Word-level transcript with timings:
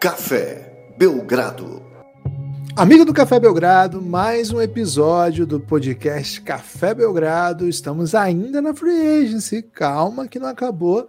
Café 0.00 0.94
Belgrado. 0.96 1.82
Amigo 2.74 3.04
do 3.04 3.12
Café 3.12 3.38
Belgrado, 3.38 4.00
mais 4.00 4.50
um 4.50 4.58
episódio 4.58 5.46
do 5.46 5.60
podcast 5.60 6.40
Café 6.40 6.94
Belgrado. 6.94 7.68
Estamos 7.68 8.14
ainda 8.14 8.62
na 8.62 8.72
Free 8.72 8.98
Agency, 8.98 9.62
calma 9.62 10.26
que 10.26 10.38
não 10.38 10.48
acabou. 10.48 11.06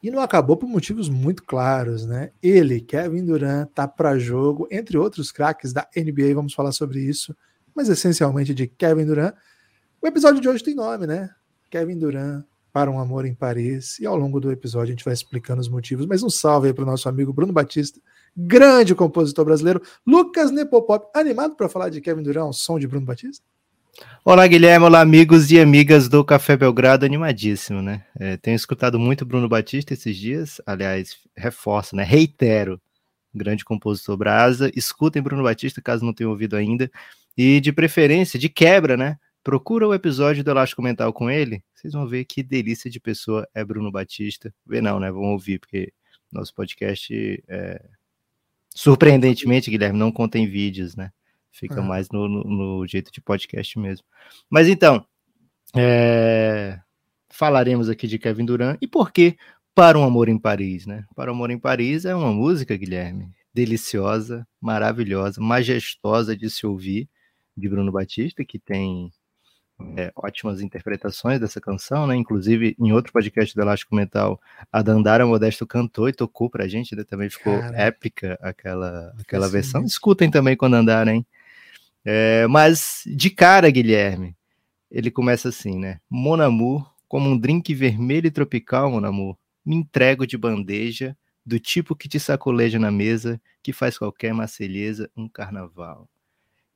E 0.00 0.08
não 0.08 0.20
acabou 0.20 0.56
por 0.56 0.68
motivos 0.68 1.08
muito 1.08 1.42
claros, 1.42 2.06
né? 2.06 2.30
Ele, 2.40 2.80
Kevin 2.80 3.24
Durant, 3.24 3.70
tá 3.74 3.88
para 3.88 4.16
jogo, 4.20 4.68
entre 4.70 4.96
outros 4.96 5.32
craques 5.32 5.72
da 5.72 5.88
NBA, 5.96 6.32
vamos 6.32 6.54
falar 6.54 6.70
sobre 6.70 7.00
isso, 7.00 7.36
mas 7.74 7.88
essencialmente 7.88 8.54
de 8.54 8.68
Kevin 8.68 9.06
Durant. 9.06 9.34
O 10.00 10.06
episódio 10.06 10.40
de 10.40 10.48
hoje 10.48 10.62
tem 10.62 10.76
nome, 10.76 11.08
né? 11.08 11.28
Kevin 11.68 11.98
Durant 11.98 12.44
para 12.72 12.88
um 12.88 13.00
amor 13.00 13.26
em 13.26 13.34
Paris. 13.34 13.98
E 13.98 14.06
ao 14.06 14.16
longo 14.16 14.38
do 14.38 14.52
episódio 14.52 14.92
a 14.92 14.94
gente 14.94 15.04
vai 15.04 15.12
explicando 15.12 15.60
os 15.60 15.68
motivos. 15.68 16.06
Mas 16.06 16.22
um 16.22 16.30
salve 16.30 16.68
aí 16.68 16.72
para 16.72 16.84
o 16.84 16.86
nosso 16.86 17.08
amigo 17.08 17.32
Bruno 17.32 17.52
Batista, 17.52 18.00
grande 18.38 18.94
compositor 18.94 19.44
brasileiro. 19.44 19.82
Lucas 20.06 20.52
Nepopop, 20.52 21.08
animado 21.12 21.56
para 21.56 21.68
falar 21.68 21.88
de 21.88 22.00
Kevin 22.00 22.22
Durant, 22.22 22.52
som 22.52 22.78
de 22.78 22.86
Bruno 22.86 23.04
Batista? 23.04 23.44
Olá, 24.24 24.46
Guilherme. 24.46 24.86
Olá, 24.86 25.00
amigos 25.00 25.50
e 25.50 25.58
amigas 25.58 26.08
do 26.08 26.24
Café 26.24 26.56
Belgrado. 26.56 27.04
Animadíssimo, 27.04 27.82
né? 27.82 28.04
É, 28.16 28.36
tenho 28.36 28.54
escutado 28.54 28.96
muito 28.96 29.26
Bruno 29.26 29.48
Batista 29.48 29.92
esses 29.92 30.16
dias. 30.16 30.60
Aliás, 30.64 31.16
reforço, 31.36 31.96
né? 31.96 32.04
Reitero. 32.04 32.80
Grande 33.34 33.64
compositor 33.64 34.16
brasa. 34.16 34.70
Escutem 34.72 35.20
Bruno 35.20 35.42
Batista, 35.42 35.82
caso 35.82 36.04
não 36.04 36.12
tenham 36.12 36.30
ouvido 36.30 36.54
ainda. 36.54 36.88
E 37.36 37.60
de 37.60 37.72
preferência, 37.72 38.38
de 38.38 38.48
quebra, 38.48 38.96
né? 38.96 39.18
Procura 39.42 39.88
o 39.88 39.94
episódio 39.94 40.44
do 40.44 40.50
Elástico 40.50 40.82
Mental 40.82 41.12
com 41.12 41.30
ele, 41.30 41.62
vocês 41.74 41.94
vão 41.94 42.06
ver 42.06 42.24
que 42.24 42.42
delícia 42.42 42.90
de 42.90 43.00
pessoa 43.00 43.48
é 43.54 43.64
Bruno 43.64 43.90
Batista. 43.90 44.52
Vê 44.66 44.80
não, 44.80 45.00
né? 45.00 45.10
Vão 45.10 45.32
ouvir, 45.32 45.58
porque 45.58 45.92
nosso 46.30 46.54
podcast, 46.54 47.42
é... 47.48 47.82
surpreendentemente, 48.78 49.72
Guilherme, 49.72 49.98
não 49.98 50.12
contém 50.12 50.46
vídeos, 50.46 50.94
né? 50.94 51.10
Fica 51.50 51.80
é. 51.80 51.82
mais 51.82 52.08
no, 52.10 52.28
no, 52.28 52.44
no, 52.44 52.86
jeito 52.86 53.10
de 53.10 53.20
podcast 53.20 53.76
mesmo. 53.76 54.06
Mas 54.48 54.68
então, 54.68 55.04
é... 55.76 56.78
falaremos 57.28 57.88
aqui 57.88 58.06
de 58.06 58.20
Kevin 58.20 58.44
Durant 58.44 58.78
e 58.80 58.86
por 58.86 59.10
que 59.10 59.36
Para 59.74 59.98
um 59.98 60.04
Amor 60.04 60.28
em 60.28 60.38
Paris, 60.38 60.86
né? 60.86 61.04
Para 61.16 61.32
um 61.32 61.34
Amor 61.34 61.50
em 61.50 61.58
Paris 61.58 62.04
é 62.04 62.14
uma 62.14 62.32
música, 62.32 62.76
Guilherme, 62.76 63.32
deliciosa, 63.52 64.46
maravilhosa, 64.60 65.40
majestosa 65.40 66.36
de 66.36 66.48
se 66.48 66.64
ouvir, 66.64 67.08
de 67.56 67.68
Bruno 67.68 67.90
Batista, 67.90 68.44
que 68.44 68.60
tem 68.60 69.10
é, 69.96 70.12
ótimas 70.16 70.60
interpretações 70.60 71.38
dessa 71.40 71.60
canção, 71.60 72.06
né? 72.06 72.16
Inclusive, 72.16 72.74
em 72.78 72.92
outro 72.92 73.12
podcast 73.12 73.54
do 73.54 73.60
Elástico 73.60 73.94
Mental, 73.94 74.40
a 74.72 74.82
Dandara 74.82 75.26
Modesto 75.26 75.66
cantou 75.66 76.08
e 76.08 76.12
tocou 76.12 76.50
pra 76.50 76.66
gente, 76.66 76.96
né? 76.96 77.04
Também 77.04 77.30
ficou 77.30 77.58
Cara, 77.58 77.76
épica 77.76 78.38
aquela, 78.42 79.14
aquela 79.18 79.48
versão. 79.48 79.84
Escutem 79.84 80.30
também 80.30 80.56
quando 80.56 80.74
andarem. 80.74 81.24
É, 82.04 82.46
mas, 82.48 83.02
de 83.06 83.30
cara, 83.30 83.70
Guilherme, 83.70 84.36
ele 84.90 85.10
começa 85.10 85.48
assim, 85.48 85.78
né? 85.78 86.00
Mon 86.10 86.40
amour, 86.40 86.90
como 87.06 87.28
um 87.30 87.38
drink 87.38 87.72
vermelho 87.74 88.26
e 88.26 88.30
tropical, 88.30 88.90
mon 88.90 89.04
amour, 89.04 89.36
me 89.64 89.76
entrego 89.76 90.26
de 90.26 90.36
bandeja, 90.36 91.16
do 91.44 91.58
tipo 91.58 91.94
que 91.94 92.08
te 92.08 92.18
sacoleja 92.18 92.78
na 92.78 92.90
mesa, 92.90 93.40
que 93.62 93.72
faz 93.72 93.96
qualquer 93.96 94.34
marcelheza 94.34 95.10
um 95.16 95.28
carnaval. 95.28 96.08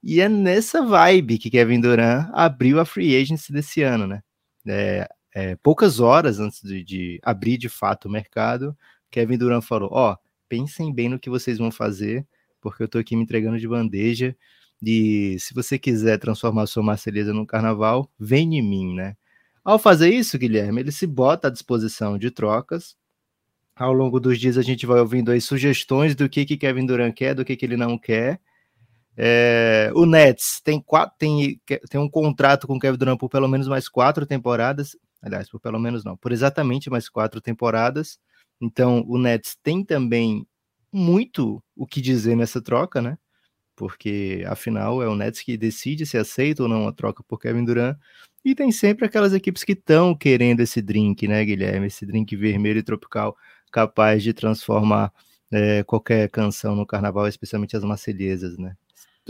E 0.02 0.20
é 0.20 0.28
nessa 0.28 0.84
vibe 0.84 1.38
que 1.38 1.50
Kevin 1.50 1.80
Durant 1.80 2.28
abriu 2.32 2.80
a 2.80 2.84
free 2.84 3.16
agency 3.16 3.52
desse 3.52 3.82
ano, 3.82 4.06
né? 4.06 4.22
É, 4.66 5.08
é, 5.34 5.56
poucas 5.56 6.00
horas 6.00 6.40
antes 6.40 6.60
de, 6.62 6.82
de, 6.82 7.20
abrir 7.22 7.56
de 7.56 7.68
fato 7.68 8.06
o 8.06 8.10
mercado, 8.10 8.76
Kevin 9.10 9.38
Durant 9.38 9.62
falou: 9.62 9.90
Ó, 9.92 10.12
oh, 10.12 10.16
pensem 10.48 10.92
bem 10.92 11.08
no 11.08 11.18
que 11.18 11.30
vocês 11.30 11.58
vão 11.58 11.70
fazer, 11.70 12.26
porque 12.60 12.82
eu 12.82 12.88
tô 12.88 12.98
aqui 12.98 13.16
me 13.16 13.22
entregando 13.22 13.58
de 13.58 13.68
bandeja. 13.68 14.36
E 14.82 15.36
se 15.38 15.54
você 15.54 15.78
quiser 15.78 16.18
transformar 16.18 16.66
sua 16.66 16.82
Marceleza 16.82 17.32
num 17.32 17.46
carnaval, 17.46 18.10
vem 18.18 18.58
em 18.58 18.62
mim, 18.62 18.94
né? 18.94 19.16
Ao 19.64 19.78
fazer 19.78 20.12
isso, 20.12 20.36
Guilherme, 20.36 20.80
ele 20.80 20.90
se 20.90 21.06
bota 21.06 21.46
à 21.46 21.50
disposição 21.50 22.18
de 22.18 22.32
trocas. 22.32 22.96
Ao 23.76 23.92
longo 23.92 24.18
dos 24.18 24.38
dias 24.38 24.58
a 24.58 24.62
gente 24.62 24.84
vai 24.84 24.98
ouvindo 24.98 25.30
aí 25.30 25.40
sugestões 25.40 26.16
do 26.16 26.28
que, 26.28 26.44
que 26.44 26.56
Kevin 26.56 26.86
Durant 26.86 27.14
quer, 27.14 27.34
do 27.34 27.44
que, 27.44 27.56
que 27.56 27.64
ele 27.64 27.76
não 27.76 27.96
quer. 27.96 28.40
É, 29.16 29.90
o 29.94 30.06
Nets 30.06 30.60
tem, 30.64 30.80
quatro, 30.80 31.14
tem, 31.18 31.60
tem 31.90 32.00
um 32.00 32.08
contrato 32.08 32.66
com 32.66 32.76
o 32.76 32.78
Kevin 32.80 32.96
Durant 32.96 33.18
por 33.18 33.28
pelo 33.28 33.48
menos 33.48 33.68
mais 33.68 33.88
quatro 33.88 34.26
temporadas. 34.26 34.96
Aliás, 35.20 35.48
por 35.48 35.60
pelo 35.60 35.78
menos 35.78 36.04
não, 36.04 36.16
por 36.16 36.32
exatamente 36.32 36.90
mais 36.90 37.08
quatro 37.08 37.40
temporadas. 37.40 38.18
Então, 38.60 39.04
o 39.06 39.18
Nets 39.18 39.56
tem 39.62 39.84
também 39.84 40.46
muito 40.92 41.62
o 41.76 41.86
que 41.86 42.00
dizer 42.00 42.36
nessa 42.36 42.60
troca, 42.62 43.00
né? 43.02 43.18
Porque 43.76 44.44
afinal 44.48 45.02
é 45.02 45.08
o 45.08 45.16
Nets 45.16 45.42
que 45.42 45.56
decide 45.56 46.06
se 46.06 46.18
aceita 46.18 46.62
ou 46.62 46.68
não 46.68 46.86
a 46.88 46.92
troca 46.92 47.22
por 47.24 47.38
Kevin 47.38 47.64
Durant. 47.64 47.96
E 48.44 48.54
tem 48.54 48.72
sempre 48.72 49.06
aquelas 49.06 49.32
equipes 49.32 49.64
que 49.64 49.72
estão 49.72 50.14
querendo 50.14 50.60
esse 50.60 50.82
drink, 50.82 51.28
né, 51.28 51.44
Guilherme? 51.44 51.86
Esse 51.86 52.04
drink 52.06 52.34
vermelho 52.36 52.78
e 52.78 52.82
tropical 52.82 53.36
capaz 53.70 54.22
de 54.22 54.32
transformar 54.34 55.12
é, 55.50 55.82
qualquer 55.84 56.28
canção 56.30 56.74
no 56.76 56.86
carnaval, 56.86 57.26
especialmente 57.28 57.76
as 57.76 57.84
marselhesas, 57.84 58.58
né? 58.58 58.76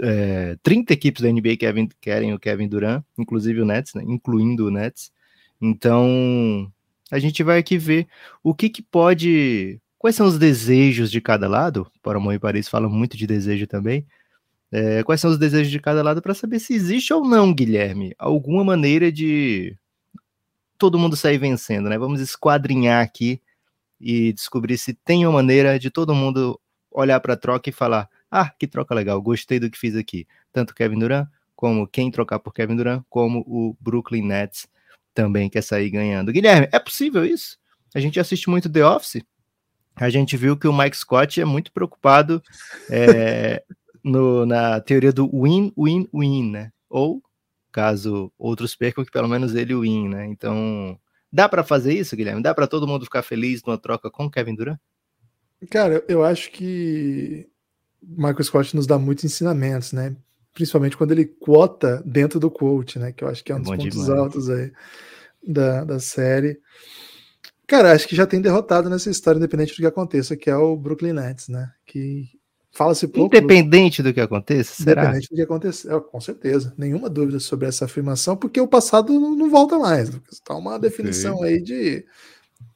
É, 0.01 0.57
30 0.63 0.93
equipes 0.93 1.23
da 1.23 1.31
NBA 1.31 1.57
querem 2.01 2.33
o 2.33 2.39
Kevin 2.39 2.69
Durant, 2.69 3.05
inclusive 3.19 3.61
o 3.61 3.65
Nets, 3.65 3.95
né, 3.95 4.03
incluindo 4.07 4.67
o 4.67 4.71
Nets. 4.71 5.13
Então, 5.61 6.71
a 7.11 7.19
gente 7.19 7.43
vai 7.43 7.59
aqui 7.59 7.77
ver 7.79 8.07
o 8.43 8.55
que, 8.55 8.69
que 8.69 8.83
pode. 8.83 9.81
Quais 9.99 10.17
são 10.17 10.27
os 10.27 10.39
desejos 10.39 11.11
de 11.11 11.21
cada 11.21 11.49
lado? 11.49 11.87
Para 12.03 12.19
o 12.19 12.33
e 12.33 12.39
Paris 12.39 12.69
fala 12.69 12.89
muito 12.89 13.17
de 13.17 13.27
desejo 13.27 13.67
também. 13.67 14.07
É, 14.73 15.03
quais 15.03 15.21
são 15.21 15.31
os 15.31 15.39
desejos 15.39 15.71
de 15.71 15.79
cada 15.79 16.03
lado 16.03 16.23
para 16.23 16.35
saber 16.35 16.59
se 16.59 16.73
existe 16.75 17.13
ou 17.13 17.23
não, 17.25 17.53
Guilherme, 17.53 18.15
alguma 18.19 18.65
maneira 18.65 19.13
de 19.13 19.77
todo 20.79 20.99
mundo 20.99 21.15
sair 21.15 21.39
vencendo, 21.39 21.89
né? 21.91 21.99
Vamos 21.99 22.21
esquadrinhar 22.21 23.05
aqui 23.05 23.41
e 24.01 24.33
descobrir 24.33 24.79
se 24.79 24.95
tem 24.95 25.27
uma 25.27 25.35
maneira 25.35 25.79
de 25.79 25.91
todo 25.91 26.15
mundo 26.15 26.59
olhar 26.91 27.21
para 27.21 27.35
a 27.35 27.37
troca 27.37 27.69
e 27.69 27.73
falar: 27.73 28.09
ah, 28.33 28.49
que 28.49 28.67
troca 28.67 28.95
legal, 28.95 29.21
gostei 29.21 29.61
do 29.61 29.71
que 29.71 29.79
fiz 29.79 29.95
aqui. 29.95 30.27
Tanto 30.51 30.75
Kevin 30.75 30.99
Durant, 30.99 31.29
como 31.55 31.87
quem 31.87 32.11
trocar 32.11 32.39
por 32.39 32.55
Kevin 32.55 32.77
Durant, 32.77 33.05
como 33.11 33.41
o 33.41 33.77
Brooklyn 33.79 34.23
Nets 34.23 34.67
também 35.13 35.51
quer 35.51 35.63
sair 35.63 35.91
ganhando. 35.91 36.33
Guilherme, 36.33 36.67
é 36.73 36.79
possível 36.79 37.27
isso? 37.27 37.59
A 37.95 38.01
gente 38.01 38.19
assiste 38.19 38.49
muito 38.49 38.73
The 38.73 38.87
Office, 38.87 39.23
a 39.95 40.09
gente 40.09 40.35
viu 40.35 40.57
que 40.57 40.67
o 40.67 40.73
Mike 40.73 40.97
Scott 40.97 41.43
é 41.43 41.45
muito 41.45 41.71
preocupado 41.71 42.43
é, 42.91 43.63
no, 44.03 44.47
na 44.47 44.81
teoria 44.81 45.13
do 45.13 45.29
win-win-win, 45.31 46.51
né? 46.51 46.73
Ou, 46.89 47.23
caso 47.71 48.33
outros 48.39 48.75
percam, 48.75 49.05
que 49.05 49.11
pelo 49.11 49.29
menos 49.29 49.55
ele 49.55 49.75
win, 49.75 50.09
né? 50.09 50.27
Então, 50.27 50.99
dá 51.31 51.51
para 51.51 51.63
fazer 51.63 51.93
isso, 51.93 52.17
Guilherme? 52.17 52.43
Dá 52.43 52.55
para 52.55 52.67
todo 52.67 52.89
mundo 52.89 53.05
ficar 53.05 53.23
feliz 53.23 53.63
numa 53.63 53.77
troca 53.77 54.11
com 54.11 54.31
Kevin 54.31 54.55
Durant? 54.55 54.79
Cara, 55.71 56.03
eu 56.09 56.25
acho 56.25 56.51
que 56.51 57.52
Michael 58.03 58.45
Scott 58.45 58.75
nos 58.75 58.87
dá 58.87 58.99
muitos 58.99 59.25
ensinamentos, 59.25 59.93
né? 59.93 60.17
Principalmente 60.53 60.97
quando 60.97 61.13
ele 61.13 61.25
quota 61.25 62.03
dentro 62.05 62.41
do 62.41 62.51
quote, 62.51 62.99
né? 62.99 63.13
Que 63.13 63.25
eu 63.25 63.29
acho 63.29 63.43
que 63.45 63.53
é 63.53 63.55
um 63.55 63.59
é 63.59 63.63
dos 63.63 63.71
pontos 63.71 63.91
demais. 63.91 64.11
altos 64.11 64.51
aí 64.51 64.73
da, 65.47 65.85
da 65.85 66.01
série. 66.01 66.61
Cara, 67.67 67.93
acho 67.93 68.07
que 68.07 68.17
já 68.17 68.27
tem 68.27 68.41
derrotado 68.41 68.91
nessa 68.91 69.09
história, 69.09 69.39
independente 69.39 69.73
do 69.73 69.77
que 69.77 69.87
aconteça, 69.87 70.37
que 70.37 70.51
é 70.51 70.57
o 70.57 70.77
Brooklyn 70.77 71.13
Nets, 71.15 71.49
né? 71.49 71.73
Que 71.87 72.29
fala-se 72.71 73.07
pouco. 73.09 73.35
Independente 73.35 74.03
do 74.03 74.13
que 74.13 74.21
aconteça, 74.21 74.83
será? 74.83 75.03
Independente 75.03 75.29
do 75.31 75.37
que 75.37 75.43
aconteça, 75.43 75.95
é, 75.95 76.01
com 76.01 76.21
certeza. 76.21 76.75
Nenhuma 76.77 77.09
dúvida 77.09 77.41
sobre 77.41 77.67
essa 77.67 77.85
afirmação, 77.85 78.37
porque 78.37 78.61
o 78.61 78.69
passado 78.69 79.13
não, 79.19 79.35
não 79.35 79.49
volta 79.49 79.79
mais. 79.79 80.11
Está 80.31 80.55
uma 80.55 80.79
definição 80.79 81.39
Sim. 81.39 81.45
aí 81.45 81.63
de. 81.63 82.05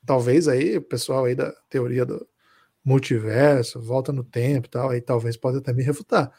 Talvez 0.06 0.46
aí 0.48 0.76
o 0.76 0.82
pessoal 0.82 1.24
aí 1.24 1.34
da 1.34 1.52
teoria 1.68 2.06
do, 2.06 2.26
multiverso, 2.86 3.82
volta 3.82 4.12
no 4.12 4.22
tempo 4.22 4.68
e 4.68 4.70
tal, 4.70 4.90
aí 4.90 5.00
talvez 5.00 5.36
pode 5.36 5.58
até 5.58 5.72
me 5.72 5.82
refutar. 5.82 6.30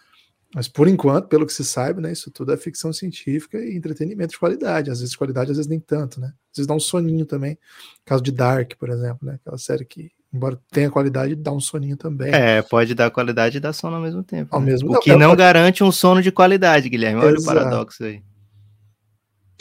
Mas 0.56 0.66
por 0.66 0.88
enquanto, 0.88 1.28
pelo 1.28 1.46
que 1.46 1.52
se 1.52 1.66
sabe, 1.66 2.02
né, 2.02 2.10
isso 2.10 2.32
tudo 2.32 2.54
é 2.54 2.58
ficção 2.58 2.94
científica 2.94 3.60
e 3.60 3.76
entretenimento 3.76 4.32
de 4.32 4.40
qualidade. 4.40 4.90
Às 4.90 5.02
vezes 5.02 5.14
qualidade, 5.14 5.52
às 5.52 5.58
vezes 5.58 5.70
nem 5.70 5.78
tanto, 5.78 6.22
né? 6.22 6.28
Às 6.28 6.58
vezes 6.60 6.68
dá 6.68 6.74
um 6.74 6.80
soninho 6.80 7.26
também. 7.26 7.60
Caso 8.06 8.24
de 8.24 8.32
Dark, 8.32 8.76
por 8.80 8.90
exemplo, 8.90 9.28
né? 9.28 9.34
Aquela 9.36 9.58
série 9.58 9.84
que, 9.84 10.10
embora 10.34 10.58
tenha 10.72 10.90
qualidade, 10.90 11.36
dá 11.36 11.52
um 11.52 11.60
soninho 11.60 11.98
também. 11.98 12.34
É, 12.34 12.62
pode 12.62 12.96
dar 12.96 13.12
qualidade 13.12 13.58
e 13.58 13.60
dar 13.60 13.74
sono 13.74 13.98
ao 13.98 14.02
mesmo 14.02 14.24
tempo. 14.24 14.56
Ao 14.56 14.62
né? 14.62 14.68
mesmo 14.68 14.96
O 14.96 15.00
que 15.02 15.12
não, 15.12 15.20
não 15.20 15.36
garante 15.36 15.84
um 15.84 15.92
sono 15.92 16.22
de 16.22 16.32
qualidade, 16.32 16.88
Guilherme. 16.88 17.20
Olha 17.20 17.36
Exato. 17.36 17.42
o 17.42 17.46
paradoxo 17.46 18.06
aí. 18.06 18.24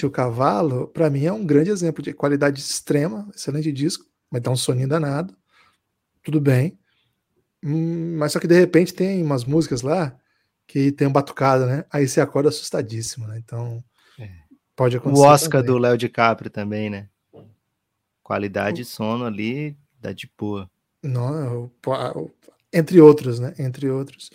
O 0.01 0.11
Cavalo, 0.11 0.87
para 0.87 1.11
mim, 1.11 1.25
é 1.25 1.33
um 1.33 1.45
grande 1.45 1.71
exemplo 1.71 2.01
de 2.01 2.13
qualidade 2.13 2.61
extrema, 2.61 3.29
excelente 3.35 3.73
disco, 3.73 4.05
mas 4.31 4.41
dá 4.41 4.53
um 4.53 4.57
soninho 4.57 4.87
danado 4.87 5.35
tudo 6.27 6.41
bem. 6.41 6.77
Hum, 7.65 8.17
mas 8.19 8.33
só 8.33 8.41
que 8.41 8.49
de 8.49 8.59
repente 8.59 8.93
tem 8.93 9.23
umas 9.23 9.45
músicas 9.45 9.81
lá 9.81 10.13
que 10.67 10.91
tem 10.91 11.07
um 11.07 11.13
batucada, 11.13 11.65
né? 11.67 11.85
Aí 11.89 12.09
você 12.09 12.21
acorda 12.21 12.49
assustadíssimo, 12.49 13.29
né? 13.29 13.39
Então 13.39 13.83
é. 14.19 14.29
pode 14.75 14.97
acontecer. 14.97 15.23
O 15.23 15.25
Oscar 15.25 15.63
também. 15.63 15.67
do 15.77 15.79
Léo 15.79 15.97
DiCaprio 15.97 16.51
também, 16.51 16.91
né? 16.91 17.09
Qualidade 18.25 18.79
de 18.79 18.85
sono 18.85 19.25
ali 19.25 19.79
da 20.01 20.13
de 20.13 20.29
boa. 20.37 20.69
Não, 21.01 21.71
Entre 22.73 23.01
outros, 23.01 23.39
né? 23.39 23.55
Entre 23.57 23.89
outros. 23.89 24.29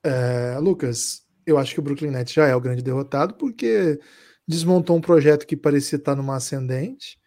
É, 0.00 0.56
Lucas, 0.60 1.24
eu 1.44 1.58
acho 1.58 1.74
que 1.74 1.80
o 1.80 1.82
Brooklyn 1.82 2.12
Nets 2.12 2.32
já 2.32 2.46
é 2.46 2.54
o 2.54 2.60
grande 2.60 2.82
derrotado, 2.82 3.34
porque 3.34 3.98
desmontou 4.46 4.96
um 4.96 5.00
projeto 5.00 5.44
que 5.44 5.56
parecia 5.56 5.96
estar 5.96 6.14
numa 6.14 6.36
ascendente, 6.36 7.18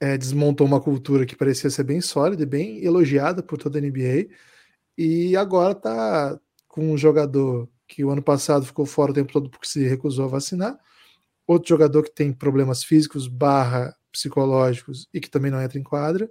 é, 0.00 0.16
desmontou 0.16 0.66
uma 0.66 0.80
cultura 0.80 1.26
que 1.26 1.36
parecia 1.36 1.70
ser 1.70 1.84
bem 1.84 2.00
sólida 2.00 2.42
e 2.42 2.46
bem 2.46 2.82
elogiada 2.84 3.42
por 3.42 3.58
toda 3.58 3.78
a 3.78 3.82
NBA, 3.82 4.28
e 4.96 5.36
agora 5.36 5.72
está 5.72 6.40
com 6.66 6.92
um 6.92 6.98
jogador 6.98 7.68
que 7.86 8.04
o 8.04 8.10
ano 8.10 8.22
passado 8.22 8.64
ficou 8.64 8.86
fora 8.86 9.10
o 9.10 9.14
tempo 9.14 9.32
todo 9.32 9.50
porque 9.50 9.68
se 9.68 9.86
recusou 9.86 10.24
a 10.24 10.28
vacinar, 10.28 10.78
outro 11.46 11.68
jogador 11.68 12.04
que 12.04 12.14
tem 12.14 12.32
problemas 12.32 12.82
físicos 12.82 13.26
barra 13.28 13.94
psicológicos 14.10 15.08
e 15.12 15.20
que 15.20 15.30
também 15.30 15.50
não 15.50 15.62
entra 15.62 15.78
em 15.78 15.82
quadra, 15.82 16.30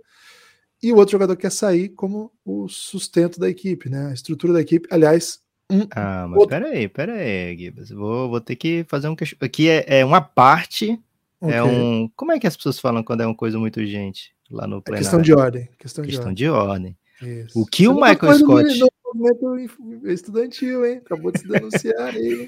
e 0.81 0.91
o 0.91 0.95
outro 0.95 1.11
jogador 1.11 1.35
quer 1.35 1.51
sair 1.51 1.89
como 1.89 2.31
o 2.45 2.67
sustento 2.69 3.39
da 3.39 3.49
equipe, 3.49 3.89
né? 3.89 4.07
A 4.07 4.13
estrutura 4.13 4.53
da 4.53 4.61
equipe. 4.61 4.87
Aliás, 4.89 5.41
um. 5.69 5.85
Ah, 5.91 6.25
mas 6.27 6.39
outro... 6.39 6.57
peraí, 6.57 6.87
peraí, 6.87 7.57
Gibas. 7.57 7.89
Vou, 7.89 8.29
vou 8.29 8.41
ter 8.41 8.55
que 8.55 8.85
fazer 8.87 9.09
um 9.09 9.15
questionamento. 9.15 9.45
Aqui 9.45 9.69
é, 9.69 9.99
é 9.99 10.05
uma 10.05 10.21
parte. 10.21 10.99
É 11.41 11.45
okay. 11.45 11.57
É 11.57 11.63
um. 11.63 12.09
Como 12.15 12.31
é 12.31 12.39
que 12.39 12.47
as 12.47 12.55
pessoas 12.55 12.79
falam 12.79 13.03
quando 13.03 13.21
é 13.21 13.25
uma 13.25 13.35
coisa 13.35 13.57
muito 13.57 13.79
urgente 13.79 14.33
lá 14.49 14.67
no 14.67 14.81
plenário? 14.81 15.01
É 15.01 15.03
questão 15.03 15.21
de 15.21 15.33
ordem. 15.33 15.69
Questão, 15.77 16.03
questão 16.03 16.33
de 16.33 16.49
ordem. 16.49 16.97
De 17.19 17.27
ordem. 17.27 17.49
O 17.55 17.65
que 17.65 17.83
Você 17.83 17.89
o 17.89 17.95
Michael 17.95 18.33
Scott. 18.35 18.79
No 18.79 18.89
movimento 19.15 20.07
estudantil, 20.07 20.85
hein? 20.85 21.01
Acabou 21.05 21.31
de 21.31 21.39
se 21.39 21.47
denunciar 21.47 22.15
aí, 22.15 22.41
hein? 22.41 22.47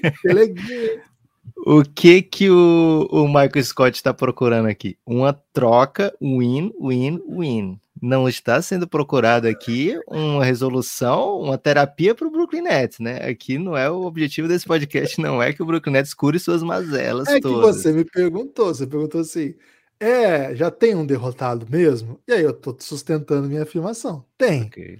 O 1.66 1.82
que 1.82 2.22
que 2.22 2.48
o, 2.48 3.08
o 3.10 3.26
Michael 3.26 3.64
Scott 3.64 3.96
está 3.96 4.14
procurando 4.14 4.68
aqui? 4.68 4.96
Uma 5.04 5.32
troca 5.52 6.14
win, 6.20 6.72
win, 6.80 7.20
win 7.28 7.80
não 8.02 8.28
está 8.28 8.60
sendo 8.60 8.88
procurado 8.88 9.46
aqui 9.46 9.96
uma 10.08 10.44
resolução, 10.44 11.38
uma 11.38 11.56
terapia 11.56 12.16
para 12.16 12.26
o 12.26 12.30
Brooklyn 12.32 12.62
Nets, 12.62 12.98
né? 12.98 13.18
Aqui 13.18 13.58
não 13.58 13.76
é 13.76 13.88
o 13.88 14.02
objetivo 14.02 14.48
desse 14.48 14.66
podcast, 14.66 15.20
não 15.20 15.40
é 15.40 15.52
que 15.52 15.62
o 15.62 15.66
Brooklyn 15.66 15.92
Nets 15.92 16.12
cure 16.12 16.40
suas 16.40 16.64
mazelas 16.64 17.28
é 17.28 17.38
todas. 17.38 17.76
que 17.76 17.82
você 17.82 17.92
me 17.92 18.04
perguntou, 18.04 18.74
você 18.74 18.88
perguntou 18.88 19.20
assim, 19.20 19.54
é, 20.00 20.52
já 20.56 20.68
tem 20.68 20.96
um 20.96 21.06
derrotado 21.06 21.64
mesmo? 21.70 22.20
E 22.26 22.32
aí 22.32 22.42
eu 22.42 22.50
estou 22.50 22.76
sustentando 22.80 23.46
minha 23.46 23.62
afirmação. 23.62 24.24
Tem. 24.36 24.64
Okay. 24.64 24.98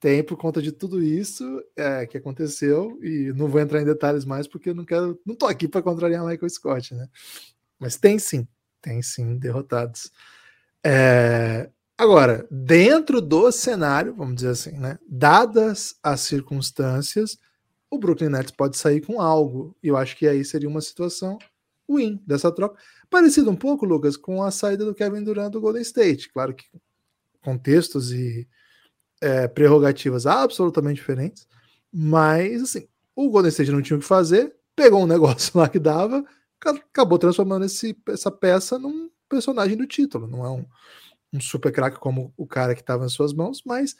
Tem 0.00 0.24
por 0.24 0.38
conta 0.38 0.62
de 0.62 0.72
tudo 0.72 1.02
isso 1.02 1.62
é, 1.76 2.06
que 2.06 2.16
aconteceu 2.16 2.98
e 3.02 3.30
não 3.36 3.46
vou 3.46 3.60
entrar 3.60 3.82
em 3.82 3.84
detalhes 3.84 4.24
mais 4.24 4.48
porque 4.48 4.70
eu 4.70 4.74
não 4.74 4.86
quero, 4.86 5.20
não 5.24 5.34
tô 5.34 5.44
aqui 5.44 5.68
para 5.68 5.82
contrariar 5.82 6.24
Michael 6.24 6.48
Scott, 6.48 6.94
né? 6.94 7.06
Mas 7.78 7.98
tem 7.98 8.18
sim, 8.18 8.48
tem 8.80 9.02
sim 9.02 9.36
derrotados. 9.36 10.10
É, 10.82 11.68
Agora, 11.96 12.46
dentro 12.50 13.20
do 13.20 13.52
cenário, 13.52 14.14
vamos 14.14 14.36
dizer 14.36 14.48
assim, 14.48 14.72
né? 14.72 14.98
Dadas 15.06 15.94
as 16.02 16.20
circunstâncias, 16.22 17.38
o 17.90 17.98
Brooklyn 17.98 18.30
Nets 18.30 18.50
pode 18.50 18.76
sair 18.76 19.00
com 19.00 19.20
algo. 19.20 19.76
E 19.82 19.88
eu 19.88 19.96
acho 19.96 20.16
que 20.16 20.26
aí 20.26 20.44
seria 20.44 20.68
uma 20.68 20.80
situação 20.80 21.38
win 21.88 22.20
dessa 22.26 22.50
troca. 22.50 22.80
Parecido 23.10 23.50
um 23.50 23.56
pouco, 23.56 23.84
Lucas, 23.84 24.16
com 24.16 24.42
a 24.42 24.50
saída 24.50 24.84
do 24.84 24.94
Kevin 24.94 25.22
Durant 25.22 25.52
do 25.52 25.60
Golden 25.60 25.82
State. 25.82 26.32
Claro 26.32 26.54
que 26.54 26.64
contextos 27.42 28.12
e 28.12 28.48
é, 29.20 29.46
prerrogativas 29.46 30.26
absolutamente 30.26 30.96
diferentes. 30.96 31.46
Mas, 31.92 32.62
assim, 32.62 32.88
o 33.14 33.30
Golden 33.30 33.50
State 33.50 33.70
não 33.70 33.82
tinha 33.82 33.96
o 33.96 34.00
que 34.00 34.06
fazer, 34.06 34.54
pegou 34.74 35.02
um 35.02 35.06
negócio 35.06 35.58
lá 35.58 35.68
que 35.68 35.78
dava, 35.78 36.24
acabou 36.60 37.18
transformando 37.18 37.64
esse, 37.64 37.96
essa 38.08 38.30
peça 38.30 38.78
num 38.78 39.10
personagem 39.28 39.76
do 39.76 39.86
título. 39.86 40.26
Não 40.26 40.44
é 40.44 40.50
um 40.50 40.64
um 41.32 41.40
super 41.40 41.72
craque 41.72 41.98
como 41.98 42.32
o 42.36 42.46
cara 42.46 42.74
que 42.74 42.80
estava 42.80 43.06
em 43.06 43.08
suas 43.08 43.32
mãos, 43.32 43.62
mas 43.64 43.96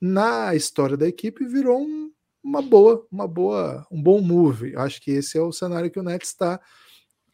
na 0.00 0.54
história 0.54 0.96
da 0.96 1.06
equipe 1.06 1.44
virou 1.46 1.80
um, 1.82 2.10
uma 2.42 2.62
boa, 2.62 3.06
uma 3.12 3.28
boa, 3.28 3.86
um 3.90 4.02
bom 4.02 4.20
move. 4.20 4.74
Acho 4.76 5.00
que 5.00 5.10
esse 5.10 5.36
é 5.36 5.42
o 5.42 5.52
cenário 5.52 5.90
que 5.90 5.98
o 5.98 6.02
Nets 6.02 6.30
está. 6.30 6.58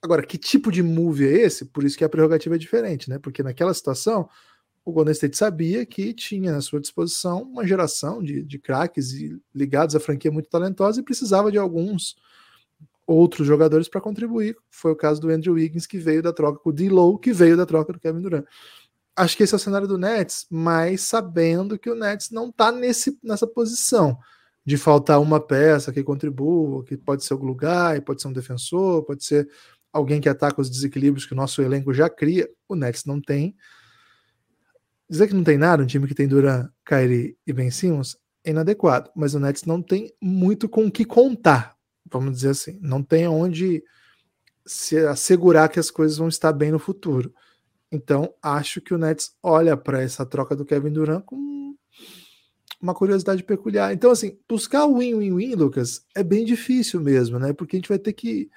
Agora, 0.03 0.25
que 0.27 0.37
tipo 0.37 0.73
de 0.73 0.83
move 0.83 1.27
é 1.27 1.47
esse? 1.47 1.65
Por 1.67 1.85
isso 1.85 1.97
que 1.97 2.05
a 2.05 2.09
prerrogativa 2.09 2.57
é 2.57 2.59
diferente, 2.59 3.09
né? 3.09 3.19
Porque 3.19 3.43
naquela 3.43 3.73
situação, 3.73 4.29
o 4.85 4.93
Golden 4.93 5.13
State 5.13 5.37
sabia 5.37 5.87
que 5.87 6.13
tinha 6.13 6.57
à 6.57 6.61
sua 6.61 6.81
disposição 6.81 7.43
uma 7.43 7.67
geração 7.67 8.23
de, 8.23 8.43
de 8.43 8.59
craques 8.59 9.13
ligados 9.55 9.95
à 9.95 10.01
franquia 10.01 10.31
muito 10.31 10.49
talentosa 10.49 11.01
e 11.01 11.05
precisava 11.05 11.53
de 11.53 11.59
alguns 11.59 12.17
outros 13.07 13.47
jogadores 13.47 13.89
para 13.89 14.01
contribuir. 14.01 14.57
Foi 14.69 14.91
o 14.91 14.97
caso 14.97 15.21
do 15.21 15.31
Andrew 15.31 15.55
Wiggins, 15.55 15.87
que 15.87 15.99
veio 15.99 16.23
da 16.23 16.33
troca 16.33 16.59
com 16.59 16.71
o 16.71 16.73
D-Low, 16.73 17.19
que 17.19 17.33
veio 17.33 17.57
da 17.57 17.65
troca 17.65 17.93
do 17.93 18.01
Kevin 18.01 18.21
Durant 18.21 18.45
acho 19.17 19.37
que 19.37 19.43
esse 19.43 19.55
é 19.55 19.57
o 19.57 19.61
cenário 19.61 19.89
do 19.89 19.97
Nets, 19.97 20.47
mas 20.51 21.01
sabendo 21.01 21.79
que 21.79 21.89
o 21.89 21.95
Nets 21.95 22.31
não 22.31 22.51
está 22.51 22.71
nessa 22.71 23.47
posição 23.47 24.19
de 24.65 24.77
faltar 24.77 25.21
uma 25.21 25.41
peça 25.41 25.93
que 25.93 26.03
contribua, 26.03 26.85
que 26.85 26.97
pode 26.97 27.25
ser 27.25 27.35
o 27.35 27.45
lugar, 27.45 28.01
pode 28.03 28.21
ser 28.21 28.29
um 28.29 28.33
defensor, 28.33 29.05
pode 29.05 29.25
ser 29.25 29.49
alguém 29.93 30.21
que 30.21 30.29
ataca 30.29 30.61
os 30.61 30.69
desequilíbrios 30.69 31.25
que 31.25 31.33
o 31.33 31.37
nosso 31.37 31.63
elenco 31.63 31.95
já 31.95 32.11
cria. 32.11 32.49
O 32.69 32.75
Nets 32.75 33.05
não 33.05 33.21
tem. 33.21 33.57
Dizer 35.09 35.29
que 35.29 35.35
não 35.35 35.45
tem 35.45 35.57
nada, 35.57 35.83
um 35.83 35.87
time 35.87 36.07
que 36.07 36.15
tem 36.15 36.27
Duran, 36.27 36.69
Kyrie 36.85 37.39
e 37.47 37.53
Ben 37.53 37.71
Simmons, 37.71 38.17
é 38.45 38.51
inadequado, 38.51 39.11
mas 39.15 39.35
o 39.35 39.41
Nets 39.41 39.65
não 39.65 39.81
tem 39.81 40.13
muito 40.21 40.69
com 40.69 40.87
o 40.87 40.91
que 40.91 41.05
contar, 41.05 41.77
vamos 42.11 42.35
dizer 42.35 42.51
assim. 42.51 42.79
Não 42.83 43.03
tem 43.03 43.27
onde 43.27 43.83
se 44.67 44.99
assegurar 44.99 45.69
que 45.69 45.79
as 45.79 45.91
coisas 45.91 46.19
vão 46.19 46.29
estar 46.29 46.53
bem 46.53 46.73
no 46.73 46.79
futuro. 46.79 47.33
Então, 47.97 48.35
acho 48.43 48.81
que 48.81 48.93
o 48.93 48.99
Nets 48.99 49.35
olha 49.43 49.77
para 49.77 50.03
essa 50.03 50.27
troca 50.27 50.55
do 50.55 50.67
Kevin 50.67 50.93
Durant 50.93 51.25
com 51.25 51.75
uma 52.81 52.95
curiosidade 52.95 53.43
peculiar. 53.43 53.93
Então, 53.93 54.11
assim, 54.11 54.39
buscar 54.47 54.85
o 54.85 54.99
win-win-win, 54.99 55.55
Lucas, 55.55 56.05
é 56.15 56.23
bem 56.23 56.45
difícil 56.45 57.01
mesmo, 57.01 57.39
né? 57.39 57.55
Porque 57.55 57.77
a 57.77 57.79
gente 57.79 57.89
vai 57.89 57.99
ter 57.99 58.13
que. 58.13 58.51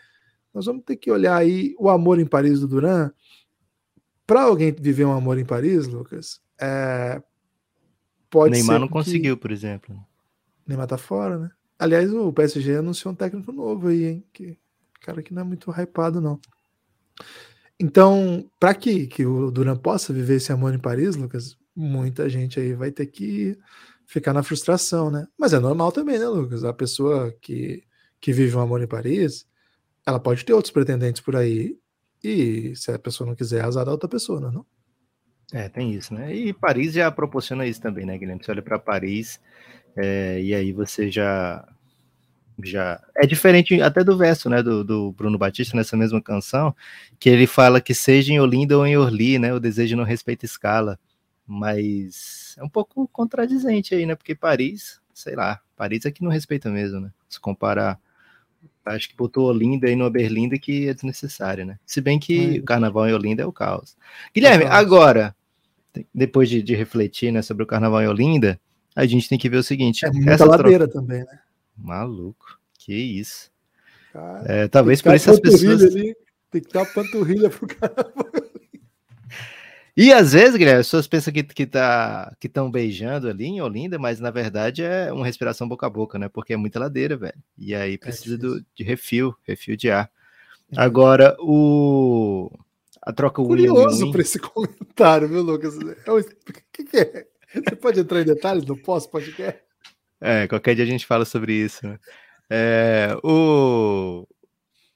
Nós 0.54 0.66
vamos 0.66 0.84
ter 0.84 0.98
que 0.98 1.10
olhar 1.10 1.38
aí 1.38 1.74
o 1.80 1.90
amor 1.90 2.20
em 2.20 2.26
Paris 2.26 2.60
do 2.60 2.68
Durant. 2.68 3.14
Para 4.28 4.44
alguém 4.44 4.74
viver 4.74 5.06
um 5.06 5.14
amor 5.14 5.40
em 5.40 5.46
Paris, 5.46 5.88
Lucas, 5.88 6.42
é, 6.60 7.22
pode 8.30 8.52
Neymar 8.52 8.76
ser. 8.76 8.80
não 8.80 8.88
que... 8.88 8.94
conseguiu, 8.94 9.38
por 9.38 9.52
exemplo. 9.52 9.96
Neymar 10.68 10.86
tá 10.86 10.98
fora, 10.98 11.40
né? 11.40 11.50
Aliás, 11.80 12.14
o 12.14 12.34
PSG 12.34 12.76
anunciou 12.76 13.14
um 13.14 13.16
técnico 13.16 13.54
novo 13.54 13.88
aí, 13.88 14.04
hein? 14.04 14.26
Que 14.34 14.58
cara 15.00 15.24
que 15.24 15.34
não 15.34 15.44
é 15.44 15.46
muito 15.46 15.72
hypado, 15.72 16.20
não. 16.20 16.40
Então, 17.80 18.50
para 18.60 18.74
que, 18.74 19.08
que 19.08 19.26
o 19.26 19.50
Duran 19.50 19.78
possa 19.78 20.12
viver 20.12 20.36
esse 20.36 20.52
amor 20.52 20.74
em 20.74 20.80
Paris, 20.80 21.16
Lucas, 21.16 21.58
muita 21.76 22.30
gente 22.30 22.60
aí 22.60 22.74
vai 22.74 22.92
ter 22.92 23.06
que 23.06 23.58
ficar 24.06 24.34
na 24.34 24.44
frustração, 24.44 25.10
né? 25.10 25.28
Mas 25.38 25.54
é 25.54 25.60
normal 25.60 25.92
também, 25.92 26.20
né, 26.20 26.28
Lucas? 26.28 26.64
A 26.64 26.74
pessoa 26.74 27.32
que, 27.42 27.84
que 28.20 28.34
vive 28.34 28.56
um 28.56 28.60
amor 28.60 28.82
em 28.82 28.88
Paris, 28.88 29.48
ela 30.06 30.20
pode 30.20 30.44
ter 30.44 30.54
outros 30.54 30.74
pretendentes 30.74 31.22
por 31.22 31.36
aí, 31.36 31.78
e 32.22 32.76
se 32.76 32.92
a 32.92 33.00
pessoa 33.00 33.28
não 33.28 33.36
quiser, 33.36 33.64
azar 33.64 33.86
da 33.86 33.92
outra 33.92 34.10
pessoa, 34.10 34.42
não 34.42 34.50
é? 34.50 34.52
Não? 34.52 34.66
É, 35.52 35.70
tem 35.70 35.94
isso, 35.94 36.14
né? 36.14 36.36
E 36.36 36.54
Paris 36.54 36.94
já 36.94 37.10
proporciona 37.10 37.66
isso 37.66 37.82
também, 37.82 38.06
né, 38.06 38.18
Guilherme? 38.18 38.44
Você 38.44 38.52
olha 38.52 38.62
para 38.62 38.78
Paris 38.78 39.40
é, 39.96 40.42
e 40.42 40.54
aí 40.54 40.72
você 40.72 41.10
já 41.10 41.68
já 42.64 43.02
é 43.16 43.26
diferente 43.26 43.82
até 43.82 44.04
do 44.04 44.18
verso, 44.18 44.50
né, 44.50 44.62
do, 44.62 44.84
do, 44.84 45.12
Bruno 45.12 45.38
Batista 45.38 45.76
nessa 45.76 45.96
mesma 45.96 46.22
canção, 46.22 46.76
que 47.20 47.30
ele 47.30 47.48
fala 47.48 47.82
que 47.82 47.94
seja 47.94 48.34
em 48.34 48.40
Olinda 48.40 48.78
ou 48.78 48.86
em 48.86 48.98
Orly, 48.98 49.40
né, 49.40 49.54
o 49.54 49.60
desejo 49.60 49.96
não 49.96 50.04
respeita 50.04 50.46
escala, 50.46 51.00
mas 51.46 52.56
é 52.58 52.64
um 52.64 52.70
pouco 52.70 53.08
contradizente 53.08 53.96
aí, 53.96 54.06
né, 54.06 54.16
porque 54.16 54.36
Paris, 54.36 55.00
sei 55.14 55.36
lá, 55.36 55.62
Paris 55.76 56.06
é 56.06 56.12
que 56.12 56.24
não 56.24 56.32
respeita 56.32 56.70
mesmo, 56.70 57.00
né, 57.00 57.12
se 57.28 57.40
comparar, 57.40 58.00
acho 58.86 59.10
que 59.10 59.16
botou 59.16 59.46
Olinda 59.46 59.88
aí 59.88 59.96
no 59.96 60.10
Berlinda 60.10 60.58
que 60.58 60.90
é 60.90 60.94
desnecessário, 60.94 61.66
né, 61.66 61.80
se 61.86 62.02
bem 62.02 62.20
que 62.20 62.58
é. 62.58 62.60
o 62.60 62.64
carnaval 62.64 63.08
em 63.08 63.14
Olinda 63.14 63.44
é 63.44 63.46
o 63.46 63.54
caos. 63.54 63.96
Guilherme, 64.34 64.66
é 64.66 64.68
caos. 64.68 64.80
agora, 64.80 65.36
depois 66.14 66.50
de, 66.50 66.62
de, 66.62 66.76
refletir, 66.76 67.32
né, 67.32 67.42
sobre 67.42 67.64
o 67.64 67.68
carnaval 67.68 68.02
em 68.02 68.08
Olinda, 68.08 68.60
a 68.96 69.06
gente 69.06 69.30
tem 69.30 69.38
que 69.38 69.50
ver 69.50 69.58
o 69.58 69.64
seguinte, 69.64 70.06
é 70.06 70.12
muita 70.12 70.46
ladeira 70.46 70.88
troca... 70.88 71.02
também, 71.02 71.20
né, 71.20 71.40
Maluco, 71.82 72.60
que 72.78 72.94
isso. 72.94 73.52
Cara, 74.12 74.44
é, 74.46 74.68
talvez 74.68 75.02
por 75.02 75.14
essas 75.14 75.40
pessoas. 75.40 75.84
Ali, 75.84 76.16
tem 76.52 76.62
que 76.62 76.74
dar 76.74 76.86
panturrilha 76.86 77.50
pro 77.50 77.68
cara. 77.68 77.96
E 80.02 80.14
às 80.14 80.32
vezes, 80.32 80.56
Guilherme, 80.56 80.80
as 80.80 80.88
pessoas 80.88 81.08
pensam 81.08 81.34
que 81.34 81.44
que 81.44 81.66
tá, 81.66 82.34
que 82.40 82.48
estão 82.48 82.72
beijando 82.72 83.28
ali 83.28 83.48
em 83.48 83.60
Olinda, 83.60 84.00
mas 84.00 84.18
na 84.18 84.32
verdade 84.32 84.82
é 84.82 85.12
uma 85.12 85.26
respiração 85.26 85.68
boca 85.68 85.88
a 85.88 85.90
boca, 85.90 86.18
né? 86.18 86.30
Porque 86.30 86.54
é 86.54 86.58
muita 86.58 86.80
ladeira, 86.80 87.18
velho. 87.18 87.34
E 87.58 87.76
aí 87.76 87.96
é 87.96 87.98
precisa 87.98 88.36
é 88.36 88.38
do, 88.38 88.66
de 88.74 88.82
refil, 88.82 89.36
refil 89.46 89.76
de 89.76 89.92
ar. 89.92 90.10
É. 90.72 90.80
Agora, 90.80 91.36
o 91.42 92.50
a 93.02 93.12
troca 93.12 93.44
Curioso 93.44 94.10
para 94.10 94.22
esse 94.22 94.40
comentário, 94.40 95.28
viu, 95.28 95.42
Lucas? 95.42 95.78
É 96.06 96.12
o 96.12 96.24
que, 96.72 96.86
que 96.86 96.98
é? 96.98 97.28
Você 97.54 97.76
pode 97.76 98.00
entrar 98.00 98.22
em 98.22 98.26
detalhes 98.26 98.66
no 98.66 98.78
pós-podcast? 98.78 99.60
É, 100.22 100.48
qualquer 100.48 100.76
dia 100.76 100.84
a 100.84 100.88
gente 100.88 101.06
fala 101.06 101.26
sobre 101.26 101.54
isso. 101.54 101.86
Né? 101.88 102.00
É, 102.50 103.18
o, 103.24 104.28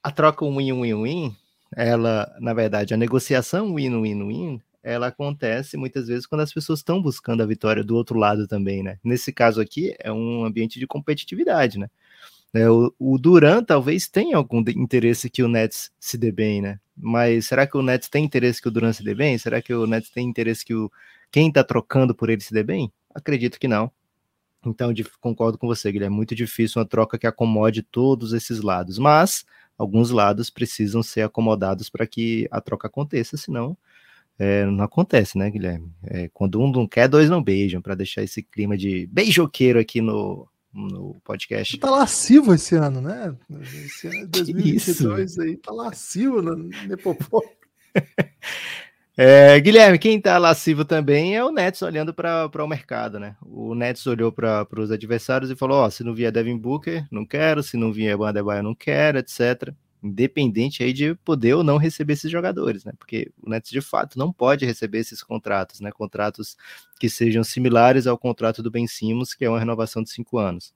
a 0.02 0.10
troca 0.10 0.44
win-win-win, 0.44 1.34
ela, 1.74 2.30
na 2.40 2.52
verdade, 2.52 2.94
a 2.94 2.96
negociação 2.96 3.74
win-win-win, 3.74 4.60
ela 4.82 5.06
acontece 5.06 5.76
muitas 5.78 6.08
vezes 6.08 6.26
quando 6.26 6.42
as 6.42 6.52
pessoas 6.52 6.80
estão 6.80 7.00
buscando 7.00 7.42
a 7.42 7.46
vitória 7.46 7.82
do 7.82 7.96
outro 7.96 8.18
lado 8.18 8.46
também, 8.46 8.82
né? 8.82 8.98
Nesse 9.02 9.32
caso 9.32 9.60
aqui, 9.60 9.94
é 9.98 10.12
um 10.12 10.44
ambiente 10.44 10.78
de 10.78 10.86
competitividade, 10.86 11.78
né? 11.78 11.88
É, 12.52 12.70
o, 12.70 12.94
o 12.98 13.18
Duran 13.18 13.64
talvez 13.64 14.06
tenha 14.06 14.36
algum 14.36 14.62
interesse 14.76 15.28
que 15.30 15.42
o 15.42 15.48
Nets 15.48 15.90
se 15.98 16.18
dê 16.18 16.30
bem, 16.30 16.60
né? 16.60 16.78
Mas 16.96 17.46
será 17.46 17.66
que 17.66 17.76
o 17.76 17.82
Nets 17.82 18.08
tem 18.08 18.24
interesse 18.24 18.62
que 18.62 18.68
o 18.68 18.70
Duran 18.70 18.92
se 18.92 19.02
dê 19.02 19.14
bem? 19.14 19.36
Será 19.38 19.60
que 19.60 19.74
o 19.74 19.86
Nets 19.86 20.10
tem 20.10 20.28
interesse 20.28 20.64
que 20.64 20.74
o 20.74 20.90
quem 21.32 21.50
tá 21.50 21.64
trocando 21.64 22.14
por 22.14 22.30
ele 22.30 22.40
se 22.42 22.52
dê 22.54 22.62
bem? 22.62 22.92
Acredito 23.12 23.58
que 23.58 23.66
não. 23.66 23.90
Então, 24.66 24.92
de, 24.92 25.04
concordo 25.20 25.58
com 25.58 25.66
você, 25.66 25.90
Guilherme. 25.90 26.14
É 26.14 26.16
muito 26.16 26.34
difícil 26.34 26.80
uma 26.80 26.86
troca 26.86 27.18
que 27.18 27.26
acomode 27.26 27.82
todos 27.82 28.32
esses 28.32 28.60
lados. 28.60 28.98
Mas 28.98 29.44
alguns 29.76 30.10
lados 30.10 30.50
precisam 30.50 31.02
ser 31.02 31.22
acomodados 31.22 31.90
para 31.90 32.06
que 32.06 32.48
a 32.50 32.60
troca 32.60 32.86
aconteça, 32.86 33.36
senão 33.36 33.76
é, 34.38 34.64
não 34.66 34.84
acontece, 34.84 35.38
né, 35.38 35.50
Guilherme? 35.50 35.92
É, 36.04 36.28
quando 36.32 36.60
um 36.60 36.70
não 36.70 36.86
quer, 36.86 37.08
dois 37.08 37.30
não 37.30 37.42
beijam, 37.42 37.80
para 37.80 37.94
deixar 37.94 38.22
esse 38.22 38.42
clima 38.42 38.76
de 38.76 39.06
beijoqueiro 39.06 39.78
aqui 39.78 40.00
no, 40.00 40.48
no 40.72 41.16
podcast. 41.24 41.78
Tá 41.78 41.90
lascivo 41.90 42.52
esse 42.52 42.74
ano, 42.74 43.00
né? 43.00 43.34
Esse 43.62 44.08
ano 44.08 44.26
2022 44.28 45.30
isso? 45.30 45.40
aí 45.40 45.56
tá 45.56 45.72
lascivo 45.72 46.42
no 46.42 46.56
Nepopô. 46.86 47.44
É, 49.16 49.60
Guilherme, 49.60 49.96
quem 49.96 50.20
tá 50.20 50.38
lascivo 50.38 50.84
também 50.84 51.36
é 51.36 51.44
o 51.44 51.52
Nets 51.52 51.82
olhando 51.82 52.12
para 52.12 52.64
o 52.64 52.66
mercado, 52.66 53.20
né? 53.20 53.36
O 53.42 53.72
Nets 53.72 54.04
olhou 54.08 54.32
para 54.32 54.66
os 54.76 54.90
adversários 54.90 55.50
e 55.52 55.56
falou: 55.56 55.78
Ó, 55.84 55.90
se 55.90 56.02
não 56.02 56.12
vier 56.14 56.32
Devin 56.32 56.58
Booker, 56.58 57.06
não 57.12 57.24
quero, 57.24 57.62
se 57.62 57.76
não 57.76 57.92
vier 57.92 58.16
Bandebaia, 58.16 58.60
não 58.60 58.74
quero, 58.74 59.18
etc. 59.18 59.72
Independente 60.02 60.82
aí 60.82 60.92
de 60.92 61.14
poder 61.14 61.54
ou 61.54 61.62
não 61.62 61.76
receber 61.76 62.14
esses 62.14 62.30
jogadores, 62.30 62.84
né? 62.84 62.92
Porque 62.98 63.30
o 63.40 63.48
Nets 63.48 63.70
de 63.70 63.80
fato 63.80 64.18
não 64.18 64.32
pode 64.32 64.66
receber 64.66 64.98
esses 64.98 65.22
contratos, 65.22 65.80
né? 65.80 65.92
Contratos 65.92 66.56
que 66.98 67.08
sejam 67.08 67.44
similares 67.44 68.08
ao 68.08 68.18
contrato 68.18 68.64
do 68.64 68.70
Ben 68.70 68.86
Simmons, 68.88 69.32
que 69.32 69.44
é 69.44 69.48
uma 69.48 69.60
renovação 69.60 70.02
de 70.02 70.10
cinco 70.10 70.38
anos. 70.38 70.74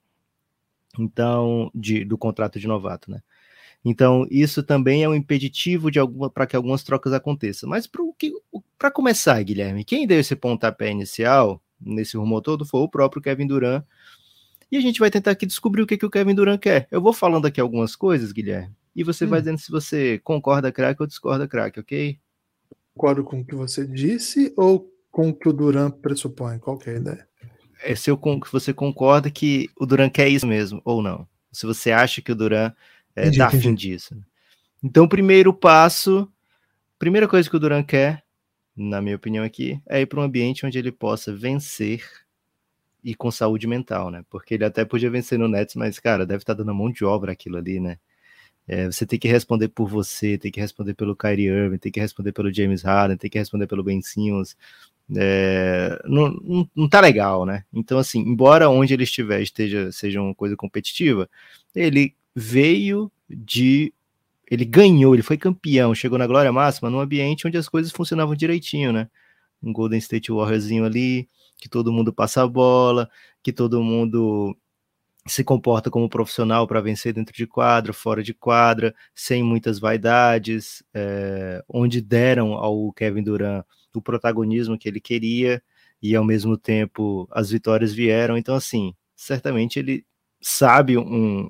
Então, 0.97 1.69
de, 1.75 2.05
do 2.05 2.17
contrato 2.17 2.57
de 2.57 2.67
novato, 2.67 3.11
né? 3.11 3.21
Então, 3.83 4.27
isso 4.29 4.61
também 4.61 5.03
é 5.03 5.09
um 5.09 5.15
impeditivo 5.15 5.89
para 6.33 6.45
que 6.45 6.55
algumas 6.55 6.83
trocas 6.83 7.13
aconteçam. 7.13 7.69
Mas 7.69 7.87
para 8.77 8.91
começar, 8.91 9.41
Guilherme, 9.41 9.85
quem 9.85 10.05
deu 10.05 10.19
esse 10.19 10.35
pontapé 10.35 10.91
inicial 10.91 11.61
nesse 11.79 12.17
rumo 12.17 12.41
todo 12.41 12.65
foi 12.65 12.81
o 12.81 12.89
próprio 12.89 13.21
Kevin 13.21 13.47
Durant. 13.47 13.83
E 14.71 14.77
a 14.77 14.81
gente 14.81 14.99
vai 14.99 15.09
tentar 15.09 15.31
aqui 15.31 15.45
descobrir 15.45 15.81
o 15.81 15.87
que, 15.87 15.97
que 15.97 16.05
o 16.05 16.09
Kevin 16.09 16.35
Durant 16.35 16.59
quer. 16.59 16.87
Eu 16.91 17.01
vou 17.01 17.13
falando 17.13 17.47
aqui 17.47 17.59
algumas 17.59 17.95
coisas, 17.95 18.31
Guilherme, 18.31 18.75
e 18.95 19.03
você 19.03 19.25
hum. 19.25 19.29
vai 19.29 19.39
dizendo 19.39 19.57
se 19.57 19.71
você 19.71 20.19
concorda, 20.19 20.71
craque, 20.71 21.01
ou 21.01 21.07
discorda, 21.07 21.47
craque, 21.47 21.79
ok? 21.79 22.19
Concordo 22.93 23.23
com 23.23 23.39
o 23.39 23.45
que 23.45 23.55
você 23.55 23.87
disse 23.87 24.53
ou 24.57 24.91
com 25.09 25.29
o 25.29 25.33
que 25.33 25.47
o 25.47 25.53
Durant 25.53 25.93
pressupõe? 25.93 26.59
Qual 26.59 26.77
é 26.85 26.91
a 26.91 26.95
ideia? 26.97 27.27
É 27.81 27.95
se 27.95 28.11
eu, 28.11 28.19
você 28.51 28.73
concorda 28.73 29.31
que 29.31 29.69
o 29.79 29.85
Durant 29.85 30.11
quer 30.11 30.27
isso 30.27 30.45
mesmo, 30.45 30.81
ou 30.83 31.01
não. 31.01 31.25
Se 31.51 31.65
você 31.65 31.91
acha 31.91 32.21
que 32.21 32.31
o 32.31 32.35
Durant 32.35 32.73
é, 33.15 33.21
entendi, 33.23 33.37
tá 33.37 33.49
fim 33.51 33.73
disso. 33.73 34.15
Então, 34.83 35.05
o 35.05 35.09
primeiro 35.09 35.53
passo, 35.53 36.31
primeira 36.97 37.27
coisa 37.27 37.49
que 37.49 37.55
o 37.55 37.59
Duran 37.59 37.83
quer, 37.83 38.23
na 38.75 39.01
minha 39.01 39.15
opinião 39.15 39.43
aqui, 39.43 39.81
é 39.87 40.01
ir 40.01 40.05
para 40.05 40.19
um 40.19 40.23
ambiente 40.23 40.65
onde 40.65 40.77
ele 40.77 40.91
possa 40.91 41.35
vencer 41.35 42.03
e 43.03 43.13
com 43.15 43.31
saúde 43.31 43.67
mental, 43.67 44.09
né? 44.09 44.23
Porque 44.29 44.53
ele 44.53 44.65
até 44.65 44.85
podia 44.85 45.09
vencer 45.09 45.37
no 45.37 45.47
Nets, 45.47 45.75
mas, 45.75 45.99
cara, 45.99 46.25
deve 46.25 46.43
estar 46.43 46.55
tá 46.55 46.63
dando 46.63 46.75
mão 46.75 46.91
de 46.91 47.03
obra 47.03 47.31
aquilo 47.31 47.57
ali, 47.57 47.79
né? 47.79 47.97
É, 48.67 48.85
você 48.85 49.05
tem 49.05 49.17
que 49.17 49.27
responder 49.27 49.69
por 49.69 49.89
você, 49.89 50.37
tem 50.37 50.51
que 50.51 50.59
responder 50.59 50.93
pelo 50.93 51.15
Kyrie 51.15 51.47
Irving, 51.47 51.77
tem 51.77 51.91
que 51.91 51.99
responder 51.99 52.31
pelo 52.31 52.53
James 52.53 52.83
Harden, 52.83 53.17
tem 53.17 53.29
que 53.29 53.39
responder 53.39 53.65
pelo 53.65 53.83
Ben 53.83 54.01
Simmons. 54.01 54.55
É, 55.15 55.99
não, 56.05 56.29
não, 56.29 56.69
não, 56.75 56.87
tá 56.87 57.01
legal, 57.01 57.45
né? 57.45 57.63
Então, 57.73 57.97
assim, 57.97 58.19
embora 58.19 58.69
onde 58.69 58.93
ele 58.93 59.03
estiver 59.03 59.41
esteja, 59.41 59.91
seja 59.91 60.21
uma 60.21 60.35
coisa 60.35 60.55
competitiva, 60.55 61.27
ele 61.73 62.15
veio 62.39 63.11
de. 63.29 63.93
Ele 64.49 64.65
ganhou, 64.65 65.13
ele 65.13 65.21
foi 65.21 65.37
campeão, 65.37 65.93
chegou 65.93 66.17
na 66.17 66.25
glória 66.25 66.51
máxima 66.51 66.89
num 66.89 66.99
ambiente 66.99 67.45
onde 67.45 67.57
as 67.57 67.69
coisas 67.69 67.91
funcionavam 67.91 68.35
direitinho, 68.35 68.91
né? 68.91 69.07
Um 69.61 69.71
Golden 69.71 69.99
State 69.99 70.31
Warriorzinho 70.31 70.85
ali, 70.85 71.27
que 71.57 71.69
todo 71.69 71.91
mundo 71.91 72.11
passa 72.11 72.41
a 72.41 72.47
bola, 72.47 73.09
que 73.43 73.51
todo 73.51 73.83
mundo 73.83 74.57
se 75.27 75.43
comporta 75.43 75.91
como 75.91 76.09
profissional 76.09 76.65
para 76.65 76.81
vencer 76.81 77.13
dentro 77.13 77.35
de 77.35 77.45
quadra, 77.45 77.93
fora 77.93 78.23
de 78.23 78.33
quadra, 78.33 78.95
sem 79.13 79.43
muitas 79.43 79.77
vaidades, 79.77 80.81
é, 80.93 81.61
onde 81.67 82.01
deram 82.01 82.53
ao 82.53 82.91
Kevin 82.93 83.21
Durant 83.21 83.63
o 83.93 84.01
protagonismo 84.01 84.77
que 84.77 84.87
ele 84.87 85.01
queria 85.01 85.61
e 86.01 86.15
ao 86.15 86.23
mesmo 86.23 86.57
tempo 86.57 87.27
as 87.31 87.51
vitórias 87.51 87.93
vieram. 87.93 88.37
Então, 88.37 88.55
assim, 88.55 88.95
certamente 89.15 89.77
ele 89.77 90.05
sabe 90.41 90.97
um, 90.97 91.49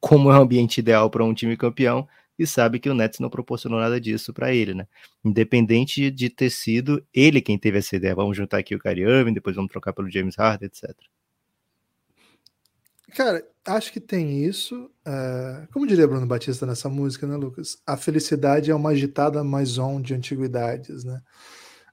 como 0.00 0.30
é 0.30 0.38
o 0.38 0.42
ambiente 0.42 0.78
ideal 0.78 1.10
para 1.10 1.24
um 1.24 1.34
time 1.34 1.56
campeão 1.56 2.06
e 2.38 2.46
sabe 2.46 2.78
que 2.78 2.88
o 2.88 2.94
Nets 2.94 3.18
não 3.18 3.28
proporcionou 3.28 3.80
nada 3.80 4.00
disso 4.00 4.32
para 4.32 4.54
ele, 4.54 4.72
né? 4.72 4.86
Independente 5.24 6.10
de 6.10 6.30
ter 6.30 6.50
sido 6.50 7.04
ele 7.12 7.40
quem 7.40 7.58
teve 7.58 7.78
essa 7.78 7.96
ideia, 7.96 8.14
vamos 8.14 8.36
juntar 8.36 8.58
aqui 8.58 8.74
o 8.74 8.78
Kyrie 8.78 9.04
Irving, 9.04 9.32
depois 9.32 9.56
vamos 9.56 9.70
trocar 9.70 9.92
pelo 9.92 10.10
James 10.10 10.36
Harden, 10.36 10.66
etc. 10.66 10.94
Cara, 13.14 13.44
acho 13.64 13.92
que 13.92 14.00
tem 14.00 14.44
isso. 14.44 14.90
Uh, 15.06 15.66
como 15.72 15.86
diria 15.86 16.06
Bruno 16.06 16.26
Batista 16.26 16.66
nessa 16.66 16.88
música, 16.88 17.26
né, 17.26 17.36
Lucas? 17.36 17.78
A 17.86 17.96
felicidade 17.96 18.70
é 18.70 18.74
uma 18.74 18.90
agitada 18.90 19.42
maison 19.42 20.00
de 20.00 20.14
antiguidades, 20.14 21.04
né? 21.04 21.20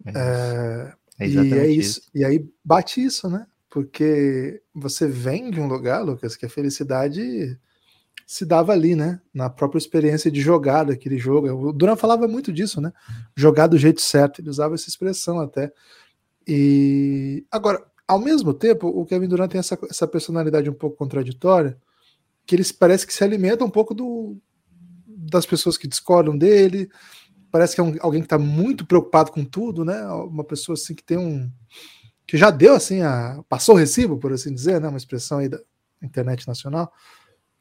É, 0.06 0.94
é 1.20 1.28
e 1.28 1.54
é 1.54 1.68
isso. 1.68 2.00
isso. 2.00 2.12
E 2.14 2.24
aí 2.24 2.48
bate 2.64 3.04
isso, 3.04 3.30
né? 3.30 3.48
Porque 3.70 4.62
você 4.74 5.08
vem 5.08 5.50
de 5.50 5.60
um 5.60 5.68
lugar, 5.68 6.04
Lucas, 6.04 6.36
que 6.36 6.46
a 6.46 6.50
felicidade 6.50 7.58
se 8.26 8.44
dava 8.44 8.72
ali, 8.72 8.96
né? 8.96 9.22
Na 9.34 9.50
própria 9.50 9.78
experiência 9.78 10.32
de 10.32 10.42
jogar 10.42 10.86
daquele 10.86 11.18
jogo. 11.18 11.48
O 11.70 11.72
Duran 11.72 11.96
falava 11.96 12.28
muito 12.28 12.52
disso, 12.52 12.82
né? 12.82 12.92
Jogar 13.36 13.68
do 13.68 13.78
jeito 13.78 14.02
certo, 14.02 14.42
ele 14.42 14.50
usava 14.50 14.74
essa 14.74 14.90
expressão 14.90 15.40
até. 15.40 15.72
E 16.48 17.46
agora, 17.52 17.86
ao 18.08 18.20
mesmo 18.20 18.54
tempo, 18.54 18.88
o 18.88 19.06
Kevin 19.06 19.28
Durant 19.28 19.52
tem 19.52 19.60
essa, 19.60 19.78
essa 19.90 20.08
personalidade 20.08 20.70
um 20.70 20.74
pouco 20.74 20.98
contraditória, 20.98 21.78
que 22.46 22.56
ele 22.56 22.64
parece 22.80 23.06
que 23.06 23.14
se 23.14 23.24
alimenta 23.24 23.64
um 23.64 23.70
pouco 23.70 23.94
do, 23.94 24.38
das 25.08 25.46
pessoas 25.46 25.78
que 25.78 25.88
discordam 25.88 26.36
dele. 26.36 26.90
Parece 27.52 27.76
que 27.76 27.82
é 27.82 27.84
um, 27.84 27.96
alguém 28.00 28.22
que 28.22 28.26
está 28.26 28.40
muito 28.40 28.86
preocupado 28.86 29.32
com 29.32 29.46
tudo, 29.46 29.86
né? 29.86 30.04
Uma 30.08 30.44
pessoa 30.44 30.74
assim 30.74 30.96
que 30.96 31.04
tem 31.04 31.18
um 31.18 31.50
que 32.28 32.38
já 32.38 32.50
deu 32.50 32.74
assim 32.74 33.02
a 33.02 33.44
passou 33.48 33.76
o 33.76 33.78
recibo, 33.78 34.18
por 34.18 34.34
assim 34.34 34.52
dizer, 34.52 34.82
né? 34.82 34.88
Uma 34.88 34.98
expressão 34.98 35.38
aí 35.38 35.48
da 35.48 35.60
internet 36.02 36.48
nacional 36.48 36.92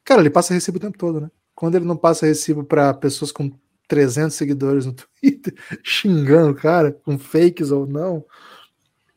Cara, 0.05 0.21
ele 0.21 0.29
passa 0.29 0.53
recibo 0.53 0.77
o 0.77 0.81
tempo 0.81 0.97
todo, 0.97 1.19
né? 1.19 1.31
Quando 1.55 1.75
ele 1.75 1.85
não 1.85 1.97
passa 1.97 2.27
recibo 2.27 2.63
para 2.63 2.93
pessoas 2.93 3.31
com 3.31 3.51
300 3.87 4.35
seguidores 4.35 4.85
no 4.85 4.93
Twitter, 4.93 5.55
xingando 5.83 6.51
o 6.51 6.55
cara, 6.55 6.91
com 6.91 7.17
fakes 7.17 7.71
ou 7.71 7.87
não, 7.87 8.23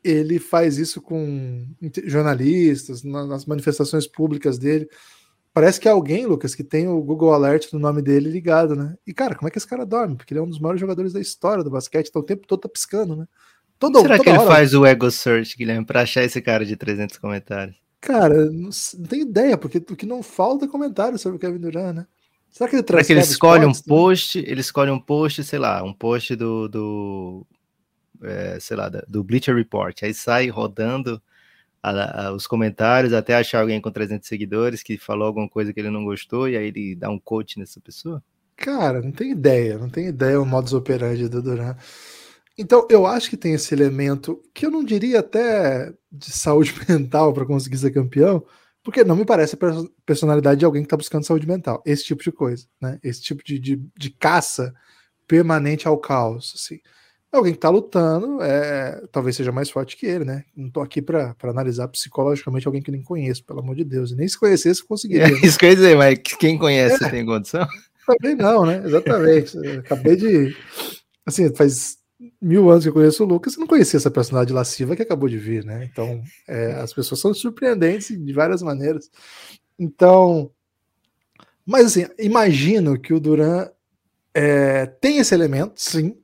ele 0.03 0.39
faz 0.39 0.77
isso 0.79 1.01
com 1.01 1.67
jornalistas, 2.05 3.03
nas 3.03 3.45
manifestações 3.45 4.07
públicas 4.07 4.57
dele. 4.57 4.89
Parece 5.53 5.79
que 5.79 5.87
é 5.87 5.91
alguém, 5.91 6.25
Lucas, 6.25 6.55
que 6.55 6.63
tem 6.63 6.87
o 6.87 7.01
Google 7.01 7.33
Alert 7.33 7.73
no 7.73 7.79
nome 7.79 8.01
dele 8.01 8.29
ligado, 8.29 8.75
né? 8.75 8.95
E, 9.05 9.13
cara, 9.13 9.35
como 9.35 9.47
é 9.47 9.51
que 9.51 9.57
esse 9.57 9.67
cara 9.67 9.85
dorme? 9.85 10.15
Porque 10.15 10.33
ele 10.33 10.39
é 10.39 10.43
um 10.43 10.49
dos 10.49 10.59
maiores 10.59 10.79
jogadores 10.79 11.13
da 11.13 11.19
história 11.19 11.63
do 11.63 11.71
basquete, 11.71 12.07
então 12.09 12.21
o 12.21 12.25
tempo 12.25 12.47
todo 12.47 12.61
tá 12.61 12.69
piscando, 12.69 13.15
né? 13.15 13.27
Todo, 13.77 14.01
Será 14.01 14.19
que 14.19 14.29
ele 14.29 14.37
hora... 14.37 14.47
faz 14.47 14.73
o 14.73 14.85
ego 14.85 15.09
search, 15.09 15.57
Guilherme, 15.57 15.85
pra 15.85 16.01
achar 16.01 16.23
esse 16.23 16.41
cara 16.41 16.65
de 16.65 16.75
300 16.75 17.17
comentários? 17.17 17.77
Cara, 18.01 18.45
não, 18.45 18.69
não 18.97 19.05
tenho 19.07 19.23
ideia, 19.23 19.57
porque 19.57 19.77
o 19.77 19.95
que 19.95 20.05
não 20.05 20.23
falta 20.23 20.65
é 20.65 20.67
comentário 20.67 21.17
sobre 21.17 21.37
o 21.37 21.39
Kevin 21.39 21.59
Durant, 21.59 21.95
né? 21.95 22.07
Será 22.49 22.69
que 22.69 22.75
ele 22.77 22.85
Será 22.85 23.03
que 23.03 23.13
ele 23.13 23.19
escolhe 23.19 23.65
um 23.65 23.73
post, 23.73 24.39
ele 24.39 24.61
escolhe 24.61 24.89
um 24.89 24.99
post, 24.99 25.43
sei 25.43 25.59
lá, 25.59 25.83
um 25.83 25.93
post 25.93 26.35
do, 26.35 26.67
do 26.67 27.47
é, 28.23 28.57
sei 28.59 28.75
lá, 28.75 28.89
do 28.89 29.23
Bleacher 29.23 29.55
Report, 29.55 30.03
aí 30.03 30.13
sai 30.13 30.49
rodando 30.49 31.21
a, 31.81 32.27
a, 32.27 32.33
os 32.33 32.47
comentários 32.47 33.13
até 33.13 33.35
achar 33.35 33.61
alguém 33.61 33.79
com 33.79 33.91
300 33.91 34.27
seguidores 34.27 34.83
que 34.83 34.97
falou 34.97 35.27
alguma 35.27 35.47
coisa 35.47 35.73
que 35.73 35.79
ele 35.79 35.89
não 35.89 36.03
gostou 36.03 36.49
e 36.49 36.57
aí 36.57 36.67
ele 36.67 36.95
dá 36.95 37.09
um 37.09 37.19
coach 37.19 37.59
nessa 37.59 37.79
pessoa? 37.79 38.23
Cara, 38.55 39.01
não 39.01 39.11
tem 39.11 39.31
ideia, 39.31 39.77
não 39.77 39.89
tem 39.89 40.07
ideia 40.07 40.39
o 40.39 40.45
modus 40.45 40.73
operandi 40.73 41.29
do 41.29 41.41
Durant. 41.41 41.77
Então, 42.61 42.85
eu 42.89 43.05
acho 43.05 43.29
que 43.29 43.37
tem 43.37 43.53
esse 43.53 43.73
elemento 43.73 44.43
que 44.53 44.65
eu 44.65 44.69
não 44.69 44.83
diria 44.83 45.21
até 45.21 45.93
de 46.11 46.29
saúde 46.29 46.73
mental 46.89 47.31
para 47.31 47.45
conseguir 47.45 47.77
ser 47.77 47.89
campeão, 47.91 48.45
porque 48.83 49.01
não 49.01 49.15
me 49.15 49.23
parece 49.23 49.55
a 49.55 49.85
personalidade 50.05 50.59
de 50.59 50.65
alguém 50.65 50.81
que 50.81 50.87
está 50.87 50.97
buscando 50.97 51.25
saúde 51.25 51.47
mental. 51.47 51.81
Esse 51.85 52.03
tipo 52.03 52.21
de 52.21 52.33
coisa, 52.33 52.65
né? 52.81 52.99
Esse 53.01 53.21
tipo 53.21 53.41
de, 53.45 53.57
de, 53.57 53.81
de 53.97 54.09
caça 54.09 54.73
permanente 55.25 55.87
ao 55.87 55.97
caos, 55.97 56.53
assim. 56.53 56.81
Alguém 57.31 57.53
que 57.53 57.59
está 57.59 57.69
lutando, 57.69 58.41
é, 58.41 59.05
talvez 59.09 59.37
seja 59.37 59.53
mais 59.53 59.69
forte 59.69 59.95
que 59.95 60.05
ele, 60.05 60.25
né? 60.25 60.43
Não 60.53 60.67
estou 60.67 60.83
aqui 60.83 61.01
para 61.01 61.33
analisar 61.43 61.87
psicologicamente 61.87 62.67
alguém 62.67 62.81
que 62.81 62.91
nem 62.91 63.01
conheço, 63.01 63.45
pelo 63.45 63.61
amor 63.61 63.75
de 63.75 63.85
Deus. 63.85 64.11
E 64.11 64.15
nem 64.15 64.27
se 64.27 64.37
conhecesse, 64.37 64.85
conseguiria. 64.85 65.27
É, 65.27 65.45
isso 65.45 65.57
que 65.57 65.65
eu 65.65 65.69
ia 65.69 65.75
dizer, 65.77 65.95
mas 65.95 66.19
quem 66.19 66.57
conhece 66.57 67.01
é, 67.05 67.09
tem 67.09 67.25
condição? 67.25 67.65
Também 68.05 68.35
não, 68.35 68.65
né? 68.65 68.81
Exatamente. 68.83 69.57
Acabei 69.77 70.17
de. 70.17 70.57
Assim, 71.25 71.55
faz 71.55 71.98
mil 72.41 72.69
anos 72.69 72.83
que 72.83 72.89
eu 72.89 72.93
conheço 72.93 73.23
o 73.23 73.27
Lucas, 73.27 73.53
eu 73.53 73.59
não 73.59 73.67
conhecia 73.67 73.97
essa 73.97 74.11
personalidade 74.11 74.53
lasciva 74.53 74.95
que 74.95 75.01
acabou 75.01 75.27
de 75.27 75.37
vir, 75.37 75.65
né? 75.65 75.83
Então, 75.83 76.21
é, 76.47 76.73
as 76.73 76.93
pessoas 76.93 77.19
são 77.19 77.33
surpreendentes 77.33 78.17
de 78.17 78.33
várias 78.33 78.61
maneiras. 78.61 79.09
Então, 79.77 80.51
mas 81.65 81.85
assim, 81.85 82.07
imagino 82.17 82.99
que 82.99 83.13
o 83.13 83.19
Duran 83.19 83.69
é, 84.33 84.87
tem 84.87 85.19
esse 85.19 85.35
elemento, 85.35 85.79
sim. 85.79 86.17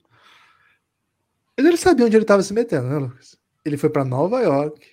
Ele, 1.56 1.68
ele 1.68 1.78
sabia 1.78 2.06
onde 2.06 2.16
ele 2.16 2.24
estava 2.24 2.42
se 2.42 2.54
metendo, 2.54 2.88
né, 2.88 2.98
Lucas? 2.98 3.38
Ele 3.64 3.78
foi 3.78 3.90
para 3.92 4.04
Nova 4.04 4.42
York. 4.42 4.88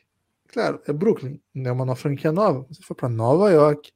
Claro, 0.49 0.79
é 0.87 0.93
Brooklyn, 0.93 1.41
não 1.55 1.71
é 1.71 1.73
uma 1.73 1.97
franquia 1.97 2.31
nova. 2.31 2.67
Ele 2.71 2.85
foi 2.85 2.95
para 2.95 3.09
Nova 3.09 3.50
York, 3.50 3.91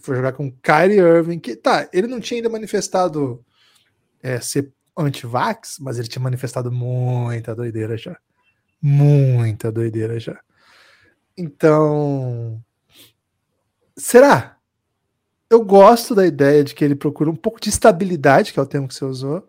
foi 0.00 0.16
jogar 0.16 0.32
com 0.32 0.50
Kyrie 0.50 0.98
Irving, 0.98 1.38
que 1.38 1.54
tá, 1.54 1.88
ele 1.92 2.08
não 2.08 2.18
tinha 2.18 2.38
ainda 2.38 2.48
manifestado 2.48 3.44
é, 4.20 4.40
ser 4.40 4.72
anti-vax, 4.96 5.76
mas 5.80 5.98
ele 5.98 6.08
tinha 6.08 6.22
manifestado 6.22 6.70
muita 6.70 7.54
doideira 7.54 7.96
já. 7.96 8.16
Muita 8.80 9.70
doideira 9.70 10.18
já. 10.18 10.40
Então, 11.36 12.62
será? 13.96 14.56
Eu 15.50 15.64
gosto 15.64 16.14
da 16.14 16.26
ideia 16.26 16.62
de 16.62 16.74
que 16.74 16.84
ele 16.84 16.94
procura 16.94 17.30
um 17.30 17.36
pouco 17.36 17.60
de 17.60 17.68
estabilidade, 17.68 18.52
que 18.52 18.58
é 18.58 18.62
o 18.62 18.66
termo 18.66 18.86
que 18.86 18.94
você 18.94 19.04
usou, 19.04 19.46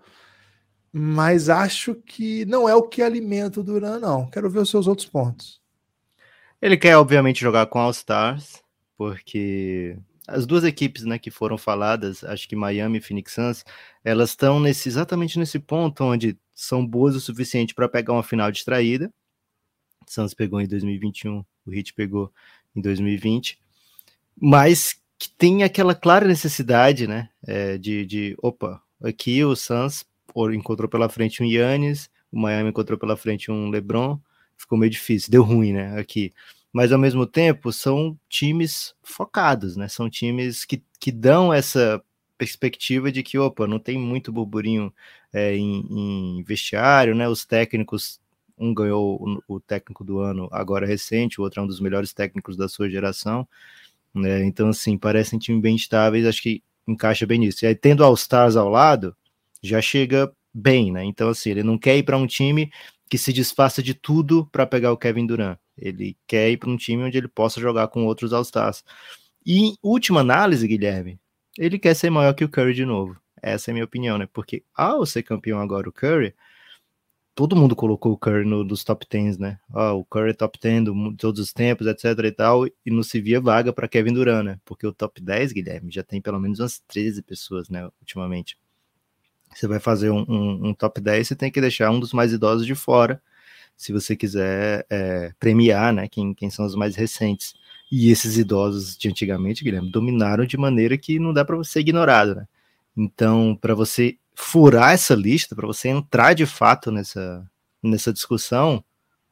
mas 0.92 1.48
acho 1.48 1.96
que 1.96 2.44
não 2.46 2.68
é 2.68 2.76
o 2.76 2.84
que 2.84 3.02
alimenta 3.02 3.60
o 3.60 3.64
Duran, 3.64 4.00
não. 4.00 4.30
Quero 4.30 4.50
ver 4.50 4.60
os 4.60 4.70
seus 4.70 4.88
outros 4.88 5.08
pontos. 5.08 5.62
Ele 6.62 6.78
quer, 6.78 6.98
obviamente, 6.98 7.42
jogar 7.42 7.66
com 7.68 7.80
All-Stars, 7.80 8.62
porque 8.98 9.98
as 10.28 10.46
duas 10.46 10.64
equipes 10.64 11.04
né, 11.04 11.18
que 11.18 11.32
foram 11.32 11.58
faladas, 11.58 12.24
acho 12.24 12.48
que 12.48 12.56
Miami 12.56 13.00
e 13.00 13.02
Phoenix 13.02 13.34
Suns, 13.34 13.66
elas 14.04 14.30
estão 14.32 14.60
nesse, 14.60 14.88
exatamente 14.88 15.40
nesse 15.40 15.60
ponto 15.60 16.04
onde 16.04 16.38
são 16.54 16.86
boas 16.86 17.16
o 17.16 17.20
suficiente 17.20 17.74
para 17.74 17.90
pegar 17.90 18.14
uma 18.14 18.24
final 18.24 18.52
distraída. 18.52 19.12
Suns 20.08 20.34
pegou 20.34 20.62
em 20.62 20.68
2021, 20.68 21.44
o 21.66 21.74
Heat 21.74 21.94
pegou 21.94 22.32
em 22.76 22.82
2020, 22.82 23.60
mas 24.40 25.00
que 25.18 25.30
tem 25.30 25.64
aquela 25.64 25.94
clara 25.94 26.28
necessidade, 26.28 27.08
né, 27.08 27.30
é, 27.46 27.78
de, 27.78 28.06
de, 28.06 28.36
opa, 28.42 28.82
aqui 29.02 29.44
o 29.44 29.56
Suns 29.56 30.06
encontrou 30.54 30.90
pela 30.90 31.10
frente 31.10 31.44
um 31.44 31.46
Yannis, 31.46 32.10
o 32.32 32.40
Miami 32.40 32.70
encontrou 32.70 32.98
pela 32.98 33.18
frente 33.18 33.52
um 33.52 33.70
LeBron, 33.70 34.20
ficou 34.58 34.78
meio 34.78 34.90
difícil, 34.90 35.32
deu 35.32 35.44
ruim, 35.44 35.74
né, 35.74 36.00
aqui 36.00 36.34
mas 36.74 36.92
ao 36.92 37.00
mesmo 37.00 37.26
tempo 37.26 37.72
são 37.72 38.18
times 38.30 38.94
focados, 39.04 39.76
né? 39.76 39.88
São 39.88 40.10
times 40.10 40.64
que, 40.66 40.82
que 41.00 41.12
dão 41.12 41.54
essa 41.54 42.02
perspectiva 42.38 43.12
de 43.12 43.22
que, 43.22 43.38
opa, 43.38 43.68
não 43.68 43.78
tem 43.78 44.00
muito 44.00 44.32
burburinho 44.32 44.94
é, 45.34 45.56
em, 45.56 45.86
em, 46.40 46.44
vestiário, 46.44 47.14
né? 47.14 47.28
Os 47.28 47.46
técnicos, 47.46 48.20
um 48.58 48.74
ganhou 48.74 49.22
o, 49.48 49.56
o, 49.56 49.60
técnico 49.60 50.04
do 50.04 50.20
ano 50.20 50.48
agora 50.52 50.88
recente, 50.88 51.40
o 51.40 51.44
outro 51.44 51.60
é 51.60 51.64
um 51.64 51.68
dos 51.68 51.80
melhores 51.80 52.14
técnicos 52.14 52.58
da 52.58 52.68
sua 52.68 52.90
geração, 52.90 53.48
né? 54.14 54.44
Então, 54.46 54.70
assim, 54.70 54.98
parecem 54.98 55.38
times 55.38 55.62
bem 55.62 55.76
estáveis, 55.76 56.26
acho 56.26 56.42
que 56.42 56.64
encaixa 56.88 57.26
bem 57.26 57.40
nisso. 57.40 57.66
E 57.66 57.68
aí, 57.68 57.76
tendo 57.76 58.04
All-Stars 58.04 58.56
ao 58.56 58.70
lado, 58.70 59.16
já 59.62 59.82
chega 59.82 60.32
bem, 60.54 60.92
né? 60.92 61.04
Então, 61.04 61.30
assim, 61.30 61.52
ele 61.52 61.64
não 61.64 61.78
quer 61.78 61.98
ir 61.98 62.04
para 62.04 62.18
um 62.18 62.28
time 62.28 62.72
que 63.10 63.18
se 63.18 63.34
desfaça 63.34 63.84
de 63.84 63.94
tudo 63.94 64.48
para 64.52 64.66
pegar 64.66 64.92
o 64.92 64.98
Kevin 64.98 65.26
Durant. 65.28 65.58
Ele 65.82 66.16
quer 66.28 66.52
ir 66.52 66.58
para 66.58 66.70
um 66.70 66.78
time 66.78 67.04
onde 67.04 67.18
ele 67.18 67.28
possa 67.28 67.60
jogar 67.60 67.88
com 67.88 68.06
outros 68.06 68.32
All-Stars. 68.32 68.84
E 69.46 69.60
em 69.60 69.78
última 69.82 70.22
análise, 70.22 70.68
Guilherme, 70.68 71.20
ele 71.58 71.80
quer 71.80 71.96
ser 71.96 72.10
maior 72.10 72.34
que 72.34 72.46
o 72.46 72.50
Curry 72.50 72.74
de 72.74 72.86
novo. 72.86 73.18
Essa 73.42 73.70
é 73.70 73.72
a 73.72 73.74
minha 73.74 73.86
opinião, 73.86 74.18
né? 74.18 74.28
Porque 74.32 74.64
ao 74.76 75.06
ser 75.06 75.24
campeão 75.24 75.60
agora 75.60 75.90
o 75.90 75.92
Curry, 75.92 76.36
todo 77.34 77.56
mundo 77.56 77.76
colocou 77.76 78.12
o 78.12 78.18
Curry 78.18 78.46
no, 78.46 78.64
dos 78.64 78.84
top 78.84 79.06
10, 79.10 79.38
né? 79.38 79.60
Oh, 79.74 80.00
o 80.00 80.06
Curry 80.06 80.32
é 80.32 80.34
top 80.34 80.60
10 80.62 80.84
de 80.84 81.18
todos 81.18 81.40
os 81.40 81.54
tempos, 81.54 81.88
etc 81.88 82.06
e 82.24 82.32
tal, 82.32 82.68
e 82.68 82.74
não 82.86 83.04
se 83.04 83.20
via 83.20 83.42
vaga 83.42 83.74
para 83.74 83.88
Kevin 83.88 84.14
Durant, 84.14 84.46
né? 84.46 84.60
Porque 84.64 84.86
o 84.86 84.94
top 84.94 85.22
10, 85.22 85.52
Guilherme, 85.52 85.92
já 85.92 86.04
tem 86.04 86.22
pelo 86.22 86.40
menos 86.40 86.60
umas 86.60 86.80
13 86.88 87.22
pessoas, 87.24 87.70
né, 87.70 87.90
ultimamente. 88.00 88.58
Você 89.54 89.68
vai 89.68 89.80
fazer 89.80 90.10
um, 90.12 90.24
um, 90.28 90.70
um 90.70 90.74
top 90.74 91.02
10, 91.02 91.28
você 91.28 91.36
tem 91.36 91.52
que 91.52 91.60
deixar 91.60 91.90
um 91.92 92.00
dos 92.00 92.14
mais 92.14 92.32
idosos 92.32 92.66
de 92.66 92.76
fora, 92.76 93.22
se 93.82 93.92
você 93.92 94.16
quiser 94.16 94.86
é, 94.92 95.34
premiar 95.40 95.92
né, 95.92 96.08
quem, 96.08 96.36
quem 96.36 96.52
são 96.52 96.68
os 96.68 96.76
mais 96.76 96.96
recentes. 96.96 97.56
E 97.92 98.12
esses 98.12 98.38
idosos 98.38 98.96
de 98.96 99.10
antigamente, 99.10 99.64
Guilherme, 99.64 99.90
dominaram 99.90 100.46
de 100.46 100.56
maneira 100.56 100.96
que 101.00 101.18
não 101.18 101.34
dá 101.34 101.44
para 101.44 101.58
você 101.58 101.80
ignorado. 101.80 102.36
Né? 102.36 102.48
Então, 102.96 103.58
para 103.60 103.74
você 103.74 104.20
furar 104.36 104.94
essa 104.94 105.16
lista, 105.16 105.56
para 105.56 105.66
você 105.66 105.90
entrar 105.90 106.36
de 106.36 106.46
fato 106.46 106.92
nessa, 106.92 107.44
nessa 107.82 108.14
discussão, 108.14 108.84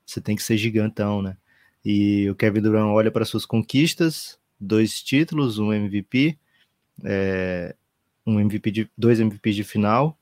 você 0.03 0.19
tem 0.19 0.35
que 0.35 0.41
ser 0.41 0.57
gigantão, 0.57 1.21
né? 1.21 1.37
E 1.85 2.27
o 2.27 2.35
Kevin 2.35 2.61
Durant 2.61 2.87
olha 2.87 3.11
para 3.11 3.25
suas 3.25 3.45
conquistas, 3.45 4.39
dois 4.59 4.99
títulos, 4.99 5.59
um 5.59 5.71
MVP, 5.71 6.39
é, 7.03 7.75
um 8.25 8.39
MVP 8.39 8.71
de 8.71 8.89
dois 8.97 9.19
MVPs 9.19 9.55
de 9.55 9.63
final 9.63 10.18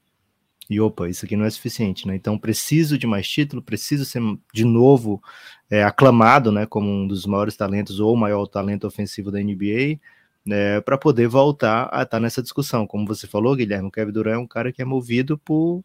e 0.70 0.80
opa, 0.82 1.08
isso 1.10 1.26
aqui 1.26 1.36
não 1.36 1.46
é 1.46 1.50
suficiente, 1.50 2.08
né? 2.08 2.16
Então 2.16 2.38
preciso 2.38 2.98
de 2.98 3.08
mais 3.08 3.28
título, 3.28 3.62
preciso 3.62 4.04
ser 4.06 4.22
de 4.54 4.66
novo 4.66 5.22
é, 5.70 5.84
aclamado, 5.84 6.52
né, 6.52 6.66
como 6.66 6.90
um 6.90 7.08
dos 7.08 7.26
maiores 7.26 7.56
talentos 7.56 8.00
ou 8.00 8.14
o 8.14 8.18
maior 8.18 8.46
talento 8.48 8.86
ofensivo 8.88 9.32
da 9.32 9.40
NBA, 9.40 10.00
né, 10.46 10.82
para 10.82 10.98
poder 10.98 11.28
voltar 11.28 11.90
a 11.92 12.04
estar 12.04 12.20
nessa 12.20 12.42
discussão. 12.42 12.88
Como 12.88 13.06
você 13.06 13.28
falou, 13.28 13.56
Guilherme, 13.56 13.88
o 13.88 13.92
Kevin 13.92 14.12
Durant 14.12 14.36
é 14.36 14.38
um 14.40 14.48
cara 14.48 14.72
que 14.72 14.82
é 14.82 14.86
movido 14.86 15.38
por 15.38 15.84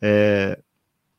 é, 0.00 0.58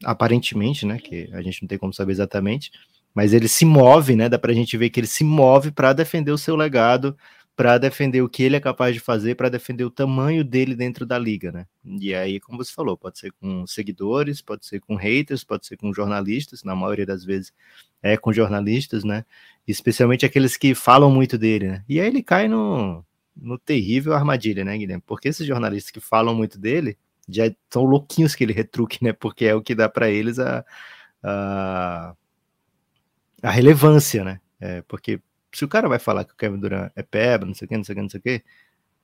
aparentemente, 0.03 0.85
né, 0.85 0.97
que 0.99 1.29
a 1.33 1.41
gente 1.41 1.61
não 1.61 1.67
tem 1.67 1.77
como 1.77 1.93
saber 1.93 2.11
exatamente, 2.13 2.71
mas 3.13 3.33
ele 3.33 3.47
se 3.47 3.65
move, 3.65 4.15
né? 4.15 4.29
Dá 4.29 4.39
para 4.39 4.51
a 4.51 4.55
gente 4.55 4.77
ver 4.77 4.89
que 4.89 4.99
ele 4.99 5.07
se 5.07 5.23
move 5.23 5.71
para 5.71 5.93
defender 5.93 6.31
o 6.31 6.37
seu 6.37 6.55
legado, 6.55 7.17
para 7.55 7.77
defender 7.77 8.21
o 8.21 8.29
que 8.29 8.43
ele 8.43 8.55
é 8.55 8.59
capaz 8.59 8.93
de 8.93 8.99
fazer, 8.99 9.35
para 9.35 9.49
defender 9.49 9.83
o 9.83 9.91
tamanho 9.91 10.43
dele 10.43 10.75
dentro 10.75 11.05
da 11.05 11.19
liga, 11.19 11.51
né? 11.51 11.67
E 11.85 12.13
aí, 12.13 12.39
como 12.39 12.57
você 12.57 12.71
falou, 12.71 12.97
pode 12.97 13.19
ser 13.19 13.31
com 13.33 13.67
seguidores, 13.67 14.41
pode 14.41 14.65
ser 14.65 14.79
com 14.79 14.95
haters, 14.95 15.43
pode 15.43 15.65
ser 15.65 15.77
com 15.77 15.93
jornalistas, 15.93 16.63
na 16.63 16.75
maioria 16.75 17.05
das 17.05 17.23
vezes 17.23 17.53
é 18.01 18.17
com 18.17 18.33
jornalistas, 18.33 19.03
né? 19.03 19.25
Especialmente 19.67 20.25
aqueles 20.25 20.57
que 20.57 20.73
falam 20.73 21.11
muito 21.11 21.37
dele, 21.37 21.67
né? 21.67 21.83
E 21.87 21.99
aí 21.99 22.07
ele 22.07 22.23
cai 22.23 22.47
no, 22.47 23.05
no 23.35 23.57
terrível 23.59 24.13
armadilha, 24.13 24.63
né, 24.63 24.77
Guilherme? 24.77 25.03
Porque 25.05 25.27
esses 25.29 25.45
jornalistas 25.45 25.91
que 25.91 25.99
falam 25.99 26.33
muito 26.33 26.57
dele 26.57 26.97
já 27.29 27.43
são 27.69 27.83
louquinhos 27.83 28.33
que 28.33 28.43
ele 28.43 28.53
retruque, 28.53 29.03
né? 29.03 29.13
Porque 29.13 29.45
é 29.45 29.55
o 29.55 29.61
que 29.61 29.75
dá 29.75 29.87
para 29.87 30.09
eles 30.09 30.39
a, 30.39 30.65
a, 31.21 32.15
a 33.41 33.51
relevância, 33.51 34.23
né? 34.23 34.39
É, 34.59 34.81
porque 34.83 35.19
se 35.51 35.65
o 35.65 35.67
cara 35.67 35.87
vai 35.87 35.99
falar 35.99 36.23
que 36.23 36.33
o 36.33 36.35
Kevin 36.35 36.59
Durant 36.59 36.91
é 36.95 37.03
peba, 37.03 37.45
não 37.45 37.53
sei 37.53 37.65
o 37.65 37.69
que, 37.69 37.77
não 37.77 37.83
sei 37.83 37.93
o 37.93 37.95
que, 37.95 38.01
não 38.01 38.09
sei 38.09 38.19
o 38.19 38.23
que, 38.23 38.43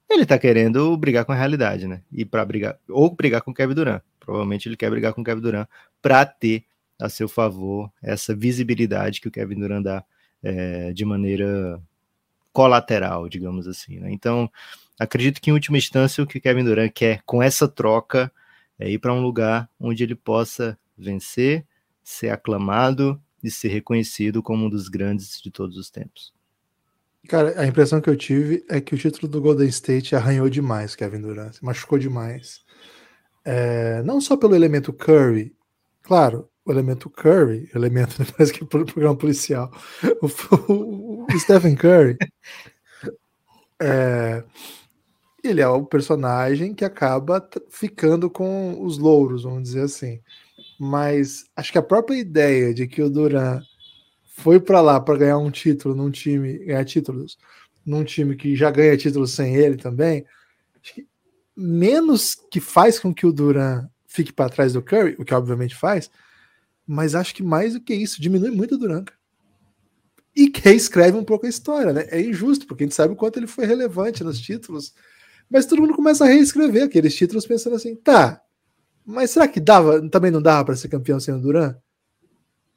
ele 0.09 0.25
tá 0.25 0.39
querendo 0.39 0.95
brigar 0.95 1.25
com 1.25 1.31
a 1.31 1.35
realidade, 1.35 1.87
né? 1.87 2.01
E 2.11 2.23
para 2.23 2.45
brigar, 2.45 2.79
ou 2.87 3.13
brigar 3.13 3.41
com 3.41 3.51
o 3.51 3.53
Kevin 3.53 3.73
Durant. 3.73 4.01
Provavelmente 4.19 4.67
ele 4.67 4.77
quer 4.77 4.89
brigar 4.89 5.13
com 5.13 5.21
o 5.21 5.23
Kevin 5.23 5.41
Durant 5.41 5.67
para 6.01 6.25
ter 6.25 6.63
a 6.99 7.09
seu 7.09 7.27
favor 7.27 7.91
essa 8.01 8.35
visibilidade 8.35 9.21
que 9.21 9.27
o 9.27 9.31
Kevin 9.31 9.59
Durant 9.59 9.83
dá 9.83 10.03
é, 10.41 10.93
de 10.93 11.03
maneira 11.05 11.81
colateral, 12.53 13.27
digamos 13.27 13.67
assim, 13.67 13.99
né? 13.99 14.11
Então, 14.11 14.49
acredito 14.99 15.41
que 15.41 15.49
em 15.49 15.53
última 15.53 15.77
instância 15.77 16.23
o 16.23 16.27
que 16.27 16.37
o 16.37 16.41
Kevin 16.41 16.63
Durant 16.63 16.91
quer 16.91 17.21
com 17.25 17.43
essa 17.43 17.67
troca 17.67 18.31
é 18.79 18.89
ir 18.89 18.99
para 18.99 19.13
um 19.13 19.21
lugar 19.21 19.69
onde 19.79 20.03
ele 20.03 20.15
possa 20.15 20.77
vencer, 20.97 21.65
ser 22.03 22.29
aclamado 22.29 23.21
e 23.43 23.51
ser 23.51 23.67
reconhecido 23.67 24.41
como 24.41 24.65
um 24.65 24.69
dos 24.69 24.87
grandes 24.87 25.41
de 25.41 25.51
todos 25.51 25.77
os 25.77 25.89
tempos. 25.89 26.33
Cara, 27.27 27.59
a 27.59 27.67
impressão 27.67 27.99
que 27.99 28.09
eu 28.09 28.15
tive 28.15 28.63
é 28.69 28.79
que 28.79 28.95
o 28.95 28.97
título 28.97 29.27
do 29.27 29.41
Golden 29.41 29.67
State 29.67 30.15
arranhou 30.15 30.49
demais 30.49 30.95
Kevin 30.95 31.21
Durant, 31.21 31.57
machucou 31.61 31.99
demais. 31.99 32.61
É, 33.43 34.01
não 34.03 34.21
só 34.21 34.37
pelo 34.37 34.55
elemento 34.55 34.93
Curry, 34.93 35.53
claro, 36.01 36.49
o 36.65 36.71
elemento 36.71 37.09
Curry, 37.09 37.69
elemento 37.75 38.15
parece 38.35 38.53
que 38.53 38.63
é 38.63 38.67
programa 38.67 39.15
policial, 39.15 39.71
o, 40.21 40.71
o, 40.71 41.25
o 41.25 41.39
Stephen 41.39 41.75
Curry, 41.75 42.17
é, 43.81 44.43
ele 45.43 45.61
é 45.61 45.67
o 45.67 45.85
personagem 45.85 46.73
que 46.73 46.85
acaba 46.85 47.45
ficando 47.69 48.29
com 48.29 48.81
os 48.83 48.97
louros, 48.97 49.43
vamos 49.43 49.63
dizer 49.63 49.81
assim. 49.81 50.21
Mas 50.79 51.45
acho 51.55 51.71
que 51.71 51.77
a 51.77 51.83
própria 51.83 52.17
ideia 52.17 52.73
de 52.73 52.87
que 52.87 53.01
o 53.01 53.09
Duran 53.09 53.61
foi 54.37 54.59
para 54.59 54.81
lá 54.81 54.99
para 54.99 55.17
ganhar 55.17 55.39
um 55.39 55.49
título 55.49 55.95
num 55.95 56.11
time, 56.11 56.59
ganhar 56.59 56.85
títulos 56.85 57.39
num 57.83 58.03
time 58.03 58.35
que 58.35 58.55
já 58.55 58.69
ganha 58.69 58.95
títulos 58.95 59.31
sem 59.31 59.55
ele 59.55 59.77
também, 59.77 60.25
que 60.81 61.07
menos 61.55 62.35
que 62.51 62.59
faz 62.59 62.99
com 62.99 63.11
que 63.11 63.25
o 63.25 63.33
Duran 63.33 63.87
fique 64.05 64.31
para 64.31 64.49
trás 64.49 64.73
do 64.73 64.81
Curry, 64.81 65.15
o 65.17 65.25
que 65.25 65.33
obviamente 65.33 65.75
faz, 65.75 66.11
mas 66.85 67.15
acho 67.15 67.33
que 67.33 67.41
mais 67.41 67.73
do 67.73 67.81
que 67.81 67.95
isso, 67.95 68.21
diminui 68.21 68.51
muito 68.51 68.75
o 68.75 68.77
Duran. 68.77 69.03
E 70.35 70.49
que 70.49 70.69
escreve 70.69 71.17
um 71.17 71.23
pouco 71.23 71.47
a 71.47 71.49
história, 71.49 71.91
né? 71.91 72.05
É 72.09 72.21
injusto, 72.21 72.67
porque 72.67 72.83
a 72.83 72.85
gente 72.85 72.95
sabe 72.95 73.13
o 73.13 73.15
quanto 73.17 73.37
ele 73.37 73.47
foi 73.47 73.65
relevante 73.65 74.23
nos 74.23 74.39
títulos, 74.39 74.93
mas 75.49 75.65
todo 75.65 75.81
mundo 75.81 75.95
começa 75.95 76.25
a 76.25 76.27
reescrever 76.27 76.83
aqueles 76.83 77.15
títulos 77.15 77.47
pensando 77.47 77.75
assim, 77.75 77.95
tá, 77.95 78.39
Mas 79.03 79.31
será 79.31 79.47
que 79.47 79.59
dava, 79.59 80.07
também 80.09 80.29
não 80.29 80.41
dava 80.41 80.65
para 80.65 80.75
ser 80.75 80.89
campeão 80.89 81.19
sem 81.19 81.33
o 81.33 81.39
Duran? 81.39 81.75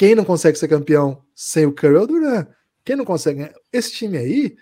Quem 0.01 0.15
não 0.15 0.25
consegue 0.25 0.57
ser 0.57 0.67
campeão 0.67 1.23
sem 1.35 1.67
o 1.67 1.75
Curry 1.75 1.97
é 1.97 1.99
o 1.99 2.07
Duran. 2.07 2.47
Quem 2.83 2.97
não 2.97 3.05
consegue. 3.05 3.53
Esse 3.71 3.93
time 3.93 4.17
aí, 4.17 4.57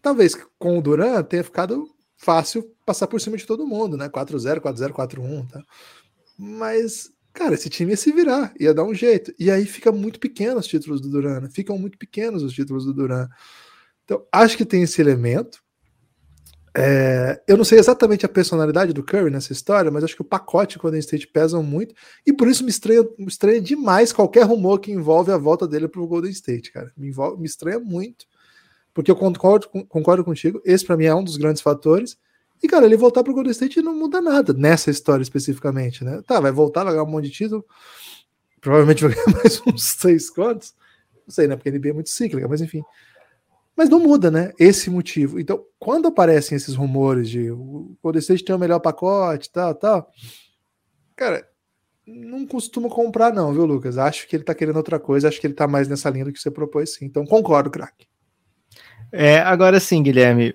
talvez 0.00 0.36
com 0.56 0.78
o 0.78 0.80
Duran 0.80 1.20
tenha 1.24 1.42
ficado 1.42 1.90
fácil 2.16 2.62
passar 2.86 3.08
por 3.08 3.20
cima 3.20 3.36
de 3.36 3.44
todo 3.44 3.66
mundo, 3.66 3.96
né? 3.96 4.08
4-0, 4.08 4.60
4-0, 4.60 4.92
4-1, 4.92 5.48
tá? 5.48 5.60
Mas, 6.38 7.10
cara, 7.32 7.54
esse 7.54 7.68
time 7.68 7.90
ia 7.90 7.96
se 7.96 8.12
virar, 8.12 8.54
ia 8.60 8.72
dar 8.72 8.84
um 8.84 8.94
jeito. 8.94 9.34
E 9.36 9.50
aí 9.50 9.66
fica 9.66 9.90
muito 9.90 10.20
pequeno 10.20 10.60
os 10.60 10.68
títulos 10.68 11.00
do 11.00 11.10
Duran, 11.10 11.40
né? 11.40 11.48
ficam 11.50 11.76
muito 11.76 11.98
pequenos 11.98 12.44
os 12.44 12.52
títulos 12.52 12.84
do 12.84 12.94
Duran. 12.94 13.28
Então, 14.04 14.24
acho 14.30 14.56
que 14.56 14.64
tem 14.64 14.84
esse 14.84 15.00
elemento. 15.00 15.60
É, 16.76 17.42
eu 17.48 17.56
não 17.56 17.64
sei 17.64 17.78
exatamente 17.78 18.24
a 18.24 18.28
personalidade 18.28 18.92
do 18.92 19.02
Curry 19.02 19.30
nessa 19.30 19.52
história, 19.52 19.90
mas 19.90 20.04
acho 20.04 20.14
que 20.14 20.22
o 20.22 20.24
pacote 20.24 20.76
e 20.76 20.78
o 20.78 20.80
Golden 20.80 21.00
State 21.00 21.26
pesam 21.26 21.62
muito, 21.62 21.94
e 22.24 22.32
por 22.32 22.48
isso 22.48 22.62
me 22.62 22.70
estranha, 22.70 23.02
me 23.18 23.26
estranha 23.26 23.60
demais 23.60 24.12
qualquer 24.12 24.44
rumor 24.44 24.78
que 24.78 24.92
envolve 24.92 25.32
a 25.32 25.36
volta 25.36 25.66
dele 25.66 25.88
para 25.88 26.00
o 26.00 26.06
Golden 26.06 26.30
State, 26.30 26.70
cara. 26.70 26.92
Me, 26.96 27.08
envolve, 27.08 27.40
me 27.40 27.46
estranha 27.46 27.80
muito, 27.80 28.26
porque 28.94 29.10
eu 29.10 29.16
concordo, 29.16 29.68
concordo 29.88 30.24
contigo, 30.24 30.62
esse 30.64 30.84
para 30.84 30.96
mim 30.96 31.06
é 31.06 31.14
um 31.14 31.24
dos 31.24 31.36
grandes 31.36 31.62
fatores. 31.62 32.16
E, 32.62 32.68
cara, 32.68 32.84
ele 32.84 32.96
voltar 32.96 33.22
para 33.24 33.32
o 33.32 33.34
Golden 33.34 33.52
State 33.52 33.80
não 33.80 33.94
muda 33.94 34.20
nada 34.20 34.52
nessa 34.52 34.90
história 34.90 35.22
especificamente, 35.22 36.04
né? 36.04 36.20
Tá, 36.26 36.38
vai 36.38 36.52
voltar, 36.52 36.84
vai 36.84 36.92
ganhar 36.92 37.04
um 37.04 37.10
monte 37.10 37.24
de 37.24 37.30
título, 37.30 37.64
provavelmente 38.60 39.02
vai 39.02 39.14
ganhar 39.14 39.32
mais 39.42 39.60
uns 39.66 39.82
seis 39.98 40.30
quantos, 40.30 40.74
não 41.26 41.34
sei, 41.34 41.48
né? 41.48 41.56
Porque 41.56 41.68
a 41.68 41.72
NBA 41.72 41.88
é 41.88 41.92
muito 41.94 42.10
cíclica, 42.10 42.46
mas 42.46 42.60
enfim. 42.60 42.82
Mas 43.76 43.88
não 43.88 44.00
muda, 44.00 44.30
né? 44.30 44.52
Esse 44.58 44.90
motivo. 44.90 45.40
Então, 45.40 45.64
quando 45.78 46.08
aparecem 46.08 46.56
esses 46.56 46.74
rumores 46.74 47.28
de 47.28 47.50
o 47.50 47.96
Golden 48.02 48.20
State 48.20 48.44
tem 48.44 48.54
o 48.54 48.58
melhor 48.58 48.80
pacote, 48.80 49.50
tal, 49.50 49.74
tal, 49.74 50.10
cara, 51.16 51.48
não 52.06 52.46
costumo 52.46 52.88
comprar, 52.88 53.32
não, 53.32 53.52
viu, 53.52 53.64
Lucas? 53.64 53.96
Acho 53.96 54.26
que 54.26 54.36
ele 54.36 54.44
tá 54.44 54.54
querendo 54.54 54.76
outra 54.76 54.98
coisa, 54.98 55.28
acho 55.28 55.40
que 55.40 55.46
ele 55.46 55.54
tá 55.54 55.68
mais 55.68 55.88
nessa 55.88 56.10
linha 56.10 56.24
do 56.24 56.32
que 56.32 56.40
você 56.40 56.50
propôs, 56.50 56.94
sim. 56.94 57.04
Então, 57.04 57.24
concordo, 57.24 57.70
craque. 57.70 58.06
É, 59.12 59.38
agora 59.38 59.80
sim, 59.80 60.02
Guilherme. 60.02 60.54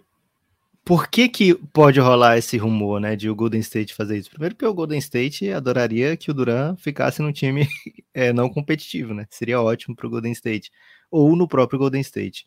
Por 0.84 1.08
que, 1.08 1.28
que 1.28 1.56
pode 1.73 1.99
rolar 1.99 2.38
esse 2.38 2.58
rumor, 2.58 2.99
né, 2.99 3.15
de 3.15 3.28
o 3.28 3.36
Golden 3.36 3.60
State 3.60 3.93
fazer 3.95 4.17
isso? 4.17 4.30
Primeiro, 4.30 4.54
porque 4.54 4.67
o 4.67 4.73
Golden 4.73 4.99
State 4.99 5.51
adoraria 5.51 6.15
que 6.15 6.30
o 6.30 6.34
Duran 6.34 6.75
ficasse 6.75 7.23
num 7.23 7.32
time 7.32 7.67
é, 8.13 8.32
não 8.32 8.49
competitivo, 8.49 9.12
né? 9.13 9.25
Seria 9.32 9.60
ótimo 9.60 9.95
para 9.95 10.06
o 10.06 10.10
Golden 10.12 10.32
State. 10.32 10.71
Ou 11.10 11.36
no 11.36 11.47
próprio 11.47 11.80
Golden 11.80 12.01
State. 12.01 12.45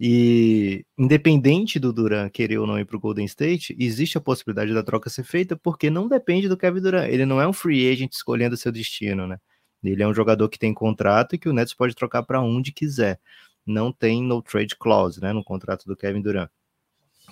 E 0.00 0.84
independente 0.96 1.78
do 1.78 1.92
Duran 1.92 2.28
querer 2.28 2.58
ou 2.58 2.66
não 2.66 2.78
ir 2.78 2.84
para 2.84 2.96
o 2.96 3.00
Golden 3.00 3.24
State, 3.24 3.74
existe 3.78 4.16
a 4.16 4.20
possibilidade 4.20 4.72
da 4.72 4.82
troca 4.82 5.10
ser 5.10 5.24
feita 5.24 5.56
porque 5.56 5.90
não 5.90 6.06
depende 6.06 6.48
do 6.48 6.56
Kevin 6.56 6.80
Durant. 6.80 7.08
Ele 7.10 7.26
não 7.26 7.40
é 7.40 7.48
um 7.48 7.52
free 7.52 7.90
agent 7.90 8.12
escolhendo 8.12 8.56
seu 8.56 8.70
destino, 8.70 9.26
né? 9.26 9.38
Ele 9.82 10.02
é 10.02 10.06
um 10.06 10.14
jogador 10.14 10.48
que 10.48 10.58
tem 10.58 10.72
contrato 10.72 11.34
e 11.34 11.38
que 11.38 11.48
o 11.48 11.52
Nets 11.52 11.74
pode 11.74 11.94
trocar 11.94 12.22
para 12.22 12.40
onde 12.40 12.72
quiser. 12.72 13.20
Não 13.66 13.92
tem 13.92 14.22
no 14.22 14.40
trade 14.40 14.76
clause, 14.76 15.20
né, 15.20 15.32
no 15.32 15.44
contrato 15.44 15.84
do 15.84 15.96
Kevin 15.96 16.22
Durant. 16.22 16.50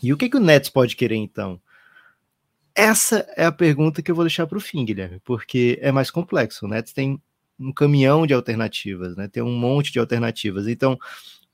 E 0.02 0.12
o 0.12 0.16
que, 0.16 0.28
que 0.28 0.36
o 0.36 0.40
Nets 0.40 0.68
pode 0.68 0.96
querer 0.96 1.16
então? 1.16 1.60
Essa 2.74 3.26
é 3.36 3.46
a 3.46 3.52
pergunta 3.52 4.02
que 4.02 4.10
eu 4.10 4.14
vou 4.14 4.24
deixar 4.24 4.46
para 4.46 4.58
o 4.58 4.60
fim, 4.60 4.84
Guilherme, 4.84 5.20
porque 5.24 5.78
é 5.80 5.90
mais 5.90 6.10
complexo. 6.10 6.66
O 6.66 6.68
Nets 6.68 6.92
tem 6.92 7.20
um 7.58 7.72
caminhão 7.72 8.26
de 8.26 8.34
alternativas, 8.34 9.16
né? 9.16 9.28
Tem 9.28 9.42
um 9.42 9.56
monte 9.56 9.90
de 9.90 9.98
alternativas. 9.98 10.68
Então, 10.68 10.98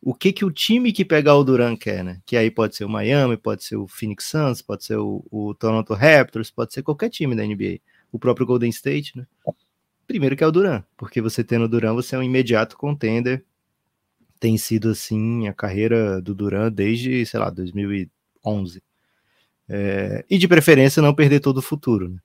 o 0.05 0.12
que 0.12 0.33
que 0.33 0.45
o 0.45 0.51
time 0.51 0.93
que 0.93 1.05
pegar 1.05 1.37
o 1.37 1.45
Duran 1.45 1.77
quer, 1.77 2.03
né? 2.03 2.21
Que 2.27 2.37
aí 2.37 2.51
pode 2.51 2.75
ser 2.75 2.85
o 2.85 2.88
Miami, 2.88 3.37
pode 3.37 3.62
ser 3.62 3.77
o 3.77 3.87
Phoenix 3.87 4.25
Suns, 4.25 4.61
pode 4.61 4.85
ser 4.85 4.97
o, 4.97 5.25
o 5.31 5.55
Toronto 5.55 5.95
Raptors, 5.95 6.51
pode 6.51 6.75
ser 6.75 6.83
qualquer 6.83 7.09
time 7.09 7.37
da 7.37 7.47
NBA, 7.47 7.79
o 8.11 8.19
próprio 8.19 8.45
Golden 8.45 8.69
State, 8.71 9.17
né? 9.17 9.25
Primeiro 10.05 10.37
que 10.37 10.43
é 10.43 10.47
o 10.47 10.51
Duran, 10.51 10.83
porque 10.97 11.21
você 11.21 11.45
tendo 11.45 11.67
o 11.67 11.69
Duran, 11.69 11.95
você 11.95 12.17
é 12.17 12.19
um 12.19 12.23
imediato 12.23 12.77
contender. 12.77 13.45
Tem 14.41 14.59
sido 14.59 14.91
assim 14.91 15.47
a 15.47 15.55
carreira 15.55 16.21
do 16.21 16.35
Duran 16.35 16.73
desde, 16.73 17.25
sei 17.25 17.38
lá, 17.38 17.49
2011. 17.49 18.83
É, 19.69 20.25
e 20.29 20.37
de 20.37 20.49
preferência 20.49 21.01
não 21.01 21.15
perder 21.15 21.38
todo 21.38 21.59
o 21.59 21.62
futuro, 21.62 22.09
né? 22.09 22.19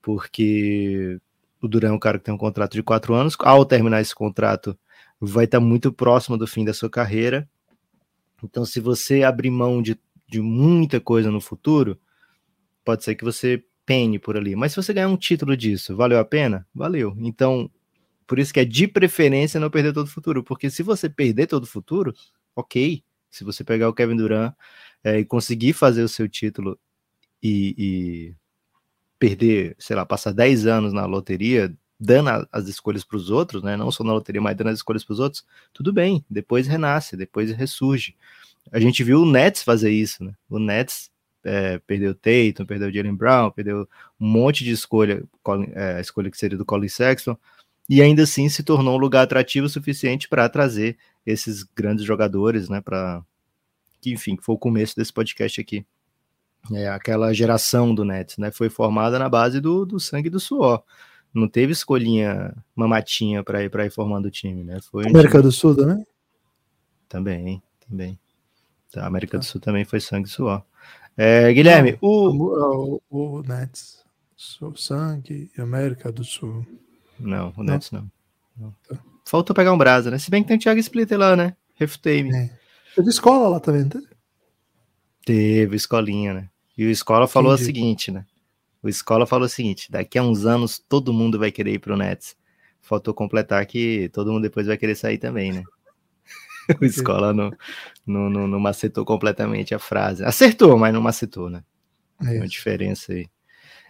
Porque 0.00 1.20
o 1.60 1.66
Duran 1.66 1.88
é 1.88 1.92
um 1.92 1.98
cara 1.98 2.18
que 2.20 2.24
tem 2.24 2.32
um 2.32 2.38
contrato 2.38 2.74
de 2.74 2.84
quatro 2.84 3.14
anos. 3.14 3.36
Ao 3.40 3.64
terminar 3.64 4.00
esse 4.00 4.14
contrato, 4.14 4.78
vai 5.20 5.44
estar 5.44 5.60
muito 5.60 5.92
próximo 5.92 6.38
do 6.38 6.46
fim 6.46 6.64
da 6.64 6.72
sua 6.72 6.88
carreira. 6.88 7.48
Então, 8.42 8.64
se 8.64 8.80
você 8.80 9.22
abrir 9.22 9.50
mão 9.50 9.82
de, 9.82 9.98
de 10.26 10.40
muita 10.40 11.00
coisa 11.00 11.30
no 11.30 11.40
futuro, 11.40 12.00
pode 12.84 13.04
ser 13.04 13.14
que 13.14 13.24
você 13.24 13.62
pene 13.84 14.18
por 14.18 14.36
ali. 14.36 14.56
Mas 14.56 14.72
se 14.72 14.76
você 14.76 14.92
ganhar 14.94 15.08
um 15.08 15.16
título 15.16 15.56
disso, 15.56 15.94
valeu 15.94 16.18
a 16.18 16.24
pena? 16.24 16.66
Valeu. 16.74 17.14
Então, 17.18 17.70
por 18.26 18.38
isso 18.38 18.54
que 18.54 18.60
é 18.60 18.64
de 18.64 18.86
preferência 18.86 19.60
não 19.60 19.70
perder 19.70 19.92
todo 19.92 20.06
o 20.06 20.10
futuro. 20.10 20.42
Porque 20.42 20.70
se 20.70 20.82
você 20.82 21.08
perder 21.08 21.46
todo 21.46 21.64
o 21.64 21.66
futuro, 21.66 22.14
ok. 22.54 23.02
Se 23.30 23.44
você 23.44 23.62
pegar 23.62 23.88
o 23.88 23.94
Kevin 23.94 24.16
Durant 24.16 24.54
é, 25.04 25.18
e 25.18 25.24
conseguir 25.24 25.72
fazer 25.72 26.02
o 26.02 26.08
seu 26.08 26.28
título 26.28 26.78
e, 27.42 27.74
e 27.76 28.34
perder, 29.18 29.76
sei 29.78 29.94
lá, 29.96 30.06
passar 30.06 30.32
10 30.32 30.66
anos 30.66 30.92
na 30.92 31.06
loteria, 31.06 31.76
dando 32.00 32.48
as 32.50 32.66
escolhas 32.66 33.04
para 33.04 33.18
os 33.18 33.28
outros, 33.28 33.62
né? 33.62 33.76
Não 33.76 33.90
só 33.90 34.02
na 34.02 34.14
loteria, 34.14 34.40
mas 34.40 34.56
dando 34.56 34.70
as 34.70 34.78
escolhas 34.78 35.04
para 35.04 35.12
os 35.12 35.20
outros, 35.20 35.44
tudo 35.72 35.92
bem, 35.92 36.24
depois 36.30 36.66
renasce, 36.66 37.14
depois 37.14 37.50
ressurge. 37.52 38.16
A 38.72 38.80
gente 38.80 39.04
viu 39.04 39.20
o 39.20 39.30
Nets 39.30 39.62
fazer 39.62 39.90
isso, 39.90 40.24
né? 40.24 40.32
O 40.48 40.58
Nets 40.58 41.10
é, 41.44 41.78
perdeu 41.80 42.12
o 42.12 42.14
Tatum, 42.14 42.64
perdeu 42.64 42.88
o 42.88 42.92
Jalen 42.92 43.14
Brown, 43.14 43.50
perdeu 43.50 43.86
um 44.18 44.26
monte 44.26 44.64
de 44.64 44.70
escolha, 44.70 45.22
é, 45.74 45.96
a 45.96 46.00
escolha 46.00 46.30
que 46.30 46.38
seria 46.38 46.56
do 46.56 46.64
Colin 46.64 46.88
Sexton, 46.88 47.36
e 47.88 48.00
ainda 48.00 48.22
assim 48.22 48.48
se 48.48 48.62
tornou 48.62 48.94
um 48.94 49.00
lugar 49.00 49.22
atrativo 49.22 49.66
o 49.66 49.70
suficiente 49.70 50.28
para 50.28 50.48
trazer 50.48 50.96
esses 51.26 51.62
grandes 51.62 52.04
jogadores, 52.04 52.68
né? 52.68 52.80
Para 52.80 53.22
que, 54.00 54.12
enfim, 54.12 54.38
foi 54.40 54.54
o 54.54 54.58
começo 54.58 54.96
desse 54.96 55.12
podcast 55.12 55.60
aqui. 55.60 55.84
É, 56.72 56.88
aquela 56.88 57.32
geração 57.34 57.94
do 57.94 58.04
Nets, 58.04 58.38
né? 58.38 58.50
Foi 58.50 58.70
formada 58.70 59.18
na 59.18 59.28
base 59.28 59.60
do, 59.60 59.84
do 59.84 60.00
sangue 60.00 60.28
e 60.28 60.30
do 60.30 60.40
suor 60.40 60.82
não 61.32 61.48
teve 61.48 61.72
escolhinha 61.72 62.54
mamatinha 62.74 63.42
para 63.42 63.62
ir 63.62 63.70
para 63.70 63.86
ir 63.86 63.90
formando 63.90 64.26
o 64.26 64.30
time, 64.30 64.64
né? 64.64 64.80
Foi 64.90 65.06
América 65.06 65.38
time... 65.38 65.42
do 65.42 65.52
Sul 65.52 65.76
também? 65.76 66.06
Também, 67.08 67.62
também. 67.88 68.18
A 68.96 69.06
América 69.06 69.38
do 69.38 69.42
tá. 69.42 69.46
Sul 69.46 69.60
também 69.60 69.84
foi 69.84 70.00
sangue 70.00 70.28
e 70.28 70.30
suor. 70.30 70.62
É, 71.16 71.52
Guilherme, 71.52 71.98
não, 72.00 72.08
o... 72.08 73.00
o... 73.10 73.38
o 73.38 73.42
Nets, 73.42 74.04
sangue 74.76 75.50
e 75.56 75.60
América 75.60 76.10
do 76.10 76.24
Sul. 76.24 76.66
Não, 77.18 77.52
o 77.56 77.62
Nets 77.62 77.90
não. 77.90 78.10
não. 78.56 78.74
Tá. 78.88 78.98
Faltou 79.24 79.54
pegar 79.54 79.72
um 79.72 79.78
brasa, 79.78 80.10
né? 80.10 80.18
Se 80.18 80.30
bem 80.30 80.42
que 80.42 80.48
tem 80.48 80.56
o 80.56 80.60
Thiago 80.60 80.80
Splitter 80.80 81.18
lá, 81.18 81.36
né? 81.36 81.54
Refutei-me. 81.74 82.34
É. 82.34 82.58
Teve 82.94 83.10
escola 83.10 83.48
lá 83.48 83.60
também, 83.60 83.88
tá? 83.88 84.00
Teve 85.24 85.76
escolinha, 85.76 86.34
né? 86.34 86.48
E 86.76 86.84
o 86.84 86.90
escola 86.90 87.28
falou 87.28 87.52
Entendi. 87.52 87.62
o 87.62 87.66
seguinte, 87.66 88.10
né? 88.10 88.24
O 88.82 88.88
Escola 88.88 89.26
falou 89.26 89.46
o 89.46 89.48
seguinte: 89.48 89.90
daqui 89.90 90.18
a 90.18 90.22
uns 90.22 90.46
anos 90.46 90.78
todo 90.78 91.12
mundo 91.12 91.38
vai 91.38 91.50
querer 91.50 91.74
ir 91.74 91.78
para 91.78 91.94
o 91.94 91.96
Nets. 91.96 92.36
Faltou 92.80 93.12
completar 93.12 93.64
que 93.66 94.08
todo 94.12 94.32
mundo 94.32 94.42
depois 94.42 94.66
vai 94.66 94.76
querer 94.76 94.94
sair 94.94 95.18
também, 95.18 95.52
né? 95.52 95.62
o 96.80 96.84
Escola 96.84 97.32
não, 97.32 97.50
não, 98.06 98.30
não, 98.30 98.48
não, 98.48 98.60
macetou 98.60 99.04
completamente 99.04 99.74
a 99.74 99.78
frase. 99.78 100.24
Acertou, 100.24 100.78
mas 100.78 100.92
não 100.94 101.00
macetou, 101.00 101.50
né? 101.50 101.62
É 102.22 102.36
uma 102.36 102.48
diferença 102.48 103.12
aí. 103.12 103.28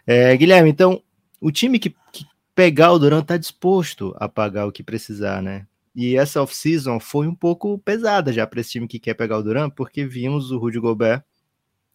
É, 0.07 0.37
Guilherme, 0.37 0.71
então, 0.71 1.03
o 1.41 1.51
time 1.51 1.79
que, 1.79 1.91
que 2.13 2.25
pegar 2.55 2.93
o 2.93 2.99
Durant 2.99 3.23
está 3.23 3.37
disposto 3.37 4.15
a 4.19 4.29
pagar 4.29 4.67
o 4.67 4.73
que 4.73 4.83
precisar, 4.83 5.43
né? 5.43 5.67
E 5.95 6.17
essa 6.17 6.41
off-season 6.43 7.01
foi 7.01 7.27
um 7.27 7.35
pouco 7.35 7.79
pesada 7.79 8.33
já 8.33 8.47
para 8.47 8.61
esse 8.61 8.71
time 8.71 8.87
que 8.87 8.99
quer 8.99 9.15
pegar 9.15 9.39
o 9.39 9.43
Durant, 9.43 9.73
porque 9.75 10.05
vimos 10.05 10.51
o 10.51 10.59
Rudy 10.59 10.79
Gobert 10.79 11.23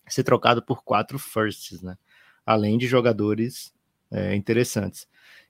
ser 0.08 0.24
trocado 0.24 0.62
por 0.62 0.84
quatro 0.84 1.18
firsts, 1.18 1.82
né? 1.82 1.98
Além 2.46 2.78
de 2.78 2.88
jogadores 2.88 3.74
é, 4.12 4.36
interessantes. 4.36 5.08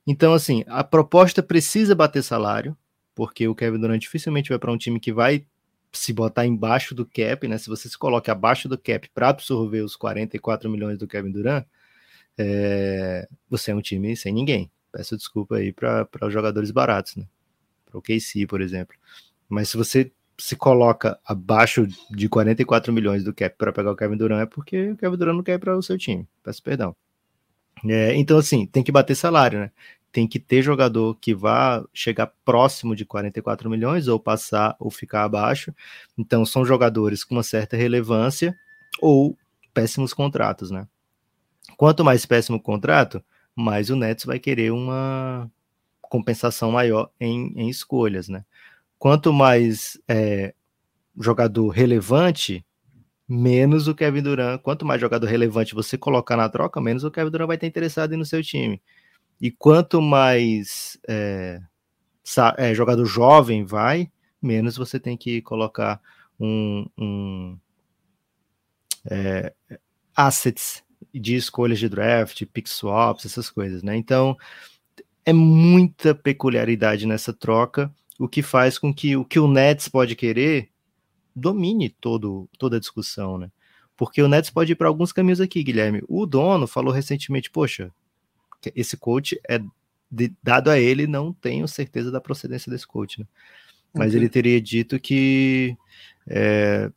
Então, 0.08 0.34
assim, 0.34 0.64
a 0.68 0.84
proposta 0.84 1.42
precisa 1.42 1.96
bater 1.96 2.24
salário, 2.24 2.78
porque 3.14 3.48
o 3.48 3.56
Kevin 3.56 3.80
Durant 3.80 4.02
dificilmente 4.02 4.50
vai 4.50 4.60
para 4.60 4.72
um 4.72 4.78
time 4.78 5.00
que 5.00 5.12
vai 5.12 5.46
se 5.92 6.14
botar 6.14 6.46
embaixo 6.46 6.94
do 6.94 7.06
cap, 7.06 7.48
né? 7.48 7.58
Se 7.58 7.70
você 7.70 7.90
se 7.90 7.98
coloca 7.98 8.32
abaixo 8.32 8.68
do 8.68 8.78
cap 8.78 9.10
para 9.14 9.30
absorver 9.30 9.82
os 9.82 9.96
44 9.96 10.70
milhões 10.70 10.98
do 10.98 11.08
Kevin 11.08 11.32
Durant, 11.32 11.66
é, 12.38 13.28
você 13.50 13.72
é 13.72 13.76
um 13.76 13.82
time 13.82 14.16
sem 14.16 14.34
ninguém. 14.34 14.70
Peço 14.92 15.18
desculpa 15.18 15.56
aí 15.56 15.72
para 15.74 16.08
os 16.22 16.34
jogadores 16.34 16.72
baratos, 16.72 17.16
né? 17.16 17.26
Para 17.86 17.98
o 17.98 18.02
KC, 18.02 18.46
por 18.48 18.62
exemplo. 18.62 18.96
Mas 19.50 19.70
se 19.70 19.78
você 19.78 20.12
se 20.38 20.56
coloca 20.56 21.20
abaixo 21.26 21.88
de 22.10 22.28
44 22.28 22.92
milhões 22.92 23.24
do 23.24 23.34
cap 23.34 23.56
para 23.58 23.72
pegar 23.72 23.92
o 23.92 23.96
Kevin 23.96 24.18
Durant 24.18 24.42
é 24.42 24.46
porque 24.46 24.92
o 24.92 24.98
Kevin 24.98 25.18
Durant 25.18 25.36
não 25.36 25.44
quer 25.44 25.58
para 25.58 25.78
o 25.78 25.82
seu 25.82 25.98
time. 25.98 26.28
Peço 26.44 26.62
perdão. 26.62 26.96
É, 27.86 28.16
então, 28.16 28.38
assim, 28.38 28.66
tem 28.66 28.84
que 28.84 28.92
bater 28.92 29.16
salário, 29.16 29.60
né? 29.60 29.72
Tem 30.12 30.28
que 30.28 30.40
ter 30.40 30.62
jogador 30.62 31.16
que 31.20 31.34
vá 31.34 31.84
chegar 31.94 32.32
próximo 32.46 32.96
de 32.96 33.06
44 33.06 33.70
milhões 33.70 34.08
ou 34.08 34.20
passar 34.20 34.76
ou 34.80 34.90
ficar 34.90 35.24
abaixo. 35.24 35.74
Então, 36.18 36.46
são 36.46 36.66
jogadores 36.66 37.24
com 37.24 37.36
uma 37.36 37.44
certa 37.44 37.76
relevância 37.76 38.56
ou 39.02 39.38
péssimos 39.74 40.14
contratos, 40.14 40.72
né? 40.72 40.88
Quanto 41.78 42.04
mais 42.04 42.26
péssimo 42.26 42.62
contrato, 42.62 43.24
mas 43.56 43.90
o 43.90 43.96
Nets 43.96 44.26
vai 44.26 44.40
querer 44.40 44.72
uma 44.72 45.52
compensação 46.02 46.72
maior 46.72 47.10
em, 47.20 47.52
em 47.56 47.70
escolhas, 47.70 48.30
né? 48.30 48.46
Quanto 48.98 49.34
mais 49.34 50.00
é, 50.08 50.54
jogador 51.18 51.70
relevante, 51.70 52.66
menos 53.28 53.88
o 53.88 53.96
Kevin 53.96 54.22
Durant. 54.22 54.62
Quanto 54.62 54.86
mais 54.86 55.02
jogador 55.02 55.28
relevante 55.28 55.76
você 55.76 55.98
colocar 55.98 56.38
na 56.38 56.50
troca, 56.50 56.82
menos 56.82 57.04
o 57.04 57.12
Kevin 57.12 57.32
Durant 57.32 57.48
vai 57.48 57.58
estar 57.58 57.68
interessado 57.68 58.16
no 58.18 58.26
seu 58.26 58.44
time. 58.44 58.82
E 59.40 59.52
quanto 59.52 60.02
mais 60.02 60.98
é, 61.08 61.62
é, 62.58 62.74
jogador 62.74 63.06
jovem 63.06 63.66
vai, 63.66 64.10
menos 64.42 64.78
você 64.78 65.00
tem 65.00 65.18
que 65.18 65.42
colocar 65.42 66.00
um, 66.40 66.88
um 66.98 67.58
é, 69.10 69.54
assets 70.16 70.84
de 71.14 71.36
escolhas 71.36 71.80
de 71.80 71.90
draft, 71.90 72.46
pick 72.46 72.68
swaps, 72.68 73.26
essas 73.26 73.50
coisas, 73.50 73.84
né? 73.84 73.96
Então 73.96 74.38
é 75.26 75.34
muita 75.34 76.14
peculiaridade 76.14 77.06
nessa 77.06 77.34
troca, 77.34 77.92
o 78.20 78.28
que 78.28 78.42
faz 78.42 78.78
com 78.78 78.94
que 78.94 79.16
o 79.16 79.26
que 79.26 79.40
o 79.40 79.48
Nets 79.48 79.88
pode 79.88 80.16
querer 80.16 80.70
domine 81.36 81.90
todo, 81.90 82.50
toda 82.58 82.78
a 82.78 82.80
discussão, 82.80 83.38
né? 83.38 83.52
Porque 83.98 84.22
o 84.22 84.28
Nets 84.28 84.50
pode 84.50 84.72
ir 84.72 84.76
para 84.76 84.88
alguns 84.88 85.12
caminhos 85.12 85.42
aqui, 85.42 85.64
Guilherme. 85.64 86.02
O 86.08 86.26
dono 86.26 86.68
falou 86.68 86.94
recentemente, 86.94 87.50
poxa, 87.50 87.92
esse 88.76 88.98
coach 88.98 89.40
é 89.50 89.62
de, 90.10 90.34
dado 90.42 90.70
a 90.70 90.80
ele, 90.80 91.08
não 91.08 91.34
tenho 91.34 91.68
certeza 91.68 92.12
da 92.12 92.22
procedência 92.22 92.70
desse 92.70 92.88
coach, 92.88 93.20
né? 93.20 93.28
Mas 93.94 94.14
ele 94.14 94.28
teria 94.28 94.60
dito 94.60 95.00
que 95.00 95.78
é, 96.28 96.92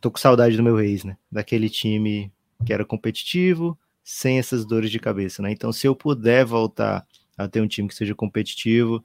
tô 0.00 0.10
com 0.10 0.18
saudade 0.18 0.56
do 0.56 0.62
meu 0.62 0.80
ex, 0.80 1.04
né? 1.04 1.16
Daquele 1.30 1.70
time 1.70 2.32
que 2.66 2.72
era 2.72 2.84
competitivo, 2.84 3.78
sem 4.02 4.38
essas 4.38 4.66
dores 4.66 4.90
de 4.90 4.98
cabeça, 4.98 5.40
né? 5.40 5.52
Então, 5.52 5.72
se 5.72 5.86
eu 5.86 5.94
puder 5.94 6.44
voltar 6.44 7.06
a 7.38 7.48
ter 7.48 7.60
um 7.60 7.68
time 7.68 7.88
que 7.88 7.94
seja 7.94 8.14
competitivo, 8.14 9.04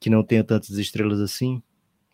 que 0.00 0.10
não 0.10 0.24
tenha 0.24 0.42
tantas 0.42 0.70
estrelas 0.70 1.20
assim, 1.20 1.62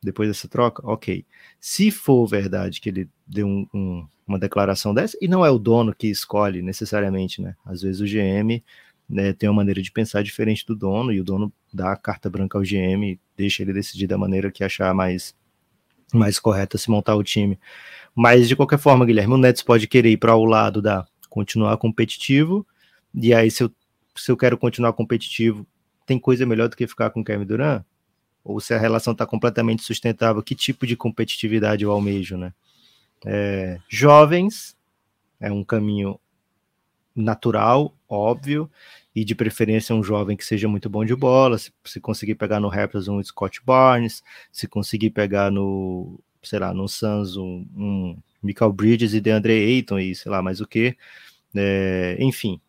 depois 0.02 0.28
dessa 0.28 0.48
troca, 0.48 0.82
ok. 0.86 1.24
Se 1.60 1.90
for 1.90 2.26
verdade 2.26 2.80
que 2.80 2.88
ele 2.88 3.08
deu 3.26 3.46
um, 3.46 3.66
um, 3.72 4.06
uma 4.26 4.38
declaração 4.38 4.92
dessa, 4.92 5.16
e 5.20 5.28
não 5.28 5.46
é 5.46 5.50
o 5.50 5.58
dono 5.58 5.94
que 5.94 6.08
escolhe 6.08 6.60
necessariamente, 6.60 7.40
né? 7.40 7.54
Às 7.64 7.82
vezes 7.82 8.00
o 8.00 8.04
GM 8.04 8.62
né, 9.08 9.32
tem 9.32 9.48
uma 9.48 9.56
maneira 9.56 9.80
de 9.80 9.92
pensar 9.92 10.22
diferente 10.22 10.66
do 10.66 10.74
dono, 10.74 11.12
e 11.12 11.20
o 11.20 11.24
dono 11.24 11.52
dá 11.72 11.92
a 11.92 11.96
carta 11.96 12.28
branca 12.28 12.58
ao 12.58 12.64
GM, 12.64 13.18
deixa 13.36 13.62
ele 13.62 13.72
decidir 13.72 14.06
da 14.06 14.18
maneira 14.18 14.50
que 14.50 14.64
achar 14.64 14.92
mais, 14.92 15.34
mais 16.12 16.38
correta 16.38 16.76
se 16.76 16.90
montar 16.90 17.14
o 17.14 17.22
time. 17.22 17.58
Mas, 18.14 18.48
de 18.48 18.56
qualquer 18.56 18.78
forma, 18.78 19.06
Guilherme, 19.06 19.34
o 19.34 19.38
Nets 19.38 19.62
pode 19.62 19.86
querer 19.86 20.10
ir 20.10 20.16
para 20.16 20.34
o 20.34 20.44
lado 20.44 20.82
da 20.82 21.06
continuar 21.30 21.76
competitivo, 21.76 22.66
e 23.14 23.32
aí 23.34 23.50
se 23.50 23.62
eu, 23.62 23.70
se 24.16 24.30
eu 24.32 24.36
quero 24.36 24.56
continuar 24.56 24.92
competitivo, 24.94 25.66
tem 26.06 26.18
coisa 26.18 26.46
melhor 26.46 26.68
do 26.68 26.76
que 26.76 26.86
ficar 26.86 27.10
com 27.10 27.20
o 27.20 27.24
Kevin 27.24 27.44
Durant? 27.44 27.84
Ou 28.44 28.60
se 28.60 28.72
a 28.72 28.78
relação 28.78 29.12
está 29.12 29.26
completamente 29.26 29.82
sustentável, 29.82 30.42
que 30.42 30.54
tipo 30.54 30.86
de 30.86 30.96
competitividade 30.96 31.82
eu 31.82 31.90
almejo, 31.90 32.38
né? 32.38 32.54
É, 33.24 33.80
jovens, 33.88 34.76
é 35.40 35.50
um 35.50 35.64
caminho 35.64 36.18
natural, 37.14 37.92
óbvio, 38.08 38.70
e 39.14 39.24
de 39.24 39.34
preferência 39.34 39.94
um 39.94 40.02
jovem 40.02 40.36
que 40.36 40.44
seja 40.44 40.68
muito 40.68 40.88
bom 40.88 41.04
de 41.04 41.16
bola, 41.16 41.58
se, 41.58 41.72
se 41.84 41.98
conseguir 42.00 42.34
pegar 42.34 42.60
no 42.60 42.68
Raptors 42.68 43.08
um 43.08 43.22
Scott 43.22 43.60
Barnes, 43.64 44.22
se 44.52 44.68
conseguir 44.68 45.10
pegar 45.10 45.50
no, 45.50 46.20
sei 46.42 46.58
lá, 46.58 46.72
no 46.74 46.86
Suns 46.86 47.36
um, 47.36 47.66
um 47.74 48.18
Michael 48.42 48.72
Bridges 48.72 49.14
e 49.14 49.20
DeAndre 49.20 49.52
Ayton 49.52 49.98
e 49.98 50.14
sei 50.14 50.30
lá 50.30 50.42
mais 50.42 50.60
o 50.60 50.66
que, 50.66 50.96
é, 51.54 52.16
enfim, 52.20 52.60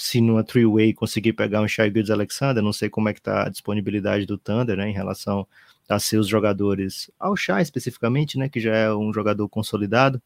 se 0.00 0.20
numa 0.20 0.42
three-way 0.42 0.94
conseguir 0.94 1.34
pegar 1.34 1.60
um 1.60 1.68
Shai 1.68 1.90
Gildes 1.90 2.10
Alexander, 2.10 2.62
não 2.62 2.72
sei 2.72 2.88
como 2.88 3.08
é 3.08 3.12
que 3.12 3.20
tá 3.20 3.46
a 3.46 3.48
disponibilidade 3.48 4.24
do 4.26 4.38
Thunder, 4.38 4.76
né, 4.76 4.88
em 4.88 4.92
relação 4.92 5.46
a 5.88 5.98
seus 5.98 6.26
jogadores, 6.26 7.10
ao 7.18 7.36
Shai 7.36 7.62
especificamente, 7.62 8.38
né, 8.38 8.48
que 8.48 8.60
já 8.60 8.74
é 8.74 8.94
um 8.94 9.12
jogador 9.12 9.48
consolidado, 9.48 10.22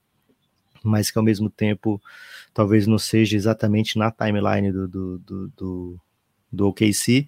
mas 0.83 1.11
que 1.11 1.19
ao 1.19 1.25
mesmo 1.25 1.51
tempo 1.51 2.01
talvez 2.53 2.87
não 2.87 2.99
seja 2.99 3.37
exatamente 3.37 3.99
na 3.99 4.11
timeline 4.11 4.71
do, 4.71 4.87
do, 4.87 5.19
do, 5.19 5.49
do, 5.49 6.01
do 6.53 6.69
OKC. 6.69 7.27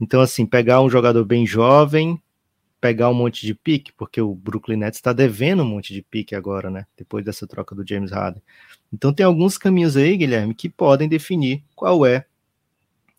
Então, 0.00 0.20
assim, 0.20 0.46
pegar 0.46 0.80
um 0.80 0.88
jogador 0.88 1.24
bem 1.24 1.46
jovem, 1.46 2.20
pegar 2.82 3.08
um 3.08 3.14
monte 3.14 3.46
de 3.46 3.54
pique, 3.54 3.92
porque 3.92 4.20
o 4.20 4.34
Brooklyn 4.34 4.76
Nets 4.76 4.98
está 4.98 5.12
devendo 5.12 5.62
um 5.62 5.66
monte 5.66 5.94
de 5.94 6.02
pique 6.02 6.34
agora, 6.34 6.68
né? 6.68 6.84
Depois 6.98 7.24
dessa 7.24 7.46
troca 7.46 7.76
do 7.76 7.86
James 7.86 8.10
Harden. 8.10 8.42
Então 8.92 9.14
tem 9.14 9.24
alguns 9.24 9.56
caminhos 9.56 9.96
aí, 9.96 10.16
Guilherme, 10.16 10.52
que 10.52 10.68
podem 10.68 11.08
definir 11.08 11.62
qual 11.76 12.04
é 12.04 12.26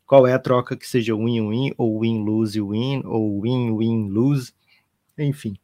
qual 0.05 0.27
é 0.27 0.33
a 0.33 0.39
troca 0.39 0.75
que 0.75 0.85
seja 0.85 1.15
win-win 1.15 1.73
ou 1.77 2.01
win-lose-win 2.01 3.03
ou 3.05 3.39
win-win-lose, 3.39 4.51
enfim. 5.17 5.55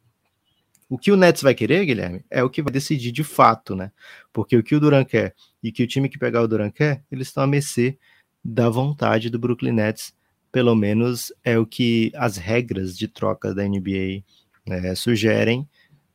O 0.88 0.96
que 0.96 1.12
o 1.12 1.16
Nets 1.16 1.42
vai 1.42 1.54
querer, 1.54 1.84
Guilherme, 1.84 2.24
é 2.30 2.42
o 2.42 2.48
que 2.48 2.62
vai 2.62 2.72
decidir 2.72 3.12
de 3.12 3.22
fato, 3.22 3.76
né? 3.76 3.92
Porque 4.32 4.56
o 4.56 4.62
que 4.62 4.74
o 4.74 4.80
Duran 4.80 5.04
quer 5.04 5.34
e 5.62 5.70
que 5.70 5.82
o 5.82 5.86
time 5.86 6.08
que 6.08 6.18
pegar 6.18 6.40
o 6.40 6.48
Duran 6.48 6.70
quer, 6.70 7.04
eles 7.12 7.28
estão 7.28 7.42
a 7.42 7.46
mercê 7.46 7.98
da 8.42 8.70
vontade 8.70 9.28
do 9.28 9.38
Brooklyn 9.38 9.72
Nets. 9.72 10.14
Pelo 10.52 10.74
menos 10.74 11.32
é 11.44 11.58
o 11.58 11.66
que 11.66 12.10
as 12.14 12.36
regras 12.36 12.96
de 12.96 13.06
troca 13.06 13.54
da 13.54 13.66
NBA 13.66 14.24
né, 14.66 14.94
sugerem. 14.94 15.68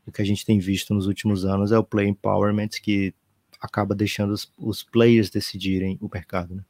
O 0.06 0.12
que 0.12 0.22
a 0.22 0.26
gente 0.26 0.46
tem 0.46 0.60
visto 0.60 0.94
nos 0.94 1.08
últimos 1.08 1.46
anos 1.46 1.72
é 1.72 1.78
o 1.78 1.84
play 1.84 2.08
empowerment, 2.08 2.70
que 2.82 3.14
acaba 3.60 3.96
deixando 3.96 4.32
os, 4.32 4.52
os 4.58 4.84
players 4.84 5.30
decidirem 5.30 5.98
o 6.02 6.10
mercado, 6.12 6.56
né? 6.56 6.64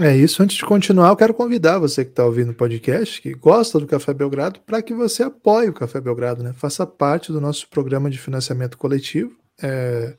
É 0.00 0.16
isso. 0.16 0.40
Antes 0.40 0.56
de 0.56 0.64
continuar, 0.64 1.08
eu 1.08 1.16
quero 1.16 1.34
convidar 1.34 1.80
você 1.80 2.04
que 2.04 2.12
está 2.12 2.24
ouvindo 2.24 2.52
o 2.52 2.54
podcast, 2.54 3.20
que 3.20 3.34
gosta 3.34 3.80
do 3.80 3.86
Café 3.86 4.14
Belgrado, 4.14 4.60
para 4.60 4.80
que 4.80 4.94
você 4.94 5.24
apoie 5.24 5.68
o 5.68 5.72
Café 5.72 6.00
Belgrado, 6.00 6.40
né? 6.40 6.52
Faça 6.52 6.86
parte 6.86 7.32
do 7.32 7.40
nosso 7.40 7.68
programa 7.68 8.08
de 8.08 8.16
financiamento 8.16 8.78
coletivo. 8.78 9.36
É, 9.60 10.16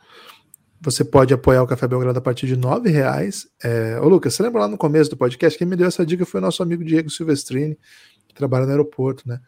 você 0.82 1.04
pode 1.04 1.34
apoiar 1.34 1.62
o 1.62 1.68
Café 1.68 1.88
Belgrado 1.88 2.18
a 2.18 2.22
partir 2.22 2.48
de 2.48 2.56
R$ 2.56 2.90
reais. 2.90 3.48
É, 3.64 4.00
ô 4.02 4.08
Lucas, 4.08 4.34
você 4.34 4.44
lembra 4.44 4.62
lá 4.62 4.68
no 4.68 4.78
começo 4.78 5.10
do 5.10 5.18
podcast? 5.18 5.58
Quem 5.58 5.68
me 5.68 5.76
deu 5.76 5.88
essa 5.88 6.06
dica 6.06 6.26
foi 6.26 6.40
o 6.40 6.42
nosso 6.42 6.64
amigo 6.64 6.84
Diego 6.84 7.10
Silvestrini, 7.10 7.78
que 8.28 8.34
trabalha 8.34 8.66
no 8.66 8.72
aeroporto, 8.72 9.28
né? 9.28 9.40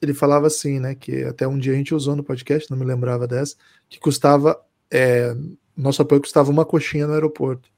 Ele 0.00 0.14
falava 0.14 0.46
assim, 0.46 0.78
né? 0.78 0.94
Que 0.94 1.24
até 1.24 1.48
um 1.48 1.58
dia 1.58 1.72
a 1.72 1.76
gente 1.76 1.94
usou 1.94 2.14
no 2.14 2.22
podcast, 2.22 2.70
não 2.70 2.78
me 2.78 2.84
lembrava 2.84 3.26
dessa, 3.26 3.56
que 3.88 3.98
custava. 3.98 4.56
É, 4.90 5.34
nosso 5.76 6.02
apoio 6.02 6.20
custava 6.20 6.50
uma 6.50 6.64
coxinha 6.64 7.06
no 7.06 7.14
aeroporto. 7.14 7.68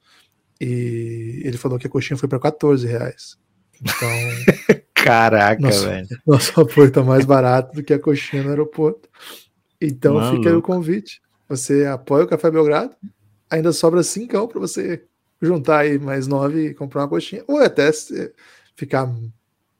E 0.60 1.40
ele 1.44 1.56
falou 1.56 1.78
que 1.78 1.86
a 1.86 1.90
coxinha 1.90 2.16
foi 2.16 2.28
para 2.28 2.40
14 2.40 2.86
reais. 2.86 3.38
Então. 3.80 4.78
Caraca, 4.92 5.62
nosso, 5.62 5.86
velho. 5.86 6.08
Nosso 6.26 6.60
apoio 6.60 6.90
tá 6.90 7.02
mais 7.02 7.24
barato 7.24 7.74
do 7.74 7.82
que 7.82 7.94
a 7.94 7.98
coxinha 7.98 8.42
no 8.42 8.50
aeroporto. 8.50 9.08
Então 9.80 10.14
Maluco. 10.14 10.36
fica 10.36 10.50
aí 10.50 10.56
o 10.56 10.60
convite. 10.60 11.22
Você 11.48 11.86
apoia 11.86 12.24
o 12.24 12.28
Café 12.28 12.50
Belgrado, 12.50 12.94
ainda 13.50 13.72
sobra 13.72 14.02
cincão 14.02 14.46
para 14.46 14.60
você 14.60 15.04
juntar 15.40 15.78
aí 15.80 15.98
mais 15.98 16.26
nove 16.26 16.68
e 16.68 16.74
comprar 16.74 17.02
uma 17.02 17.08
coxinha, 17.08 17.44
ou 17.46 17.58
até 17.58 17.90
ficar 18.76 19.12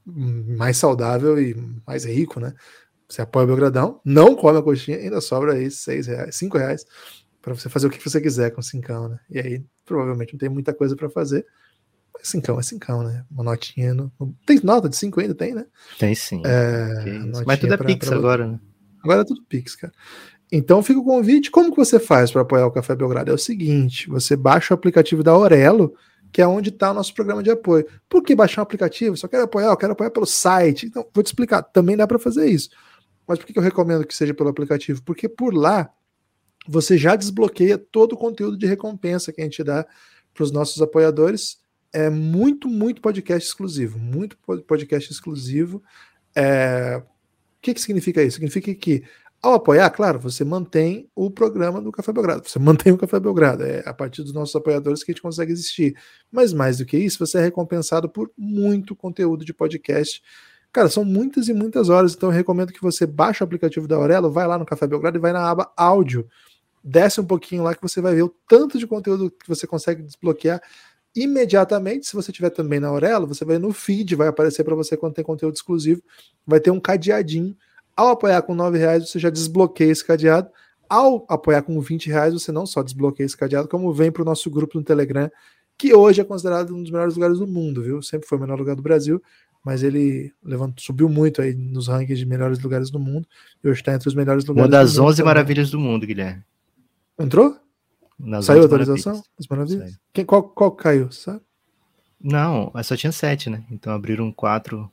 mais 0.07 0.77
saudável 0.77 1.41
e 1.41 1.55
mais 1.87 2.05
rico, 2.05 2.41
né? 2.41 2.55
Você 3.09 3.23
apoia 3.23 3.45
o 3.45 3.47
Belgradão, 3.49 4.01
não 4.05 4.37
come 4.37 4.59
a 4.59 4.63
coxinha, 4.63 4.99
ainda 4.99 5.21
sobra 5.21 5.55
aí 5.55 5.71
seis 5.71 6.07
reais, 6.07 6.37
cinco 6.37 6.59
reais 6.59 6.85
para 7.41 7.55
você 7.55 7.69
fazer 7.69 7.87
o 7.87 7.91
que 7.91 8.03
você 8.03 8.21
quiser 8.21 8.51
com 8.51 8.61
cincão, 8.61 9.09
né? 9.09 9.19
E 9.31 9.39
aí 9.39 9.65
provavelmente 9.85 10.35
não 10.35 10.39
tem 10.39 10.49
muita 10.49 10.75
coisa 10.75 10.95
para 10.95 11.09
fazer. 11.09 11.47
Mas 12.13 12.29
cincão 12.29 12.59
é 12.59 12.63
cincão, 12.63 13.03
né? 13.03 13.25
Uma 13.31 13.45
notinha. 13.45 13.95
No... 13.95 14.13
Tem 14.45 14.61
nota 14.63 14.89
de 14.89 14.97
5 14.97 15.21
ainda? 15.21 15.35
Tem, 15.35 15.55
né? 15.55 15.65
Tem 15.99 16.15
sim. 16.15 16.43
É, 16.45 17.45
Mas 17.47 17.61
tudo 17.61 17.73
é 17.73 17.77
pra, 17.77 17.87
Pix 17.87 18.09
pra 18.09 18.19
agora, 18.19 18.47
né? 18.47 18.61
Agora 19.03 19.21
é 19.23 19.25
tudo 19.25 19.43
Pix, 19.45 19.77
cara. 19.77 19.93
Então 20.51 20.83
fica 20.83 20.99
o 20.99 21.05
convite. 21.05 21.51
Como 21.51 21.71
que 21.71 21.77
você 21.77 21.99
faz 21.99 22.31
para 22.31 22.43
apoiar 22.43 22.67
o 22.67 22.71
Café 22.71 22.97
Belgrado? 22.97 23.31
É 23.31 23.35
o 23.35 23.39
seguinte: 23.39 24.09
você 24.09 24.37
baixa 24.37 24.73
o 24.73 24.77
aplicativo 24.77 25.23
da 25.23 25.33
Aurelo, 25.33 25.95
que 26.33 26.41
é 26.41 26.47
onde 26.47 26.71
está 26.71 26.91
o 26.91 26.95
nosso 26.95 27.15
programa 27.15 27.43
de 27.43 27.51
apoio. 27.51 27.87
Por 28.09 28.23
que 28.23 28.35
baixar 28.35 28.63
um 28.63 28.65
aplicativo? 28.65 29.17
Só 29.17 29.29
quero 29.29 29.45
apoiar, 29.45 29.69
eu 29.69 29.77
quero 29.77 29.93
apoiar 29.93 30.11
pelo 30.11 30.27
site. 30.27 30.87
Então, 30.87 31.07
vou 31.13 31.23
te 31.23 31.29
explicar. 31.29 31.63
Também 31.63 31.97
dá 31.97 32.07
para 32.07 32.19
fazer 32.19 32.49
isso. 32.49 32.71
Mas 33.27 33.39
por 33.39 33.47
que 33.47 33.59
eu 33.59 33.63
recomendo 33.63 34.07
que 34.07 34.15
seja 34.15 34.33
pelo 34.33 34.49
aplicativo? 34.49 35.03
Porque 35.03 35.29
por 35.29 35.55
lá 35.55 35.91
você 36.67 36.97
já 36.97 37.15
desbloqueia 37.15 37.79
todo 37.79 38.13
o 38.13 38.17
conteúdo 38.17 38.57
de 38.57 38.67
recompensa 38.67 39.33
que 39.33 39.41
a 39.41 39.45
gente 39.45 39.63
dá 39.63 39.87
para 40.35 40.45
os 40.45 40.51
nossos 40.51 40.81
apoiadores. 40.81 41.59
É 41.93 42.11
muito, 42.11 42.69
muito 42.69 43.03
podcast 43.03 43.49
exclusivo. 43.49 43.99
Muito 43.99 44.37
podcast 44.67 45.11
exclusivo. 45.11 45.83
É... 46.35 47.03
O 47.03 47.61
que, 47.61 47.75
que 47.75 47.81
significa 47.81 48.23
isso? 48.23 48.37
Significa 48.37 48.75
que 48.75 49.03
ao 49.43 49.55
apoiar, 49.55 49.89
claro, 49.91 50.19
você 50.19 50.45
mantém 50.45 51.09
o 51.15 51.31
programa 51.31 51.81
do 51.81 51.93
Café 51.93 52.13
Belgrado, 52.13 52.49
você 52.49 52.59
mantém 52.61 52.93
o 52.93 52.99
Café 52.99 53.21
Belgrado, 53.21 53.65
é 53.65 53.83
a 53.87 53.95
partir 53.95 54.23
dos 54.23 54.33
nossos 54.33 54.55
apoiadores 54.55 55.03
que 55.03 55.11
a 55.11 55.15
gente 55.15 55.23
consegue 55.23 55.53
existir. 55.53 55.97
Mas 56.31 56.53
mais 56.53 56.79
do 56.79 56.85
que 56.85 56.97
isso, 56.97 57.19
você 57.19 57.39
é 57.39 57.43
recompensado 57.43 58.09
por 58.09 58.31
muito 58.37 58.97
conteúdo 58.97 59.45
de 59.45 59.55
podcast. 59.55 60.23
Cara, 60.73 60.89
são 60.89 61.05
muitas 61.05 61.49
e 61.49 61.55
muitas 61.55 61.89
horas, 61.89 62.15
então 62.15 62.29
eu 62.29 62.35
recomendo 62.35 62.73
que 62.73 62.83
você 62.83 63.07
baixe 63.07 63.43
o 63.43 63.45
aplicativo 63.45 63.89
da 63.89 63.97
Aurelo, 63.97 64.31
vai 64.31 64.47
lá 64.47 64.59
no 64.59 64.67
Café 64.67 64.87
Belgrado 64.87 65.17
e 65.17 65.21
vai 65.21 65.33
na 65.33 65.49
aba 65.49 65.73
áudio 65.77 66.29
desce 66.83 67.21
um 67.21 67.25
pouquinho 67.25 67.63
lá 67.63 67.75
que 67.75 67.83
você 67.83 68.01
vai 68.01 68.15
ver 68.15 68.23
o 68.23 68.35
tanto 68.49 68.79
de 68.79 68.87
conteúdo 68.87 69.31
que 69.31 69.49
você 69.49 69.67
consegue 69.67 70.03
desbloquear. 70.03 70.61
imediatamente. 71.17 72.07
Se 72.07 72.15
você 72.15 72.31
tiver 72.31 72.51
também 72.51 72.79
na 72.79 72.89
Aurelo, 72.89 73.27
você 73.27 73.45
vai 73.45 73.59
no 73.59 73.73
feed, 73.73 74.15
vai 74.15 74.29
aparecer 74.29 74.63
para 74.63 74.75
você 74.75 74.97
quando 74.97 75.15
tem 75.15 75.25
conteúdo 75.25 75.55
exclusivo. 75.55 76.03
Vai 76.47 76.61
ter 76.61 76.71
um 76.71 76.79
cadeadinho. 76.79 77.57
Ao 77.99 78.11
apoiar 78.11 78.43
com 78.43 78.55
R$ 78.55 78.79
reais, 78.79 79.11
você 79.11 79.19
já 79.19 79.29
desbloqueia 79.29 79.91
esse 79.91 80.05
cadeado. 80.05 80.49
Ao 80.89 81.27
apoiar 81.29 81.63
com 81.63 81.81
20 81.81 82.07
reais, 82.07 82.33
você 82.33 82.53
não 82.53 82.65
só 82.65 82.81
desbloqueia 82.81 83.27
esse 83.27 83.37
cadeado, 83.37 83.67
como 83.67 83.93
vem 83.93 84.13
para 84.13 84.23
o 84.23 84.25
nosso 84.25 84.49
grupo 84.49 84.79
no 84.79 84.85
Telegram, 84.85 85.29
que 85.77 85.93
hoje 85.93 86.21
é 86.21 86.25
considerado 86.25 86.73
um 86.77 86.81
dos 86.81 86.93
melhores 86.93 87.17
lugares 87.17 87.41
do 87.41 87.47
mundo, 87.49 87.83
viu? 87.83 88.01
Sempre 88.01 88.29
foi 88.29 88.39
o 88.39 88.41
melhor 88.41 88.57
lugar 88.57 88.77
do 88.77 88.83
Brasil, 88.83 89.21
mas 89.65 89.83
ele 89.83 90.33
levantou, 90.45 90.77
subiu 90.79 91.09
muito 91.09 91.43
aí 91.43 91.53
nos 91.53 91.89
rankings 91.89 92.21
de 92.21 92.25
melhores 92.25 92.61
lugares 92.61 92.89
do 92.89 93.01
mundo 93.01 93.27
e 93.65 93.69
hoje 93.69 93.81
está 93.81 93.93
entre 93.93 94.09
os 94.09 94.15
melhores 94.15 94.45
lugares. 94.45 94.71
Uma 94.71 94.79
das 94.79 94.97
11 94.97 95.21
maravilhas 95.25 95.69
do 95.69 95.81
mundo, 95.81 96.07
Guilherme. 96.07 96.45
Entrou? 97.19 97.57
Nas 98.17 98.45
Saiu 98.45 98.63
a 98.63 98.67
atualização? 98.67 99.21
As 99.37 99.49
maravilhas? 99.49 99.99
Quem, 100.13 100.25
qual, 100.25 100.45
qual 100.45 100.71
caiu, 100.71 101.11
sabe? 101.11 101.41
Não, 102.23 102.73
só 102.85 102.97
tinha 102.97 103.11
sete, 103.11 103.51
né? 103.51 103.65
Então 103.73 103.93
abriram 103.93 104.31
quatro. 104.31 104.89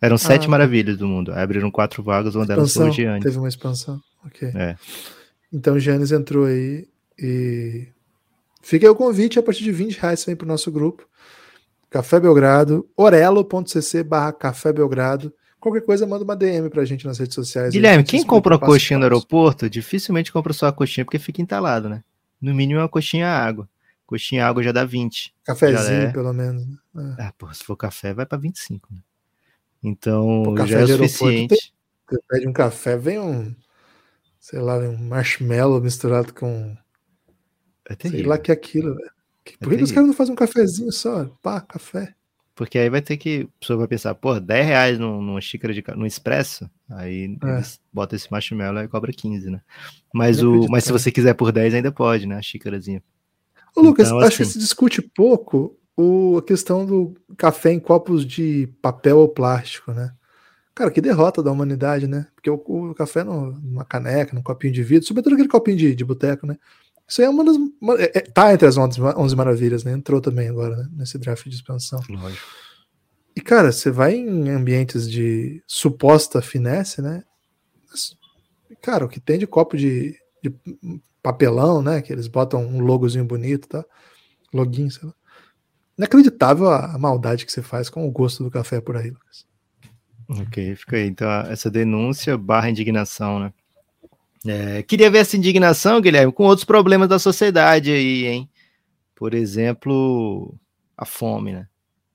Eram 0.00 0.14
ah, 0.14 0.18
sete 0.18 0.42
tá. 0.42 0.48
maravilhas 0.48 0.96
do 0.96 1.06
mundo. 1.06 1.32
Aí 1.32 1.42
abriram 1.42 1.70
quatro 1.70 2.02
vagas, 2.02 2.34
uma 2.34 2.46
delas 2.46 2.72
foi 2.72 2.88
o 2.88 2.92
Giannis. 2.92 3.24
Teve 3.24 3.38
uma 3.38 3.48
expansão. 3.48 4.00
Ok. 4.24 4.48
É. 4.54 4.76
Então 5.52 5.74
o 5.74 5.80
Giannis 5.80 6.12
entrou 6.12 6.46
aí 6.46 6.86
e 7.18 7.88
fica 8.62 8.86
aí 8.86 8.90
o 8.90 8.94
convite 8.94 9.38
a 9.38 9.42
partir 9.42 9.64
de 9.64 9.72
20 9.72 9.98
reais 9.98 10.24
vem 10.24 10.36
para 10.36 10.44
o 10.44 10.48
nosso 10.48 10.70
grupo. 10.70 11.06
Café 11.90 12.20
Belgrado, 12.20 12.88
orelo.cc 12.96 14.02
barra 14.02 14.32
Café 14.32 14.72
Belgrado. 14.72 15.32
Qualquer 15.58 15.80
coisa, 15.80 16.06
manda 16.06 16.22
uma 16.22 16.36
DM 16.36 16.70
pra 16.70 16.84
gente 16.84 17.04
nas 17.04 17.18
redes 17.18 17.34
sociais. 17.34 17.72
Guilherme, 17.72 18.04
quem 18.04 18.22
compra 18.22 18.54
uma 18.54 18.60
coxinha 18.60 18.98
no 18.98 19.04
aeroporto, 19.04 19.68
dificilmente 19.68 20.30
compra 20.30 20.52
só 20.52 20.66
a 20.66 20.72
coxinha 20.72 21.04
porque 21.04 21.18
fica 21.18 21.42
entalado, 21.42 21.88
né? 21.88 22.04
No 22.40 22.54
mínimo 22.54 22.78
uma 22.78 22.88
coxinha 22.88 23.26
água. 23.26 23.68
Coxinha 24.06 24.46
água 24.46 24.62
já 24.62 24.70
dá 24.70 24.84
20. 24.84 25.34
Cafézinho, 25.44 26.02
é... 26.02 26.12
pelo 26.12 26.32
menos. 26.32 26.64
Né? 26.94 27.16
É. 27.18 27.22
Ah, 27.24 27.34
pô, 27.36 27.52
se 27.52 27.64
for 27.64 27.76
café, 27.76 28.14
vai 28.14 28.24
para 28.24 28.38
25. 28.38 28.88
Né? 28.92 29.00
Então, 29.82 30.42
pô, 30.44 30.66
já 30.66 30.80
é 30.80 30.86
suficiente. 30.86 31.48
Tem... 31.48 31.58
Você 32.10 32.22
pede 32.28 32.48
um 32.48 32.52
café, 32.52 32.96
vem 32.96 33.18
um, 33.18 33.54
sei 34.40 34.58
lá, 34.60 34.78
um 34.78 34.96
marshmallow 34.96 35.80
misturado 35.80 36.32
com. 36.32 36.76
É 37.88 38.08
sei 38.08 38.22
lá 38.22 38.38
que 38.38 38.50
é 38.50 38.54
aquilo, 38.54 38.94
velho. 38.94 39.10
É 39.46 39.56
Por 39.58 39.70
que, 39.70 39.78
que 39.78 39.84
os 39.84 39.92
caras 39.92 40.06
não 40.06 40.14
fazem 40.14 40.32
um 40.32 40.36
cafezinho 40.36 40.92
só? 40.92 41.24
Pá, 41.42 41.60
café. 41.60 42.14
Porque 42.54 42.78
aí 42.78 42.90
vai 42.90 43.00
ter 43.00 43.16
que. 43.16 43.48
A 43.56 43.60
pessoa 43.60 43.78
vai 43.78 43.86
pensar, 43.86 44.14
pô, 44.14 44.38
10 44.40 44.66
reais 44.66 44.98
numa 44.98 45.40
xícara 45.40 45.72
de 45.72 45.84
no 45.94 46.04
expresso, 46.04 46.68
aí 46.90 47.36
é. 47.42 47.48
eles 47.50 47.80
botam 47.92 48.16
esse 48.16 48.30
marshmallow 48.30 48.82
e 48.82 48.88
cobra 48.88 49.12
15, 49.12 49.48
né? 49.48 49.62
Mas, 50.12 50.42
o, 50.42 50.66
mas 50.68 50.84
se 50.84 50.90
você 50.90 51.12
quiser 51.12 51.34
por 51.34 51.52
10, 51.52 51.74
ainda 51.74 51.92
pode, 51.92 52.26
né? 52.26 52.36
A 52.36 52.42
xícarazinha. 52.42 53.02
Ô, 53.76 53.80
Lucas, 53.80 54.08
então, 54.08 54.18
acho 54.18 54.28
assim, 54.28 54.44
que 54.44 54.48
se 54.50 54.58
discute 54.58 55.00
pouco 55.00 55.77
o, 55.98 56.38
a 56.38 56.42
questão 56.42 56.86
do 56.86 57.12
café 57.36 57.72
em 57.72 57.80
copos 57.80 58.24
de 58.24 58.68
papel 58.80 59.18
ou 59.18 59.28
plástico, 59.28 59.90
né? 59.92 60.12
Cara, 60.72 60.92
que 60.92 61.00
derrota 61.00 61.42
da 61.42 61.50
humanidade, 61.50 62.06
né? 62.06 62.28
Porque 62.36 62.48
o, 62.48 62.54
o 62.54 62.94
café 62.94 63.24
no, 63.24 63.50
numa 63.50 63.84
caneca, 63.84 64.32
num 64.32 64.42
copinho 64.42 64.72
de 64.72 64.84
vidro, 64.84 65.08
sobretudo 65.08 65.32
aquele 65.32 65.48
copinho 65.48 65.76
de, 65.76 65.96
de 65.96 66.04
boteco, 66.04 66.46
né? 66.46 66.56
Isso 67.06 67.20
aí 67.20 67.26
é 67.26 67.28
uma 67.30 67.44
das. 67.44 67.56
Uma, 67.80 68.00
é, 68.00 68.12
é 68.14 68.20
tá 68.20 68.54
entre 68.54 68.68
as 68.68 68.76
11, 68.76 69.00
11 69.00 69.34
maravilhas, 69.34 69.82
né? 69.82 69.90
Entrou 69.90 70.20
também 70.20 70.48
agora, 70.48 70.76
né? 70.76 70.88
Nesse 70.92 71.18
draft 71.18 71.48
de 71.48 71.56
expansão. 71.56 72.00
Lógico. 72.08 72.46
E, 73.34 73.40
cara, 73.40 73.72
você 73.72 73.90
vai 73.90 74.14
em 74.14 74.50
ambientes 74.50 75.10
de 75.10 75.60
suposta 75.66 76.40
finesse, 76.40 77.02
né? 77.02 77.24
Cara, 78.80 79.04
o 79.04 79.08
que 79.08 79.18
tem 79.18 79.36
de 79.36 79.48
copo 79.48 79.76
de, 79.76 80.16
de 80.44 80.54
papelão, 81.20 81.82
né? 81.82 82.00
Que 82.02 82.12
eles 82.12 82.28
botam 82.28 82.64
um 82.64 82.78
logozinho 82.80 83.24
bonito, 83.24 83.66
tá? 83.66 83.84
Login, 84.54 84.90
sei 84.90 85.08
lá. 85.08 85.14
Inacreditável 85.98 86.70
a, 86.70 86.94
a 86.94 86.98
maldade 86.98 87.44
que 87.44 87.50
você 87.50 87.60
faz 87.60 87.90
com 87.90 88.06
o 88.06 88.10
gosto 88.10 88.44
do 88.44 88.50
café 88.50 88.80
por 88.80 88.96
aí, 88.96 89.10
Lucas. 89.10 89.44
Ok, 90.28 90.76
fica 90.76 90.96
aí. 90.96 91.08
Então, 91.08 91.28
essa 91.42 91.68
denúncia 91.68 92.38
barra 92.38 92.70
indignação, 92.70 93.40
né? 93.40 93.52
É, 94.46 94.82
queria 94.84 95.10
ver 95.10 95.18
essa 95.18 95.36
indignação, 95.36 96.00
Guilherme, 96.00 96.32
com 96.32 96.44
outros 96.44 96.64
problemas 96.64 97.08
da 97.08 97.18
sociedade 97.18 97.90
aí, 97.90 98.26
hein? 98.26 98.48
Por 99.16 99.34
exemplo, 99.34 100.54
a 100.96 101.04
fome, 101.04 101.52
né? 101.52 101.66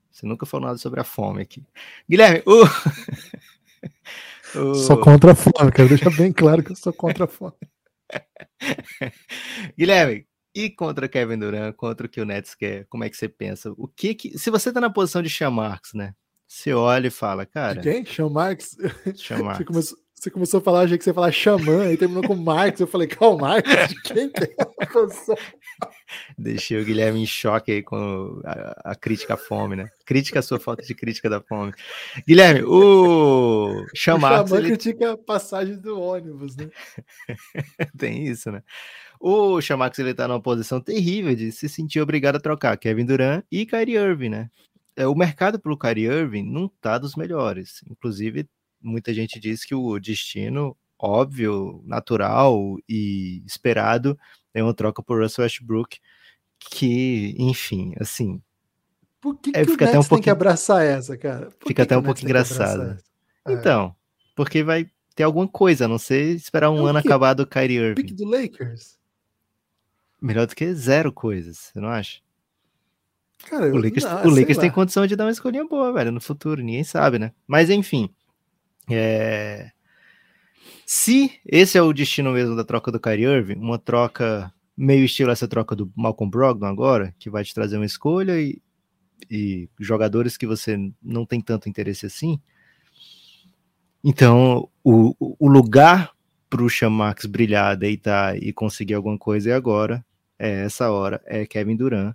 Você 0.09 0.25
nunca 0.25 0.45
falou 0.45 0.67
nada 0.67 0.77
sobre 0.77 1.01
a 1.01 1.03
fome 1.03 1.41
aqui. 1.41 1.61
Guilherme, 2.09 2.41
o. 2.45 2.63
o... 4.57 4.75
Sou 4.75 4.97
contra 4.97 5.33
a 5.33 5.35
fome, 5.35 5.71
quero 5.73 5.89
deixar 5.89 6.15
bem 6.15 6.31
claro 6.31 6.63
que 6.63 6.71
eu 6.71 6.75
sou 6.75 6.93
contra 6.93 7.25
a 7.25 7.27
fome. 7.27 7.53
Guilherme, 9.77 10.25
e 10.53 10.69
contra 10.69 11.07
Kevin 11.07 11.39
Durant, 11.39 11.75
contra 11.75 12.05
o 12.05 12.09
que 12.09 12.21
o 12.21 12.25
Nets 12.25 12.55
quer, 12.55 12.85
como 12.89 13.03
é 13.03 13.09
que 13.09 13.17
você 13.17 13.27
pensa? 13.27 13.71
O 13.77 13.87
que 13.87 14.13
que. 14.13 14.37
Se 14.37 14.49
você 14.49 14.71
tá 14.71 14.79
na 14.79 14.89
posição 14.89 15.21
de 15.21 15.29
Sean 15.29 15.51
Marks, 15.51 15.93
né? 15.93 16.13
Você 16.47 16.73
olha 16.73 17.07
e 17.07 17.11
fala, 17.11 17.45
cara. 17.45 17.81
De 17.81 17.91
quem? 17.91 18.05
Sean 18.05 18.29
Marks? 18.29 18.77
Sean 19.17 19.43
Marks. 19.43 19.57
Você 19.57 19.65
começou, 19.65 19.97
você 20.23 20.31
começou 20.31 20.59
a 20.59 20.63
falar, 20.63 20.81
achei 20.83 20.97
que 20.97 21.03
você 21.03 21.09
ia 21.09 21.13
falar 21.13 21.33
xamã, 21.33 21.91
e 21.91 21.97
terminou 21.97 22.23
com 22.23 22.33
Marx. 22.33 22.79
Eu 22.79 22.87
falei, 22.87 23.09
qual 23.09 23.37
Marx? 23.37 23.69
De 23.89 24.01
quem 24.03 24.29
que 24.29 24.43
é 24.45 24.55
a 24.57 25.37
Deixei 26.37 26.81
o 26.81 26.85
Guilherme 26.85 27.21
em 27.21 27.25
choque 27.25 27.73
aí 27.73 27.83
com 27.83 28.41
a, 28.45 28.91
a, 28.91 28.95
crítica 28.95 29.33
à 29.33 29.37
fome, 29.37 29.75
né? 29.75 29.89
Crítica 30.05 30.39
à 30.39 30.41
sua 30.41 30.61
falta 30.61 30.81
de 30.81 30.95
crítica 30.95 31.29
da 31.29 31.41
fome. 31.41 31.73
Guilherme, 32.25 32.63
o 32.63 33.85
Xamã. 33.93 34.43
O 34.43 34.47
Xamã 34.47 34.59
ele... 34.59 34.69
critica 34.69 35.11
a 35.11 35.17
passagem 35.17 35.77
do 35.77 35.99
ônibus, 35.99 36.55
né? 36.55 36.69
Tem 37.97 38.25
isso, 38.25 38.49
né? 38.49 38.63
O 39.25 39.61
Chamax 39.61 39.97
ele 39.99 40.13
tá 40.13 40.27
numa 40.27 40.41
posição 40.41 40.81
terrível 40.81 41.33
de 41.33 41.49
se 41.49 41.69
sentir 41.69 42.01
obrigado 42.01 42.35
a 42.35 42.41
trocar 42.41 42.75
Kevin 42.75 43.05
Durant 43.05 43.45
e 43.49 43.65
Kyrie 43.65 43.95
Irving, 43.95 44.27
né? 44.27 44.49
É, 44.97 45.07
o 45.07 45.15
mercado 45.15 45.57
pelo 45.57 45.77
Kyrie 45.77 46.07
Irving 46.07 46.43
não 46.43 46.67
tá 46.67 46.97
dos 46.97 47.15
melhores. 47.15 47.81
Inclusive, 47.89 48.49
muita 48.81 49.13
gente 49.13 49.39
diz 49.39 49.63
que 49.63 49.73
o 49.73 49.97
destino 49.97 50.75
óbvio, 50.99 51.81
natural 51.85 52.77
e 52.87 53.41
esperado 53.45 54.19
é 54.53 54.61
uma 54.61 54.73
troca 54.73 55.01
por 55.01 55.21
Russell 55.21 55.43
Westbrook, 55.43 55.99
que, 56.59 57.33
enfim, 57.37 57.93
assim. 57.99 58.41
Por 59.21 59.37
que, 59.37 59.51
é, 59.51 59.65
que 59.65 59.71
fica 59.71 59.85
o 59.85 59.87
até 59.87 59.99
um 59.99 60.01
pouquinho, 60.01 60.17
tem 60.17 60.23
que 60.23 60.29
abraçar 60.29 60.85
essa, 60.85 61.17
cara? 61.17 61.45
Por 61.59 61.69
fica 61.69 61.83
até 61.83 61.97
um 61.97 62.03
pouco 62.03 62.21
engraçado. 62.21 62.97
É. 63.47 63.53
Então, 63.53 63.95
porque 64.35 64.63
vai 64.63 64.89
ter 65.15 65.23
alguma 65.23 65.47
coisa, 65.47 65.85
a 65.85 65.87
não 65.87 65.97
ser 65.97 66.35
esperar 66.35 66.69
um 66.69 66.87
é 66.87 66.89
ano 66.89 66.99
acabar 66.99 67.33
do 67.33 67.47
Kyrie 67.47 67.77
Irving. 67.77 67.95
Pique 67.95 68.13
do 68.13 68.25
Lakers? 68.25 69.01
Melhor 70.23 70.47
do 70.47 70.55
que 70.55 70.73
zero 70.73 71.11
coisas, 71.11 71.57
você 71.57 71.81
não 71.81 71.89
acha? 71.89 72.21
Cara, 73.45 73.65
o 73.65 73.77
Lakers, 73.77 74.05
não, 74.05 74.25
o 74.25 74.29
Lakers 74.29 74.57
tem 74.57 74.71
condição 74.71 75.05
de 75.05 75.17
dar 75.17 75.25
uma 75.25 75.31
escolhinha 75.31 75.65
boa, 75.65 75.91
velho, 75.91 76.13
no 76.13 76.21
futuro, 76.21 76.63
ninguém 76.63 76.85
sabe, 76.85 77.19
né? 77.19 77.33
Mas 77.45 77.69
enfim, 77.69 78.09
é... 78.89 79.69
Se 80.85 81.41
esse 81.45 81.77
é 81.77 81.81
o 81.81 81.91
destino 81.91 82.31
mesmo 82.31 82.55
da 82.55 82.63
troca 82.63 82.89
do 82.89 83.01
Kyrie 83.01 83.25
Irving, 83.25 83.55
uma 83.55 83.77
troca 83.77 84.49
meio 84.77 85.03
estilo 85.03 85.29
essa 85.29 85.45
troca 85.45 85.75
do 85.75 85.91
Malcolm 85.93 86.31
Brogdon 86.31 86.67
agora, 86.67 87.13
que 87.19 87.29
vai 87.29 87.43
te 87.43 87.53
trazer 87.53 87.75
uma 87.75 87.85
escolha 87.85 88.39
e, 88.39 88.61
e 89.29 89.69
jogadores 89.77 90.37
que 90.37 90.47
você 90.47 90.77
não 91.01 91.25
tem 91.25 91.41
tanto 91.41 91.67
interesse 91.67 92.05
assim. 92.05 92.39
Então, 94.01 94.69
o, 94.81 95.13
o 95.19 95.49
lugar 95.49 96.13
para 96.49 96.63
o 96.63 96.69
Chamax 96.69 97.25
brilhar, 97.25 97.75
deitar 97.75 98.41
e 98.41 98.53
conseguir 98.53 98.93
alguma 98.93 99.17
coisa 99.17 99.49
é 99.49 99.53
agora, 99.53 100.05
é 100.43 100.65
essa 100.65 100.91
hora, 100.91 101.21
é 101.25 101.45
Kevin 101.45 101.77
Durant. 101.77 102.13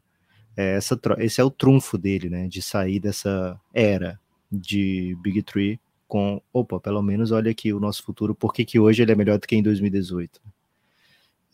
É 0.55 0.75
essa, 0.77 1.01
esse 1.19 1.41
é 1.41 1.45
o 1.45 1.51
trunfo 1.51 1.97
dele, 1.97 2.29
né? 2.29 2.47
De 2.47 2.61
sair 2.61 3.01
dessa 3.01 3.59
era 3.73 4.21
de 4.53 5.17
Big 5.23 5.43
Three 5.43 5.81
com, 6.07 6.43
opa, 6.53 6.79
pelo 6.79 7.03
menos 7.03 7.31
olha 7.31 7.51
aqui 7.51 7.73
o 7.73 7.81
nosso 7.81 8.03
futuro, 8.03 8.35
por 8.35 8.53
que, 8.53 8.65
que 8.65 8.79
hoje 8.79 9.02
ele 9.02 9.13
é 9.13 9.15
melhor 9.15 9.38
do 9.38 9.46
que 9.46 9.57
em 9.57 9.63
2018? 9.63 10.40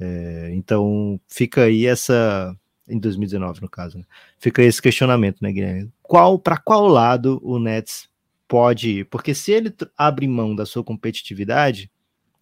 É, 0.01 0.51
então 0.55 1.21
fica 1.29 1.65
aí 1.65 1.87
essa, 1.87 2.57
em 2.89 2.99
2019 2.99 3.61
no 3.63 3.69
caso, 3.69 3.99
né? 3.99 4.05
fica 4.39 4.63
esse 4.63 4.81
questionamento, 4.81 5.39
né, 5.43 5.53
Guilherme? 5.53 5.93
Qual, 6.03 6.39
para 6.39 6.57
qual 6.57 6.87
lado 6.87 7.41
o 7.43 7.59
Nets 7.59 8.09
pode 8.49 9.01
ir? 9.01 9.05
Porque 9.07 9.35
se 9.35 9.53
ele 9.53 9.75
abre 9.97 10.27
mão 10.27 10.55
da 10.55 10.65
sua 10.65 10.85
competitividade, 10.85 11.91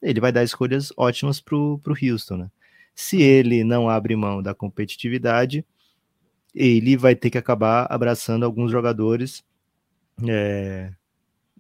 ele 0.03 0.21
vai 0.21 0.33
dar 0.33 0.45
escolhas 0.45 0.93
ótimas 0.97 1.41
para 1.41 1.57
o 1.57 1.81
Houston, 2.03 2.37
né? 2.37 2.51
Se 2.95 3.21
ele 3.23 3.65
não 3.65 3.89
abre 3.89 4.15
mão 4.17 4.43
da 4.43 4.55
competitividade, 4.55 5.65
ele 6.55 6.97
vai 6.97 7.15
ter 7.15 7.31
que 7.31 7.39
acabar 7.39 7.87
abraçando 7.91 8.45
alguns 8.45 8.71
jogadores 8.71 9.45
é, 10.29 10.93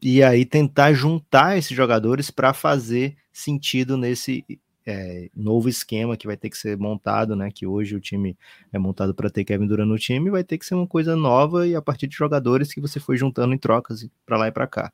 e 0.01 0.22
aí 0.22 0.45
tentar 0.45 0.93
juntar 0.93 1.57
esses 1.57 1.76
jogadores 1.76 2.30
para 2.30 2.53
fazer 2.53 3.16
sentido 3.33 3.97
nesse 3.97 4.45
é, 4.85 5.30
novo 5.35 5.68
esquema 5.68 6.16
que 6.16 6.26
vai 6.26 6.37
ter 6.37 6.51
que 6.51 6.59
ser 6.59 6.76
montado, 6.76 7.37
né? 7.37 7.51
Que 7.51 7.66
hoje 7.66 7.95
o 7.95 8.01
time 8.01 8.37
é 8.72 8.78
montado 8.78 9.14
para 9.14 9.30
ter 9.30 9.45
Kevin 9.45 9.66
Durant 9.66 9.89
no 9.89 9.99
time, 9.99 10.30
vai 10.30 10.45
ter 10.45 10.59
que 10.59 10.66
ser 10.66 10.74
uma 10.74 10.87
coisa 10.87 11.14
nova 11.16 11.66
e 11.66 11.74
a 11.74 11.83
partir 11.83 12.07
de 12.09 12.16
jogadores 12.16 12.72
que 12.72 12.80
você 12.80 12.99
foi 12.99 13.16
juntando 13.16 13.55
em 13.55 13.59
trocas 13.59 14.07
para 14.26 14.37
lá 14.37 14.49
e 14.49 14.53
para 14.53 14.66
cá. 14.66 14.93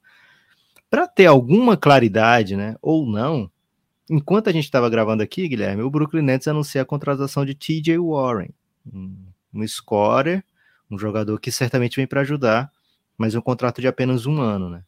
Para 0.91 1.07
ter 1.07 1.27
alguma 1.27 1.77
claridade, 1.77 2.57
né? 2.57 2.77
Ou 2.81 3.07
não, 3.07 3.51
enquanto 4.11 4.49
a 4.49 4.53
gente 4.53 4.65
estava 4.65 4.89
gravando 4.89 5.23
aqui, 5.23 5.49
Guilherme, 5.49 5.83
o 5.83 5.91
Brooklyn 5.91 6.23
Nets 6.23 6.49
anuncia 6.49 6.83
a 6.83 6.85
contratação 6.85 7.45
de 7.45 7.55
T.J. 7.55 7.99
Warren, 7.99 8.51
um, 8.93 9.67
scorer, 9.67 10.45
Um 10.91 10.99
jogador 10.99 11.39
que 11.39 11.51
certamente 11.51 11.97
vem 11.97 12.07
para 12.07 12.23
ajudar, 12.23 12.71
mas 13.17 13.35
um 13.35 13.41
contrato 13.41 13.81
de 13.81 13.89
apenas 13.89 14.27
um 14.27 14.41
ano, 14.41 14.71
né? 14.71 14.83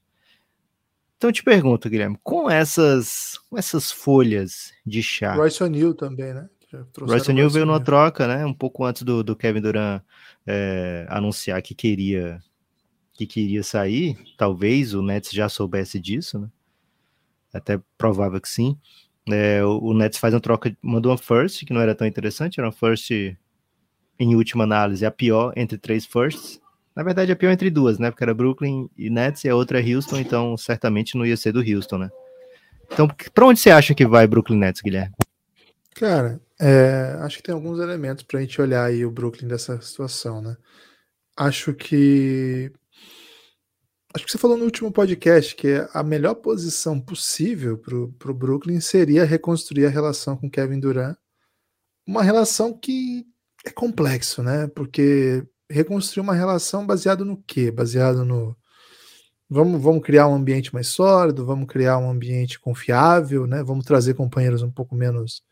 Então 1.16 1.28
eu 1.28 1.34
te 1.34 1.42
pergunto, 1.42 1.90
Guilherme, 1.90 2.18
com 2.22 2.48
essas, 2.48 3.38
com 3.50 3.58
essas 3.58 3.92
folhas 3.92 4.72
de 4.86 5.02
chá. 5.02 5.34
Royce 5.34 5.62
O'Neal 5.62 5.92
também, 5.92 6.32
né? 6.32 6.48
Royce 6.98 7.30
O'Neal 7.30 7.50
veio 7.50 7.66
numa 7.66 7.80
troca, 7.80 8.26
né? 8.26 8.46
Um 8.46 8.54
pouco 8.54 8.84
antes 8.84 9.02
do, 9.02 9.22
do 9.22 9.36
Kevin 9.36 9.60
Durant 9.60 10.02
é, 10.46 11.06
anunciar 11.10 11.60
que 11.60 11.74
queria 11.74 12.42
que 13.12 13.26
queria 13.26 13.62
sair. 13.62 14.16
Talvez 14.38 14.94
o 14.94 15.02
Nets 15.02 15.30
já 15.30 15.46
soubesse 15.46 16.00
disso, 16.00 16.38
né? 16.38 16.48
Até 17.52 17.78
provável 17.98 18.40
que 18.40 18.48
sim. 18.48 18.78
É, 19.32 19.64
o, 19.64 19.92
Nets 19.94 20.18
faz 20.18 20.34
uma 20.34 20.40
troca, 20.40 20.74
mandou 20.82 21.12
uma 21.12 21.18
first, 21.18 21.64
que 21.64 21.72
não 21.72 21.80
era 21.80 21.94
tão 21.94 22.06
interessante, 22.06 22.58
era 22.58 22.66
uma 22.66 22.72
first 22.72 23.10
em 24.18 24.34
última 24.34 24.64
análise, 24.64 25.04
a 25.06 25.10
pior 25.10 25.52
entre 25.56 25.78
três 25.78 26.04
firsts. 26.04 26.60
Na 26.94 27.02
verdade, 27.02 27.32
a 27.32 27.36
pior 27.36 27.50
entre 27.50 27.70
duas, 27.70 27.98
né? 27.98 28.10
Porque 28.10 28.24
era 28.24 28.34
Brooklyn 28.34 28.88
e 28.96 29.08
Nets 29.08 29.44
e 29.44 29.48
a 29.48 29.54
outra 29.54 29.80
é 29.80 29.94
Houston, 29.94 30.18
então 30.18 30.56
certamente 30.56 31.16
não 31.16 31.24
ia 31.24 31.36
ser 31.36 31.52
do 31.52 31.60
Houston, 31.60 31.98
né? 31.98 32.10
Então, 32.92 33.08
para 33.32 33.46
onde 33.46 33.60
você 33.60 33.70
acha 33.70 33.94
que 33.94 34.06
vai 34.06 34.26
Brooklyn 34.26 34.58
Nets, 34.58 34.82
Guilherme? 34.82 35.14
Cara, 35.94 36.40
é, 36.58 37.16
acho 37.20 37.38
que 37.38 37.42
tem 37.42 37.54
alguns 37.54 37.78
elementos 37.78 38.24
para 38.24 38.38
a 38.38 38.42
gente 38.42 38.60
olhar 38.60 38.84
aí 38.84 39.04
o 39.04 39.10
Brooklyn 39.10 39.48
dessa 39.48 39.80
situação, 39.80 40.42
né? 40.42 40.56
Acho 41.36 41.72
que 41.72 42.72
acho 44.14 44.24
que 44.24 44.30
você 44.30 44.38
falou 44.38 44.56
no 44.56 44.64
último 44.64 44.90
podcast 44.90 45.54
que 45.54 45.86
a 45.92 46.02
melhor 46.02 46.34
posição 46.34 47.00
possível 47.00 47.78
para 47.78 48.30
o 48.30 48.34
Brooklyn 48.34 48.80
seria 48.80 49.24
reconstruir 49.24 49.86
a 49.86 49.90
relação 49.90 50.36
com 50.36 50.50
Kevin 50.50 50.80
Durant, 50.80 51.16
uma 52.06 52.22
relação 52.22 52.76
que 52.76 53.24
é 53.64 53.70
complexo, 53.70 54.42
né? 54.42 54.66
Porque 54.68 55.46
reconstruir 55.70 56.22
uma 56.22 56.34
relação 56.34 56.86
baseado 56.86 57.24
no 57.24 57.42
quê? 57.44 57.70
Baseado 57.70 58.24
no 58.24 58.56
vamos, 59.48 59.80
vamos 59.82 60.02
criar 60.02 60.28
um 60.28 60.34
ambiente 60.34 60.74
mais 60.74 60.88
sólido, 60.88 61.46
vamos 61.46 61.68
criar 61.68 61.98
um 61.98 62.10
ambiente 62.10 62.58
confiável, 62.58 63.46
né? 63.46 63.62
Vamos 63.62 63.84
trazer 63.84 64.14
companheiros 64.14 64.62
um 64.62 64.70
pouco 64.70 64.94
menos 64.94 65.42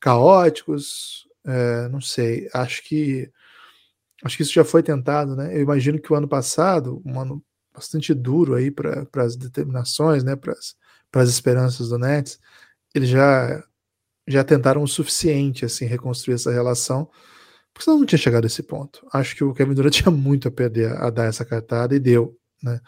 caóticos, 0.00 1.26
é, 1.46 1.88
não 1.88 2.00
sei. 2.00 2.48
Acho 2.52 2.82
que 2.84 3.30
acho 4.24 4.36
que 4.36 4.42
isso 4.42 4.52
já 4.54 4.64
foi 4.64 4.82
tentado, 4.82 5.36
né? 5.36 5.56
Eu 5.56 5.62
imagino 5.62 6.00
que 6.00 6.12
o 6.12 6.16
ano 6.16 6.28
passado, 6.28 7.02
um 7.04 7.20
ano 7.20 7.44
bastante 7.74 8.14
duro 8.14 8.54
aí 8.54 8.70
para 8.70 9.06
as 9.16 9.36
determinações, 9.36 10.22
né? 10.22 10.36
Para 10.36 10.54
as 11.22 11.28
esperanças 11.28 11.88
do 11.88 11.98
Nets, 11.98 12.38
eles 12.94 13.08
já 13.08 13.62
já 14.26 14.42
tentaram 14.42 14.82
o 14.82 14.88
suficiente 14.88 15.66
assim 15.66 15.84
reconstruir 15.84 16.34
essa 16.34 16.50
relação 16.50 17.10
porque 17.74 17.84
senão 17.84 17.98
não 17.98 18.06
tinha 18.06 18.18
chegado 18.18 18.44
a 18.44 18.46
esse 18.46 18.62
ponto. 18.62 19.04
Acho 19.12 19.34
que 19.34 19.42
o 19.42 19.52
Kevin 19.52 19.74
Durant 19.74 19.92
tinha 19.92 20.10
muito 20.10 20.46
a 20.46 20.50
perder 20.50 20.92
a 20.92 21.10
dar 21.10 21.24
essa 21.24 21.44
cartada 21.44 21.94
e 21.94 21.98
deu, 21.98 22.38
né? 22.62 22.80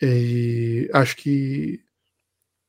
E 0.00 0.88
acho 0.92 1.16
que, 1.16 1.80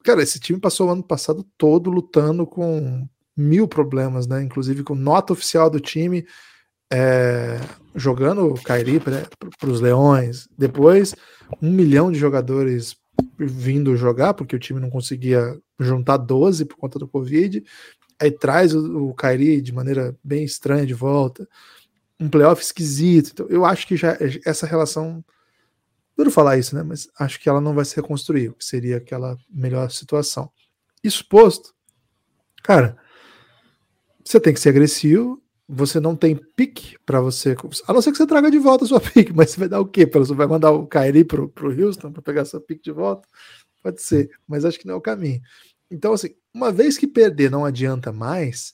cara, 0.04 0.24
esse 0.24 0.40
time 0.40 0.60
passou 0.60 0.88
o 0.88 0.92
ano 0.92 1.04
passado 1.04 1.46
todo 1.58 1.90
lutando 1.90 2.48
com 2.48 3.08
mil 3.36 3.68
problemas, 3.68 4.28
né? 4.28 4.42
Inclusive 4.42 4.84
com 4.84 4.96
nota 4.96 5.34
oficial 5.34 5.70
do 5.70 5.80
time 5.80 6.26
é, 6.92 7.60
jogando 7.96 8.48
o 8.48 8.62
Kairi 8.62 9.00
para 9.00 9.70
os 9.70 9.82
Leões. 9.82 10.48
Depois, 10.58 11.14
um 11.62 11.72
milhão 11.72 12.12
de 12.12 12.20
jogadores 12.20 12.96
vindo 13.38 13.96
jogar, 13.96 14.34
porque 14.34 14.56
o 14.56 14.60
time 14.60 14.80
não 14.80 14.90
conseguia 14.90 15.58
juntar 15.80 16.18
12 16.18 16.66
por 16.66 16.78
conta 16.78 17.00
do 17.00 17.08
Covid 17.08 17.64
aí 18.22 18.32
traz 18.32 18.76
o, 18.76 19.10
o 19.10 19.16
Kyrie 19.16 19.62
de 19.62 19.74
maneira 19.74 20.16
bem 20.24 20.44
estranha 20.44 20.86
de 20.86 20.94
volta, 20.94 21.48
um 22.20 22.30
playoff 22.30 22.62
esquisito. 22.62 23.32
Então, 23.34 23.48
eu 23.50 23.66
acho 23.66 23.88
que 23.88 23.98
já 23.98 24.16
essa 24.46 24.68
relação. 24.68 25.26
Duro 26.16 26.30
falar 26.30 26.58
isso, 26.58 26.76
né? 26.76 26.84
Mas 26.84 27.10
acho 27.18 27.40
que 27.40 27.50
ela 27.50 27.60
não 27.60 27.74
vai 27.74 27.84
se 27.84 27.96
reconstruir, 27.96 28.50
o 28.50 28.54
que 28.54 28.64
seria 28.64 28.98
aquela 28.98 29.36
melhor 29.50 29.90
situação. 29.90 30.52
Isso 31.04 31.28
posto, 31.28 31.74
cara, 32.62 32.96
você 34.24 34.40
tem 34.40 34.54
que 34.54 34.60
ser 34.60 34.70
agressivo, 34.70 35.41
você 35.74 36.02
não 36.02 36.16
tem 36.16 36.36
pique 36.36 36.98
para 37.06 37.22
você. 37.22 37.56
A 37.88 37.94
não 37.94 38.02
ser 38.02 38.12
que 38.12 38.18
você 38.18 38.28
traga 38.28 38.52
de 38.52 38.60
volta 38.60 38.84
a 38.84 38.88
sua 38.88 39.00
pique, 39.02 39.32
mas 39.34 39.52
você 39.52 39.60
vai 39.60 39.70
dar 39.70 39.80
o 39.80 39.86
quê? 39.86 40.06
Você 40.06 40.34
vai 40.34 40.48
mandar 40.48 40.72
o 40.72 40.86
Kyrie 40.86 41.24
pro, 41.24 41.48
pro 41.48 41.72
Houston 41.72 42.12
para 42.12 42.22
pegar 42.22 42.44
sua 42.44 42.60
pique 42.60 42.84
de 42.84 42.92
volta? 42.92 43.28
Pode 43.82 44.02
ser, 44.02 44.30
mas 44.48 44.66
acho 44.66 44.78
que 44.78 44.86
não 44.86 44.96
é 44.96 44.98
o 44.98 45.02
caminho. 45.02 45.42
Então, 45.90 46.14
assim, 46.14 46.30
uma 46.54 46.72
vez 46.72 46.98
que 46.98 47.08
perder 47.08 47.50
não 47.50 47.64
adianta 47.64 48.12
mais, 48.12 48.74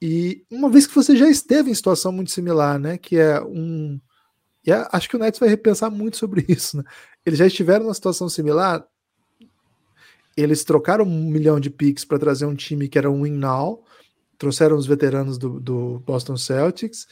e 0.00 0.44
uma 0.50 0.70
vez 0.70 0.86
que 0.86 0.94
você 0.94 1.16
já 1.16 1.28
esteve 1.28 1.70
em 1.70 1.74
situação 1.74 2.12
muito 2.12 2.30
similar, 2.30 2.78
né? 2.78 2.96
Que 2.96 3.18
é 3.18 3.40
um. 3.42 4.00
E 4.64 4.72
é, 4.72 4.88
acho 4.92 5.08
que 5.08 5.16
o 5.16 5.18
Nets 5.18 5.38
vai 5.38 5.48
repensar 5.48 5.90
muito 5.90 6.16
sobre 6.16 6.44
isso, 6.48 6.78
né? 6.78 6.84
Eles 7.26 7.38
já 7.38 7.46
estiveram 7.46 7.84
numa 7.84 7.94
situação 7.94 8.28
similar. 8.28 8.86
Eles 10.36 10.64
trocaram 10.64 11.04
um 11.04 11.24
milhão 11.30 11.58
de 11.58 11.68
picks 11.68 12.04
para 12.04 12.18
trazer 12.18 12.46
um 12.46 12.54
time 12.54 12.88
que 12.88 12.96
era 12.96 13.10
um 13.10 13.24
win 13.24 13.32
now, 13.32 13.84
trouxeram 14.38 14.76
os 14.76 14.86
veteranos 14.86 15.36
do, 15.36 15.60
do 15.60 15.98
Boston 16.06 16.36
Celtics 16.36 17.06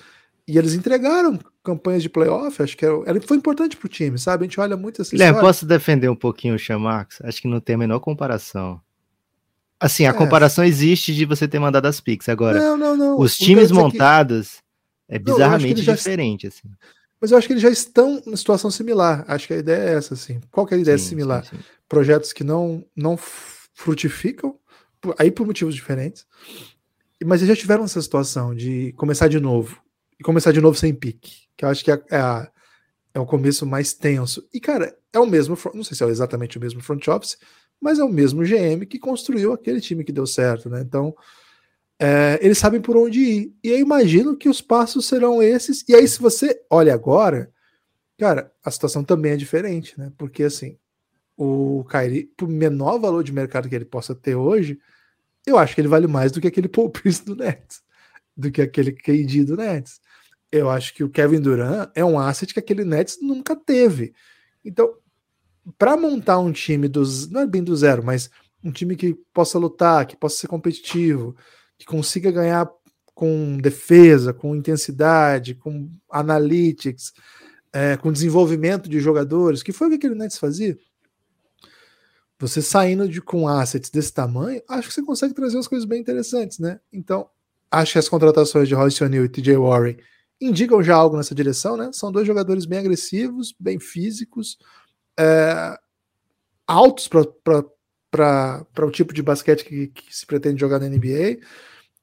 e 0.49 0.57
eles 0.57 0.75
entregaram 0.75 1.39
campanhas 1.63 2.03
de 2.03 2.09
playoff, 2.09 2.63
acho 2.63 2.77
que 2.77 2.85
era, 2.85 2.95
era 3.05 3.21
foi 3.21 3.37
importante 3.37 3.77
para 3.77 3.87
o 3.87 3.91
time, 3.91 4.17
sabe? 4.17 4.45
A 4.45 4.47
gente 4.47 4.61
olha 4.61 4.77
muito 4.77 5.03
essa 5.03 5.11
Guilherme, 5.11 5.41
posso 5.41 5.67
defender 5.67 6.09
um 6.09 6.15
pouquinho 6.15 6.55
o 6.55 6.59
Chamax? 6.59 7.21
Acho 7.23 7.43
que 7.43 7.49
não 7.49 7.61
tem 7.61 7.75
a 7.75 7.79
menor 7.79 7.99
comparação. 7.99 8.81
Assim, 9.79 10.07
a 10.07 10.11
é. 10.11 10.13
comparação 10.13 10.65
existe 10.65 11.13
de 11.15 11.25
você 11.25 11.49
ter 11.49 11.59
mandado 11.59 11.87
as 11.87 12.01
Pix. 12.01 12.29
Agora, 12.29 12.59
não, 12.59 12.77
não, 12.77 12.97
não. 12.97 13.21
os 13.21 13.37
times 13.37 13.71
montados 13.71 14.63
que... 15.09 15.17
é 15.17 15.19
bizarramente 15.19 15.85
não, 15.85 15.95
diferente. 15.95 16.47
Assim. 16.47 16.71
Mas 17.21 17.31
eu 17.31 17.39
acho 17.39 17.47
que 17.47 17.53
eles 17.53 17.63
já 17.63 17.71
estão 17.71 18.23
em 18.25 18.37
situação 18.37 18.71
similar. 18.71 19.25
Acho 19.27 19.49
que 19.49 19.55
a 19.55 19.59
ideia 19.59 19.91
é 19.91 19.95
essa, 19.95 20.15
assim. 20.15 20.41
Qual 20.51 20.67
que 20.67 20.75
é 20.75 20.77
a 20.79 20.81
ideia 20.81 20.97
sim, 20.97 21.09
similar? 21.09 21.45
Sim, 21.45 21.57
sim. 21.57 21.63
Projetos 21.89 22.33
que 22.33 22.45
não, 22.45 22.85
não 22.97 23.19
frutificam, 23.75 24.59
aí 25.19 25.31
por 25.31 25.47
motivos 25.47 25.75
diferentes. 25.75 26.25
Mas 27.25 27.41
eles 27.41 27.55
já 27.55 27.61
tiveram 27.61 27.85
essa 27.85 28.01
situação 28.01 28.55
de 28.55 28.93
começar 28.93 29.29
de 29.29 29.41
novo. 29.41 29.81
E 30.19 30.23
começar 30.23 30.53
de 30.53 30.61
novo 30.61 30.77
sem 30.77 30.95
pique. 30.95 31.47
Que 31.57 31.65
eu 31.65 31.69
acho 31.69 31.85
que 31.85 31.91
é, 31.91 32.03
é, 32.11 32.17
a, 32.17 32.51
é 33.15 33.21
o 33.21 33.27
começo 33.27 33.67
mais 33.67 33.95
tenso. 33.95 34.47
E, 34.53 34.61
cara, 34.61 34.97
é 35.13 35.19
o 35.19 35.27
mesmo. 35.27 35.57
Não 35.75 35.85
sei 35.85 35.97
se 35.97 36.05
é 36.05 36.09
exatamente 36.09 36.59
o 36.59 36.61
mesmo 36.61 36.83
front 36.83 37.07
office, 37.09 37.39
mas 37.81 37.99
é 37.99 38.05
o 38.05 38.09
mesmo 38.09 38.43
GM 38.43 38.85
que 38.87 38.99
construiu 38.99 39.53
aquele 39.53 39.81
time 39.81 40.05
que 40.05 40.13
deu 40.13 40.27
certo, 40.27 40.69
né? 40.69 40.81
Então, 40.81 41.15
é, 41.99 42.39
eles 42.43 42.59
sabem 42.59 42.81
por 42.81 42.97
onde 42.97 43.21
ir. 43.21 43.55
E 43.65 43.71
eu 43.71 43.79
imagino 43.79 44.37
que 44.37 44.49
os 44.49 44.61
passos 44.61 45.07
serão 45.07 45.43
esses. 45.43 45.85
E 45.89 45.95
aí, 45.95 46.07
se 46.07 46.21
você 46.21 46.61
olha 46.71 46.93
agora, 46.93 47.51
cara, 48.19 48.53
a 48.65 48.71
situação 48.71 49.03
também 49.05 49.33
é 49.33 49.37
diferente, 49.37 49.99
né? 49.99 50.13
Porque 50.19 50.43
assim, 50.43 50.79
o 51.37 51.85
Kyrie, 51.85 52.31
por 52.37 52.49
menor 52.49 52.99
valor 52.99 53.23
de 53.23 53.33
mercado 53.33 53.69
que 53.69 53.75
ele 53.75 53.85
possa 53.85 54.15
ter 54.15 54.35
hoje, 54.35 54.79
eu 55.47 55.57
acho 55.57 55.75
que 55.75 55.81
ele 55.81 55.89
vale 55.89 56.07
mais 56.07 56.33
do 56.33 56.41
que 56.41 56.49
aquele 56.49 56.69
Paul 56.69 56.91
Pierce 56.91 57.25
do 57.25 57.37
Nets, 57.37 57.81
do 58.37 58.51
que 58.51 58.61
aquele 58.61 58.93
KD 58.93 59.45
do 59.45 59.57
Nets. 59.57 60.01
Eu 60.51 60.69
acho 60.69 60.93
que 60.93 61.05
o 61.05 61.09
Kevin 61.09 61.41
Durant 61.41 61.91
é 61.95 62.05
um 62.05 62.19
asset 62.19 62.53
que 62.53 62.61
aquele 62.61 62.85
Nets 62.85 63.19
nunca 63.23 63.55
teve. 63.55 64.13
Então, 64.65 64.95
para 65.79 65.97
montar 65.97 66.39
um 66.39 66.53
time 66.53 66.89
dos. 66.89 67.29
Não 67.31 67.43
é 67.43 67.47
bem 67.47 67.63
do 67.63 67.77
zero, 67.77 68.05
mas 68.05 68.31
um 68.63 68.71
time 68.71 68.97
que 68.97 69.15
possa 69.33 69.59
lutar, 69.59 70.07
que 70.07 70.17
possa 70.17 70.39
ser 70.39 70.49
competitivo, 70.49 71.37
que 71.79 71.87
consiga 71.87 72.31
ganhar 72.31 72.69
com 73.15 73.57
defesa, 73.57 74.33
com 74.33 74.55
intensidade, 74.55 75.55
com 75.55 75.91
analytics, 76.11 77.13
é, 77.73 77.97
com 77.97 78.13
desenvolvimento 78.13 78.89
de 78.89 79.01
jogadores, 79.01 79.63
que 79.63 79.73
foi 79.73 79.87
o 79.87 79.91
que 79.91 79.97
aquele 79.97 80.15
Nets 80.15 80.39
fazia. 80.39 80.77
Você 82.39 82.61
saindo 82.61 83.09
de 83.09 83.23
com 83.23 83.49
assets 83.49 83.89
desse 83.89 84.13
tamanho, 84.13 84.63
acho 84.69 84.89
que 84.89 84.95
você 84.95 85.03
consegue 85.03 85.35
trazer 85.35 85.57
umas 85.57 85.69
coisas 85.69 85.87
bem 85.87 86.01
interessantes, 86.01 86.59
né? 86.59 86.79
Então, 86.93 87.29
acho 87.71 87.93
que 87.93 87.99
as 87.99 88.09
contratações 88.09 88.69
de 88.69 88.75
Royce 88.75 89.03
O'Neal 89.03 89.25
e 89.25 89.29
TJ 89.29 89.57
Warren 89.57 89.97
indicam 90.41 90.83
já 90.83 90.95
algo 90.95 91.17
nessa 91.17 91.35
direção, 91.35 91.77
né? 91.77 91.91
São 91.93 92.13
dois 92.13 92.27
jogadores 92.27 92.67
bem 92.67 92.79
agressivos, 92.79 93.55
bem 93.59 93.81
físicos, 93.81 94.59
é, 95.19 95.79
altos 96.67 97.09
para 97.09 98.67
o 98.83 98.91
tipo 98.91 99.15
de 99.15 99.23
basquete 99.23 99.65
que, 99.65 99.87
que, 99.89 100.15
se 100.15 100.27
pretende 100.27 100.61
jogar 100.61 100.79
na 100.79 100.89
NBA. 100.89 101.39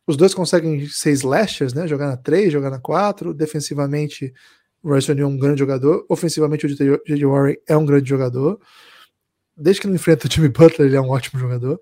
Os 0.07 0.17
dois 0.17 0.33
conseguem 0.33 0.87
ser 0.87 1.11
slashers, 1.11 1.73
né? 1.73 1.87
Jogar 1.87 2.07
na 2.07 2.17
3, 2.17 2.51
jogar 2.51 2.69
na 2.69 2.79
4. 2.79 3.33
Defensivamente, 3.33 4.33
o 4.81 4.89
Royce 4.89 5.11
O'Neal 5.11 5.29
é 5.29 5.31
um 5.31 5.37
grande 5.37 5.59
jogador. 5.59 6.05
Ofensivamente, 6.09 6.65
o 6.65 6.69
J.J. 6.69 7.25
Warren 7.25 7.57
é 7.67 7.77
um 7.77 7.85
grande 7.85 8.09
jogador. 8.09 8.59
Desde 9.55 9.81
que 9.81 9.87
não 9.87 9.95
enfrenta 9.95 10.25
o 10.25 10.29
time 10.29 10.49
Butler, 10.49 10.87
ele 10.87 10.95
é 10.95 11.01
um 11.01 11.09
ótimo 11.09 11.39
jogador. 11.39 11.79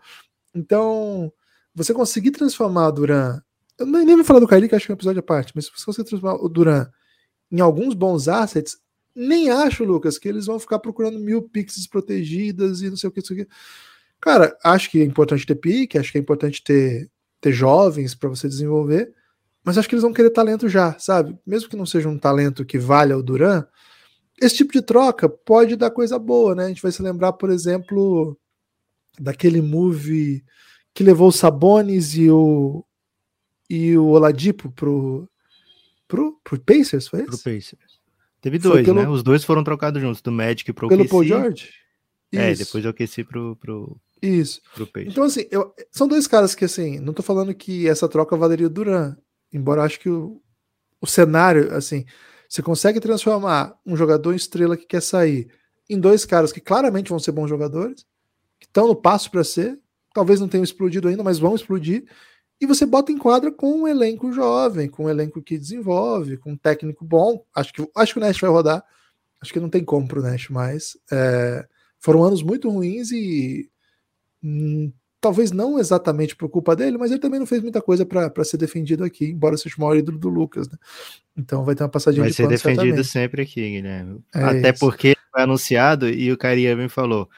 Então, 0.53 1.31
você 1.73 1.93
conseguir 1.93 2.31
transformar 2.31 2.89
o 2.89 2.91
Duran. 2.91 3.41
Eu 3.77 3.85
nem, 3.85 4.05
nem 4.05 4.15
vou 4.15 4.25
falar 4.25 4.39
do 4.39 4.47
Kyrie, 4.47 4.67
que 4.67 4.75
acho 4.75 4.85
que 4.85 4.91
é 4.91 4.93
um 4.93 4.97
episódio 4.97 5.19
à 5.19 5.23
parte, 5.23 5.53
mas 5.55 5.65
se 5.65 5.71
você 5.71 5.85
conseguir 5.85 6.09
transformar 6.09 6.43
o 6.43 6.49
Duran 6.49 6.87
em 7.51 7.59
alguns 7.59 7.93
bons 7.93 8.27
assets, 8.27 8.77
nem 9.15 9.49
acho, 9.49 9.83
Lucas, 9.83 10.17
que 10.17 10.27
eles 10.27 10.45
vão 10.45 10.59
ficar 10.59 10.79
procurando 10.79 11.19
mil 11.19 11.41
pixels 11.41 11.87
protegidas 11.87 12.81
e 12.81 12.89
não 12.89 12.97
sei 12.97 13.09
o 13.09 13.11
que, 13.11 13.19
isso 13.19 13.33
aqui. 13.33 13.47
Cara, 14.19 14.55
acho 14.63 14.89
que 14.89 15.01
é 15.01 15.03
importante 15.03 15.45
ter 15.45 15.55
pique, 15.55 15.97
acho 15.97 16.11
que 16.11 16.17
é 16.17 16.21
importante 16.21 16.63
ter, 16.63 17.09
ter 17.41 17.51
jovens 17.51 18.13
para 18.13 18.29
você 18.29 18.47
desenvolver, 18.47 19.13
mas 19.63 19.77
acho 19.77 19.89
que 19.89 19.95
eles 19.95 20.03
vão 20.03 20.13
querer 20.13 20.29
talento 20.29 20.69
já, 20.69 20.97
sabe? 20.99 21.37
Mesmo 21.45 21.69
que 21.69 21.75
não 21.75 21.85
seja 21.85 22.07
um 22.07 22.17
talento 22.17 22.65
que 22.65 22.77
valha 22.77 23.17
o 23.17 23.23
Duran, 23.23 23.65
esse 24.41 24.55
tipo 24.57 24.73
de 24.73 24.81
troca 24.81 25.29
pode 25.29 25.75
dar 25.75 25.91
coisa 25.91 26.17
boa, 26.17 26.55
né? 26.55 26.65
A 26.65 26.67
gente 26.67 26.81
vai 26.81 26.91
se 26.91 27.01
lembrar, 27.01 27.33
por 27.33 27.49
exemplo, 27.49 28.37
daquele 29.19 29.61
move 29.61 30.43
que 30.93 31.03
levou 31.03 31.29
o 31.29 31.31
Sabonis 31.31 32.15
e 32.15 32.29
o 32.29 32.83
e 33.69 33.97
o 33.97 34.07
Oladipo 34.07 34.71
pro 34.71 35.29
pro, 36.07 36.37
pro 36.43 36.59
Pacers, 36.59 37.07
foi 37.07 37.21
isso? 37.21 37.29
Pro 37.29 37.37
Pacers. 37.37 38.01
Teve 38.41 38.57
dois, 38.57 38.83
pelo, 38.83 39.01
né? 39.01 39.07
Os 39.07 39.21
dois 39.21 39.43
foram 39.43 39.63
trocados 39.63 40.01
juntos, 40.01 40.21
do 40.21 40.31
Magic 40.31 40.73
pro 40.73 40.89
Pelo 40.89 41.07
Paul 41.07 41.23
George? 41.23 41.69
É, 42.33 42.53
depois 42.53 42.83
eu 42.83 42.91
aqueci 42.91 43.23
pro, 43.23 43.55
pro, 43.57 43.97
Isso. 44.21 44.61
Pro 44.73 44.87
Pacers. 44.87 45.11
Então, 45.11 45.23
assim, 45.25 45.45
eu, 45.51 45.73
são 45.91 46.07
dois 46.07 46.27
caras 46.27 46.55
que, 46.55 46.65
assim, 46.65 46.99
não 46.99 47.13
tô 47.13 47.21
falando 47.21 47.53
que 47.53 47.87
essa 47.87 48.07
troca 48.07 48.35
valeria 48.35 48.67
o 48.67 48.69
Duran, 48.69 49.15
embora 49.53 49.83
acho 49.83 49.99
que 49.99 50.09
o, 50.09 50.41
o 50.99 51.05
cenário, 51.05 51.73
assim, 51.75 52.05
você 52.51 52.61
consegue 52.61 52.99
transformar 52.99 53.79
um 53.85 53.95
jogador 53.95 54.33
em 54.33 54.35
estrela 54.35 54.75
que 54.75 54.85
quer 54.85 55.01
sair 55.01 55.49
em 55.89 55.97
dois 55.97 56.25
caras 56.25 56.51
que 56.51 56.59
claramente 56.59 57.09
vão 57.09 57.17
ser 57.17 57.31
bons 57.31 57.47
jogadores, 57.47 58.05
que 58.59 58.65
estão 58.65 58.89
no 58.89 58.95
passo 58.95 59.31
para 59.31 59.41
ser, 59.41 59.79
talvez 60.13 60.41
não 60.41 60.49
tenham 60.49 60.65
explodido 60.65 61.07
ainda, 61.07 61.23
mas 61.23 61.39
vão 61.39 61.55
explodir, 61.55 62.03
e 62.59 62.65
você 62.65 62.85
bota 62.85 63.09
em 63.09 63.17
quadra 63.17 63.53
com 63.53 63.83
um 63.83 63.87
elenco 63.87 64.33
jovem, 64.33 64.89
com 64.89 65.05
um 65.05 65.09
elenco 65.09 65.41
que 65.41 65.57
desenvolve, 65.57 66.35
com 66.35 66.51
um 66.51 66.57
técnico 66.57 67.05
bom. 67.05 67.41
Acho 67.55 67.71
que, 67.71 67.89
acho 67.95 68.13
que 68.13 68.19
o 68.19 68.21
Nash 68.21 68.39
vai 68.39 68.49
rodar. 68.49 68.83
Acho 69.41 69.53
que 69.53 69.59
não 69.59 69.69
tem 69.69 69.83
como 69.83 70.05
pro 70.05 70.21
Nash 70.21 70.49
mais. 70.49 70.97
É, 71.09 71.65
foram 71.99 72.21
anos 72.21 72.43
muito 72.43 72.69
ruins 72.69 73.11
e 73.11 73.71
hum, 74.43 74.91
talvez 75.21 75.51
não 75.51 75.77
exatamente 75.77 76.35
por 76.35 76.49
culpa 76.49 76.75
dele, 76.75 76.97
mas 76.97 77.11
ele 77.11 77.19
também 77.19 77.39
não 77.39 77.45
fez 77.45 77.61
muita 77.61 77.79
coisa 77.79 78.03
para 78.05 78.43
ser 78.43 78.57
defendido 78.57 79.03
aqui, 79.03 79.25
embora 79.25 79.55
seja 79.55 79.75
o 79.77 79.81
maior 79.81 79.95
ídolo 79.95 80.17
do 80.17 80.27
Lucas. 80.27 80.67
Né? 80.67 80.77
Então 81.37 81.63
vai 81.63 81.75
ter 81.75 81.83
uma 81.83 81.89
passadinha 81.89 82.23
vai 82.23 82.31
de 82.31 82.35
ser 82.35 82.47
defendido 82.47 82.81
certamente. 82.81 83.07
sempre 83.07 83.41
aqui, 83.43 83.61
Guilherme. 83.61 84.19
É 84.33 84.43
Até 84.43 84.71
isso. 84.71 84.79
porque 84.79 85.15
foi 85.31 85.43
anunciado 85.43 86.09
e 86.09 86.31
o 86.31 86.37
Caria 86.37 86.75
me 86.75 86.89
falou 86.89 87.29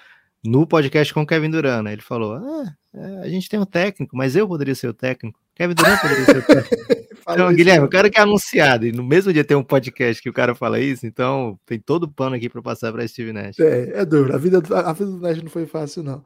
no 0.43 0.65
podcast 0.65 1.13
com 1.13 1.21
o 1.21 1.27
Kevin 1.27 1.49
Durant, 1.49 1.83
né? 1.83 1.93
Ele 1.93 2.01
falou: 2.01 2.33
ah, 2.33 2.73
é, 2.93 3.19
a 3.19 3.29
gente 3.29 3.49
tem 3.49 3.59
um 3.59 3.65
técnico, 3.65 4.15
mas 4.15 4.35
eu 4.35 4.47
poderia 4.47 4.75
ser 4.75 4.87
o 4.87 4.93
técnico. 4.93 5.39
Kevin 5.53 5.73
Durant 5.73 6.01
poderia 6.01 6.25
ser 6.25 6.37
o 6.37 6.41
técnico. 6.41 6.85
então, 7.29 7.53
Guilherme, 7.53 7.85
o 7.85 7.89
cara 7.89 8.09
que 8.09 8.17
é 8.17 8.21
anunciado, 8.21 8.87
e 8.87 8.91
no 8.91 9.03
mesmo 9.03 9.31
dia 9.31 9.43
tem 9.43 9.55
um 9.55 9.63
podcast 9.63 10.21
que 10.21 10.29
o 10.29 10.33
cara 10.33 10.55
fala 10.55 10.79
isso, 10.79 11.05
então 11.05 11.59
tem 11.65 11.79
todo 11.79 12.03
o 12.03 12.11
pano 12.11 12.35
aqui 12.35 12.49
para 12.49 12.61
passar 12.61 12.91
para 12.91 13.07
Steve 13.07 13.31
Nash. 13.31 13.59
É, 13.59 14.01
é 14.01 14.05
duro. 14.05 14.33
A 14.33 14.37
vida, 14.37 14.61
a 14.69 14.93
vida 14.93 15.11
do 15.11 15.19
Nash 15.19 15.41
não 15.41 15.49
foi 15.49 15.65
fácil, 15.65 16.03
não. 16.03 16.23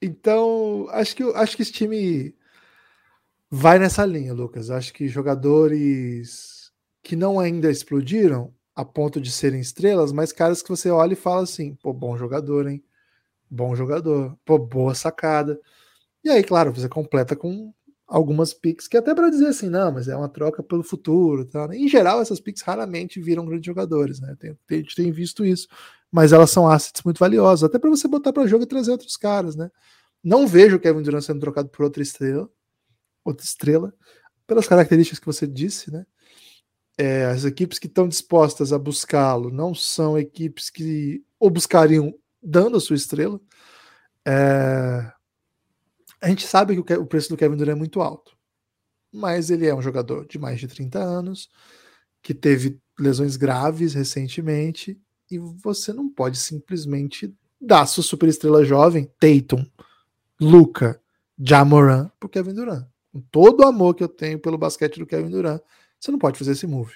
Então, 0.00 0.86
acho 0.90 1.16
que, 1.16 1.22
acho 1.22 1.56
que 1.56 1.62
esse 1.62 1.72
time 1.72 2.34
vai 3.50 3.78
nessa 3.78 4.04
linha, 4.04 4.32
Lucas. 4.32 4.70
Acho 4.70 4.92
que 4.92 5.08
jogadores 5.08 6.72
que 7.02 7.16
não 7.16 7.40
ainda 7.40 7.70
explodiram 7.70 8.52
a 8.74 8.84
ponto 8.84 9.20
de 9.20 9.32
serem 9.32 9.60
estrelas, 9.60 10.12
mas 10.12 10.32
caras 10.32 10.62
que 10.62 10.68
você 10.68 10.90
olha 10.90 11.14
e 11.14 11.16
fala 11.16 11.42
assim: 11.42 11.74
pô, 11.76 11.92
bom 11.92 12.16
jogador, 12.16 12.68
hein? 12.68 12.82
Bom 13.50 13.74
jogador. 13.74 14.38
Pô, 14.44 14.58
boa 14.58 14.94
sacada. 14.94 15.60
E 16.24 16.30
aí, 16.30 16.44
claro, 16.44 16.72
você 16.72 16.88
completa 16.88 17.34
com 17.36 17.72
algumas 18.06 18.54
picks 18.54 18.88
que 18.88 18.96
até 18.96 19.14
para 19.14 19.30
dizer 19.30 19.48
assim, 19.48 19.68
não, 19.68 19.92
mas 19.92 20.08
é 20.08 20.16
uma 20.16 20.28
troca 20.28 20.62
pelo 20.62 20.82
futuro. 20.82 21.44
Tá? 21.44 21.68
Em 21.74 21.88
geral, 21.88 22.20
essas 22.20 22.40
picks 22.40 22.62
raramente 22.62 23.20
viram 23.20 23.46
grandes 23.46 23.66
jogadores, 23.66 24.20
né? 24.20 24.36
Tem, 24.38 24.56
gente 24.78 24.96
tem 24.96 25.12
visto 25.12 25.44
isso. 25.44 25.68
Mas 26.10 26.32
elas 26.32 26.50
são 26.50 26.68
assets 26.68 27.02
muito 27.04 27.18
valiosos, 27.18 27.64
até 27.64 27.78
para 27.78 27.90
você 27.90 28.08
botar 28.08 28.32
para 28.32 28.46
jogo 28.46 28.64
e 28.64 28.66
trazer 28.66 28.90
outros 28.90 29.16
caras, 29.16 29.56
né? 29.56 29.70
Não 30.22 30.46
vejo 30.46 30.76
o 30.76 30.80
Kevin 30.80 31.02
Durant 31.02 31.22
sendo 31.22 31.40
trocado 31.40 31.68
por 31.68 31.84
outra 31.84 32.02
estrela, 32.02 32.50
outra 33.24 33.44
estrela, 33.44 33.94
pelas 34.46 34.66
características 34.66 35.18
que 35.18 35.26
você 35.26 35.46
disse, 35.46 35.90
né? 35.92 36.06
É, 36.96 37.26
as 37.26 37.44
equipes 37.44 37.78
que 37.78 37.86
estão 37.86 38.08
dispostas 38.08 38.72
a 38.72 38.78
buscá-lo 38.78 39.50
não 39.50 39.72
são 39.72 40.18
equipes 40.18 40.68
que 40.68 41.24
o 41.38 41.48
buscariam 41.48 42.12
dando 42.42 42.76
a 42.76 42.80
sua 42.80 42.96
estrela. 42.96 43.40
É... 44.26 45.12
A 46.20 46.28
gente 46.28 46.44
sabe 46.46 46.82
que 46.82 46.92
o 46.94 47.06
preço 47.06 47.28
do 47.28 47.36
Kevin 47.36 47.56
Durant 47.56 47.76
é 47.76 47.78
muito 47.78 48.00
alto, 48.00 48.36
mas 49.12 49.50
ele 49.50 49.66
é 49.66 49.74
um 49.74 49.82
jogador 49.82 50.26
de 50.26 50.38
mais 50.38 50.58
de 50.58 50.66
30 50.66 50.98
anos, 50.98 51.48
que 52.20 52.34
teve 52.34 52.80
lesões 52.98 53.36
graves 53.36 53.94
recentemente, 53.94 55.00
e 55.30 55.38
você 55.38 55.92
não 55.92 56.08
pode 56.08 56.38
simplesmente 56.38 57.34
dar 57.60 57.86
sua 57.86 58.02
superestrela 58.02 58.64
jovem, 58.64 59.10
Tatum, 59.18 59.64
Luca, 60.40 61.00
Jamoran, 61.38 62.10
pro 62.18 62.28
Kevin 62.28 62.54
Durant. 62.54 62.86
Com 63.12 63.20
todo 63.20 63.60
o 63.60 63.66
amor 63.66 63.94
que 63.94 64.02
eu 64.02 64.08
tenho 64.08 64.38
pelo 64.38 64.58
basquete 64.58 64.98
do 64.98 65.06
Kevin 65.06 65.30
Durant, 65.30 65.60
você 65.98 66.10
não 66.10 66.18
pode 66.18 66.38
fazer 66.38 66.52
esse 66.52 66.66
move. 66.66 66.94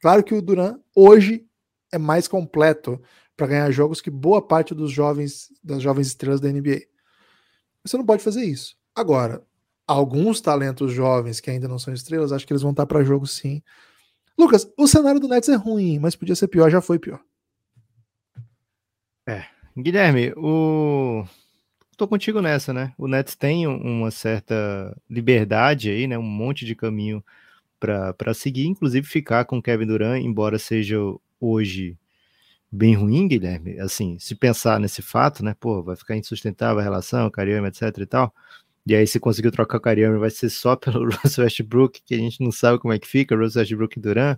Claro 0.00 0.22
que 0.22 0.34
o 0.34 0.40
Durant 0.40 0.78
hoje 0.94 1.46
é 1.92 1.98
mais 1.98 2.28
completo 2.28 3.00
para 3.36 3.46
ganhar 3.46 3.70
jogos 3.70 4.00
que 4.00 4.10
boa 4.10 4.40
parte 4.40 4.74
dos 4.74 4.90
jovens 4.90 5.48
das 5.62 5.82
jovens 5.82 6.08
estrelas 6.08 6.40
da 6.40 6.50
NBA. 6.50 6.82
Você 7.84 7.96
não 7.96 8.04
pode 8.04 8.22
fazer 8.22 8.44
isso. 8.44 8.76
Agora, 8.94 9.42
alguns 9.86 10.40
talentos 10.40 10.92
jovens 10.92 11.40
que 11.40 11.50
ainda 11.50 11.68
não 11.68 11.78
são 11.78 11.94
estrelas, 11.94 12.32
acho 12.32 12.46
que 12.46 12.52
eles 12.52 12.62
vão 12.62 12.72
estar 12.72 12.86
para 12.86 13.04
jogo 13.04 13.26
sim. 13.26 13.62
Lucas, 14.36 14.70
o 14.76 14.86
cenário 14.86 15.20
do 15.20 15.28
Nets 15.28 15.48
é 15.48 15.54
ruim, 15.54 15.98
mas 15.98 16.14
podia 16.14 16.34
ser 16.34 16.48
pior, 16.48 16.70
já 16.70 16.80
foi 16.80 16.98
pior. 16.98 17.20
É. 19.28 19.44
Guilherme, 19.76 20.32
o 20.38 21.22
tô 21.98 22.08
contigo 22.08 22.40
nessa, 22.40 22.72
né? 22.72 22.94
O 22.96 23.06
Nets 23.06 23.34
tem 23.34 23.66
uma 23.66 24.10
certa 24.10 24.96
liberdade 25.10 25.90
aí, 25.90 26.06
né? 26.06 26.16
Um 26.16 26.22
monte 26.22 26.64
de 26.64 26.74
caminho 26.74 27.22
para 27.78 28.32
seguir, 28.32 28.66
inclusive 28.66 29.06
ficar 29.06 29.44
com 29.44 29.60
Kevin 29.60 29.86
Durant, 29.86 30.24
embora 30.24 30.58
seja 30.58 30.96
hoje 31.38 31.98
bem 32.72 32.94
ruim, 32.94 33.28
Guilherme, 33.28 33.78
assim, 33.80 34.18
se 34.18 34.34
pensar 34.34 34.80
nesse 34.80 35.02
fato, 35.02 35.44
né, 35.44 35.54
pô, 35.58 35.82
vai 35.82 35.96
ficar 35.96 36.16
insustentável 36.16 36.80
a 36.80 36.82
relação, 36.82 37.30
Cariame, 37.30 37.68
etc 37.68 37.82
e 37.98 38.06
tal, 38.06 38.34
e 38.86 38.94
aí 38.94 39.06
se 39.06 39.20
conseguir 39.20 39.50
trocar 39.50 39.78
o 39.78 39.80
Cariame 39.80 40.18
vai 40.18 40.30
ser 40.30 40.50
só 40.50 40.76
pelo 40.76 41.04
Russell 41.10 41.44
Westbrook, 41.44 42.02
que 42.04 42.14
a 42.14 42.18
gente 42.18 42.42
não 42.42 42.50
sabe 42.52 42.78
como 42.78 42.94
é 42.94 42.98
que 42.98 43.06
fica, 43.06 43.36
Russell 43.36 43.60
Westbrook 43.60 43.98
e 43.98 44.02
Duran, 44.02 44.36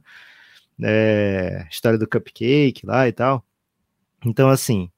é, 0.83 1.67
história 1.71 1.99
do 1.99 2.09
cupcake 2.09 2.87
lá 2.87 3.09
e 3.09 3.13
tal, 3.13 3.45
então 4.25 4.49
assim, 4.49 4.91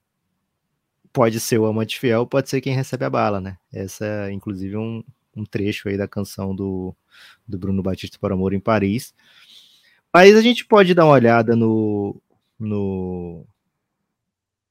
pode 1.13 1.39
ser 1.41 1.59
o 1.59 1.67
amante 1.67 1.99
fiel, 1.99 2.27
pode 2.27 2.49
ser 2.49 2.61
quem 2.61 2.75
recebe 2.75 3.05
a 3.05 3.11
bala, 3.11 3.41
né, 3.41 3.59
essa 3.73 4.05
é 4.05 4.33
inclusive 4.33 4.77
um, 4.77 5.05
um 5.37 5.45
trecho 5.45 5.89
aí 5.89 5.97
da 5.97 6.09
canção 6.09 6.55
do, 6.55 6.95
do 7.47 7.59
Bruno 7.59 7.83
Batista 7.83 8.19
por 8.21 8.33
Amor 8.33 8.53
em 8.53 8.61
Paris, 8.61 9.15
mas 10.13 10.37
a 10.37 10.43
gente 10.43 10.65
pode 10.67 10.95
dar 10.95 11.05
uma 11.07 11.15
olhada 11.15 11.57
no 11.57 12.21
no 12.59 13.45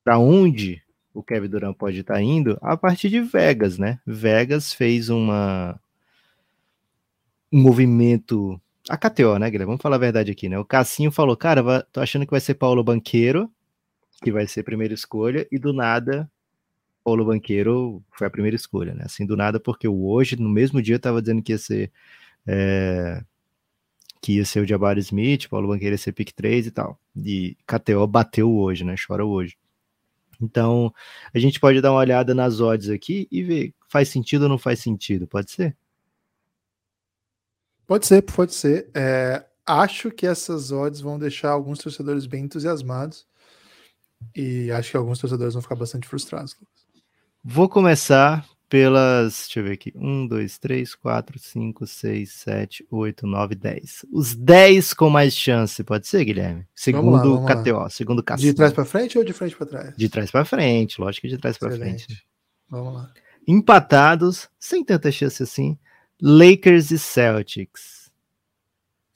para 0.03 0.17
onde 0.17 0.81
o 1.13 1.21
Kevin 1.21 1.49
Durant 1.49 1.75
pode 1.75 1.99
estar 1.99 2.15
tá 2.15 2.21
indo 2.21 2.57
a 2.61 2.77
partir 2.77 3.09
de 3.09 3.19
Vegas, 3.19 3.77
né? 3.77 3.99
Vegas 4.05 4.73
fez 4.73 5.09
uma 5.09 5.79
um 7.51 7.61
movimento 7.61 8.59
a 8.89 8.97
KTO, 8.97 9.37
né, 9.37 9.49
Guilherme? 9.49 9.71
Vamos 9.71 9.81
falar 9.81 9.97
a 9.97 9.99
verdade 9.99 10.31
aqui, 10.31 10.49
né? 10.49 10.57
O 10.57 10.65
Cassinho 10.65 11.11
falou, 11.11 11.35
cara, 11.37 11.83
tô 11.91 11.99
achando 11.99 12.25
que 12.25 12.31
vai 12.31 12.39
ser 12.39 12.55
Paulo 12.55 12.83
Banqueiro, 12.83 13.51
que 14.23 14.31
vai 14.31 14.47
ser 14.47 14.63
primeira 14.63 14.93
escolha, 14.93 15.47
e 15.51 15.57
do 15.57 15.73
nada 15.73 16.29
Paulo 17.03 17.25
Banqueiro 17.25 18.03
foi 18.11 18.27
a 18.27 18.29
primeira 18.29 18.55
escolha, 18.55 18.93
né? 18.93 19.03
Assim, 19.05 19.25
do 19.25 19.35
nada, 19.35 19.59
porque 19.59 19.87
o 19.87 20.05
hoje, 20.05 20.35
no 20.35 20.49
mesmo 20.49 20.81
dia, 20.81 20.99
tava 20.99 21.21
dizendo 21.21 21.41
que 21.41 21.51
ia 21.51 21.57
ser 21.57 21.91
é, 22.45 23.23
que 24.21 24.33
ia 24.33 24.45
ser 24.45 24.61
o 24.61 24.67
Jabari 24.67 24.99
Smith, 24.99 25.49
Paulo 25.49 25.67
Banqueiro 25.67 25.95
ia 25.95 25.97
ser 25.97 26.11
pick 26.11 26.31
3 26.31 26.67
e 26.67 26.71
tal. 26.71 26.99
E 27.15 27.57
KTO 27.65 28.05
bateu 28.07 28.51
hoje, 28.53 28.83
né? 28.83 28.95
Chora 28.95 29.25
hoje. 29.25 29.57
Então, 30.39 30.93
a 31.33 31.39
gente 31.39 31.59
pode 31.59 31.81
dar 31.81 31.91
uma 31.91 31.99
olhada 31.99 32.33
nas 32.33 32.59
odds 32.61 32.89
aqui 32.89 33.27
e 33.31 33.43
ver 33.43 33.73
faz 33.87 34.09
sentido 34.09 34.43
ou 34.43 34.49
não 34.49 34.57
faz 34.57 34.79
sentido, 34.79 35.27
pode 35.27 35.51
ser? 35.51 35.75
Pode 37.85 38.07
ser, 38.07 38.21
pode 38.21 38.53
ser. 38.53 38.89
É, 38.93 39.43
acho 39.65 40.09
que 40.11 40.25
essas 40.25 40.71
odds 40.71 41.01
vão 41.01 41.19
deixar 41.19 41.49
alguns 41.49 41.79
torcedores 41.79 42.25
bem 42.25 42.45
entusiasmados 42.45 43.27
e 44.35 44.71
acho 44.71 44.91
que 44.91 44.97
alguns 44.97 45.19
torcedores 45.19 45.53
vão 45.53 45.61
ficar 45.61 45.75
bastante 45.75 46.07
frustrados. 46.07 46.55
Vou 47.43 47.67
começar 47.67 48.45
pelas. 48.71 49.43
Deixa 49.45 49.59
eu 49.59 49.63
ver 49.65 49.73
aqui. 49.73 49.91
1, 49.95 50.27
2, 50.27 50.57
3, 50.57 50.95
4, 50.95 51.39
5, 51.39 51.85
6, 51.85 52.31
7, 52.31 52.87
8, 52.89 53.27
9, 53.27 53.55
10. 53.55 54.05
Os 54.11 54.33
10 54.33 54.93
com 54.93 55.09
mais 55.09 55.35
chance, 55.35 55.83
pode 55.83 56.07
ser, 56.07 56.23
Guilherme? 56.23 56.65
Segundo 56.73 57.35
o 57.35 57.45
KTO, 57.45 57.79
lá. 57.79 57.89
segundo 57.89 58.23
Cassino. 58.23 58.49
De 58.49 58.55
trás 58.55 58.71
para 58.71 58.85
frente 58.85 59.17
ou 59.17 59.25
de 59.25 59.33
frente 59.33 59.57
para 59.57 59.67
trás? 59.67 59.93
De 59.97 60.07
trás 60.07 60.31
para 60.31 60.45
frente, 60.45 61.01
lógico 61.01 61.27
que 61.27 61.33
de 61.33 61.37
trás 61.37 61.57
para 61.57 61.71
frente. 61.71 62.25
Vamos 62.69 62.93
lá. 62.93 63.11
Empatados, 63.45 64.47
sem 64.57 64.85
tanta 64.85 65.11
chance 65.11 65.43
assim. 65.43 65.77
Lakers 66.21 66.91
e 66.91 66.99
Celtics. 66.99 68.00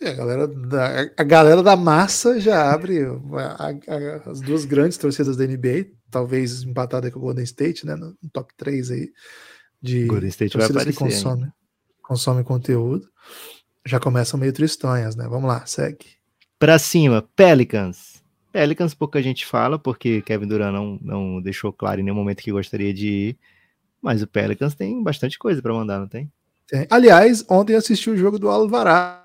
E 0.01 0.07
a 0.07 0.13
galera 0.13 0.47
da, 0.47 1.11
a 1.17 1.23
galera 1.23 1.63
da 1.63 1.75
massa 1.75 2.39
já 2.39 2.71
abre 2.73 2.99
a, 3.05 3.69
a, 3.69 4.29
as 4.29 4.41
duas 4.41 4.65
grandes 4.65 4.97
torcidas 4.97 5.37
da 5.37 5.45
NBA, 5.45 5.87
talvez 6.11 6.63
empatada 6.63 7.09
com 7.09 7.19
o 7.19 7.21
Golden 7.21 7.43
State, 7.45 7.85
né, 7.85 7.95
no, 7.95 8.13
top 8.33 8.53
3 8.57 8.91
aí 8.91 9.09
de 9.81 10.05
Golden 10.05 10.29
State 10.29 10.57
vai 10.57 10.65
aparecer, 10.65 10.91
que 10.91 10.97
consome, 10.97 11.51
consome 12.01 12.43
conteúdo. 12.43 13.07
Já 13.85 13.99
começam 13.99 14.39
meio 14.39 14.51
tristonhas, 14.51 15.15
né? 15.15 15.27
Vamos 15.29 15.47
lá, 15.47 15.65
segue. 15.65 16.05
Pra 16.57 16.79
cima, 16.79 17.21
Pelicans. 17.35 18.23
Pelicans 18.51 18.93
pouca 18.93 19.21
gente 19.21 19.45
fala, 19.45 19.77
porque 19.77 20.21
Kevin 20.23 20.47
Durant 20.47 20.73
não, 20.73 20.99
não 21.01 21.41
deixou 21.41 21.71
claro 21.71 22.01
em 22.01 22.03
nenhum 22.03 22.15
momento 22.15 22.41
que 22.41 22.51
gostaria 22.51 22.93
de 22.93 23.07
ir. 23.07 23.37
Mas 24.01 24.21
o 24.21 24.27
Pelicans 24.27 24.73
tem 24.73 25.03
bastante 25.03 25.37
coisa 25.37 25.61
para 25.61 25.73
mandar, 25.73 25.99
não 25.99 26.07
tem? 26.07 26.31
tem? 26.67 26.87
Aliás, 26.89 27.45
ontem 27.49 27.75
assisti 27.75 28.09
o 28.09 28.17
jogo 28.17 28.39
do 28.39 28.49
Alvarado. 28.49 29.24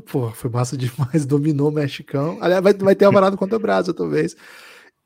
Pô, 0.00 0.30
foi 0.30 0.50
massa 0.50 0.76
demais, 0.78 1.26
dominou 1.26 1.68
o 1.68 1.72
mexicão. 1.72 2.38
Aliás, 2.40 2.62
vai, 2.62 2.72
vai 2.74 2.94
ter 2.94 3.04
Alvarado 3.04 3.36
contra 3.36 3.56
o 3.56 3.60
Brasil, 3.60 3.92
talvez. 3.92 4.34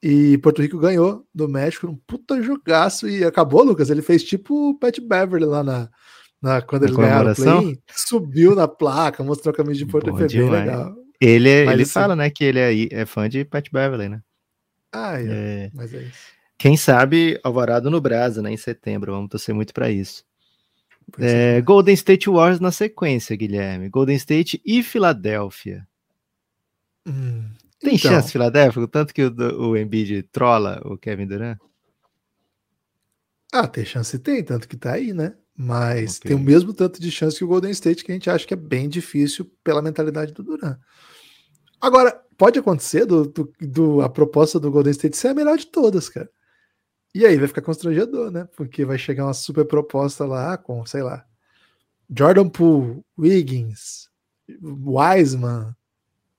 E 0.02 0.38
Porto 0.38 0.62
Rico 0.62 0.78
ganhou 0.78 1.26
do 1.34 1.48
México, 1.48 1.86
um 1.88 1.96
puta 2.06 2.40
jogaço. 2.42 3.08
E 3.08 3.24
acabou, 3.24 3.62
Lucas. 3.64 3.90
Ele 3.90 4.02
fez 4.02 4.22
tipo 4.22 4.70
o 4.70 4.78
Pat 4.78 4.98
Beverly 5.00 5.46
lá 5.46 5.64
na, 5.64 5.88
na 6.40 6.60
quando 6.62 6.82
Na 6.82 6.88
eles 6.88 6.96
ganharam 6.96 7.32
o 7.32 7.34
play 7.34 7.78
subiu 7.90 8.54
na 8.54 8.68
placa, 8.68 9.24
mostrou 9.24 9.52
a 9.52 9.56
camisa 9.56 9.78
de 9.78 9.86
Porto 9.86 10.10
foi 10.16 10.26
demais. 10.26 10.66
legal. 10.66 10.94
Ele, 11.20 11.48
é- 11.48 11.62
ele 11.72 11.82
assim- 11.82 11.92
fala, 11.92 12.14
né, 12.14 12.28
que 12.30 12.44
ele 12.44 12.58
é, 12.58 13.00
é 13.00 13.06
fã 13.06 13.28
de 13.28 13.44
Pat 13.44 13.68
Beverly, 13.72 14.08
né? 14.08 14.20
Ah, 14.92 15.18
é. 15.20 15.24
É, 15.28 15.70
Mas 15.74 15.92
é 15.94 16.02
isso. 16.02 16.18
quem 16.58 16.76
sabe 16.76 17.40
Alvarado 17.42 17.90
no 17.90 18.00
Brasa, 18.00 18.40
né, 18.42 18.52
em 18.52 18.56
setembro. 18.56 19.12
Vamos 19.12 19.30
torcer 19.30 19.54
muito 19.54 19.72
para 19.74 19.90
isso. 19.90 20.22
É, 21.18 21.58
é. 21.58 21.60
Golden 21.62 21.94
State 21.94 22.28
Warriors 22.28 22.60
na 22.60 22.72
sequência, 22.72 23.36
Guilherme. 23.36 23.88
Golden 23.88 24.16
State 24.16 24.60
e 24.64 24.82
Filadélfia. 24.82 25.86
Hum, 27.06 27.48
Tem 27.78 27.94
então, 27.94 28.10
chance, 28.10 28.32
Filadélfia? 28.32 28.86
Tanto 28.88 29.14
que 29.14 29.22
o, 29.24 29.68
o 29.68 29.76
Embiid 29.76 30.22
trola 30.24 30.80
o 30.84 30.96
Kevin 30.98 31.26
Durant? 31.26 31.58
Ah, 33.52 33.66
tem 33.68 33.84
chance 33.84 34.18
tem, 34.18 34.42
tanto 34.44 34.68
que 34.68 34.76
tá 34.76 34.92
aí, 34.94 35.12
né? 35.12 35.34
Mas 35.56 36.18
Ok. 36.18 36.28
tem 36.28 36.36
o 36.36 36.40
mesmo 36.40 36.74
tanto 36.74 37.00
de 37.00 37.10
chance 37.10 37.38
que 37.38 37.44
o 37.44 37.48
Golden 37.48 37.70
State, 37.70 38.04
que 38.04 38.10
a 38.12 38.14
gente 38.14 38.28
acha 38.28 38.46
que 38.46 38.52
é 38.52 38.56
bem 38.56 38.88
difícil 38.88 39.50
pela 39.64 39.80
mentalidade 39.80 40.32
do 40.32 40.42
Duran. 40.42 40.76
Agora, 41.80 42.20
pode 42.36 42.58
acontecer 42.58 43.06
do, 43.06 43.26
do, 43.26 43.52
do- 43.60 44.00
a 44.02 44.08
proposta 44.08 44.58
do 44.60 44.70
Golden 44.70 44.90
State 44.90 45.16
ser 45.16 45.28
a 45.28 45.34
melhor 45.34 45.56
de 45.56 45.66
todas, 45.66 46.08
cara. 46.08 46.28
E 47.16 47.24
aí 47.24 47.38
vai 47.38 47.48
ficar 47.48 47.62
constrangedor, 47.62 48.30
né? 48.30 48.46
Porque 48.54 48.84
vai 48.84 48.98
chegar 48.98 49.24
uma 49.24 49.32
super 49.32 49.64
proposta 49.64 50.26
lá 50.26 50.58
com, 50.58 50.84
sei 50.84 51.02
lá, 51.02 51.24
Jordan 52.14 52.46
Poole, 52.46 53.02
Wiggins, 53.18 54.10
Wiseman, 54.62 55.74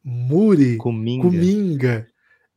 Muri, 0.03 0.77
Cominga. 0.77 1.23
Kuminga. 1.23 2.07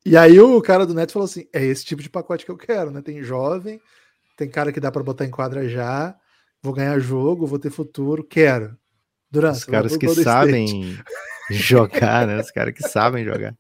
E 0.05 0.19
aí 0.19 0.39
o 0.39 0.61
cara 0.61 0.85
do 0.85 0.93
Neto 0.93 1.13
falou 1.13 1.25
assim: 1.25 1.49
é 1.51 1.65
esse 1.65 1.83
tipo 1.83 2.03
de 2.03 2.11
pacote 2.11 2.45
que 2.45 2.51
eu 2.51 2.59
quero, 2.59 2.91
né? 2.91 3.01
Tem 3.01 3.23
jovem, 3.23 3.81
tem 4.37 4.51
cara 4.51 4.71
que 4.71 4.81
dá 4.81 4.93
pra 4.93 5.03
botar 5.03 5.25
em 5.25 5.31
quadra 5.31 5.67
já, 5.67 6.15
vou 6.63 6.75
ganhar 6.75 6.99
jogo, 6.99 7.47
vou 7.47 7.59
ter 7.59 7.71
futuro, 7.71 8.23
quero. 8.23 8.77
Durant, 9.31 9.57
Os 9.57 9.65
caras 9.65 9.97
que 9.97 10.09
sabem 10.11 10.99
jogar, 11.51 12.27
né? 12.27 12.39
Os 12.39 12.51
caras 12.51 12.75
que 12.75 12.87
sabem 12.87 13.25
jogar. 13.25 13.57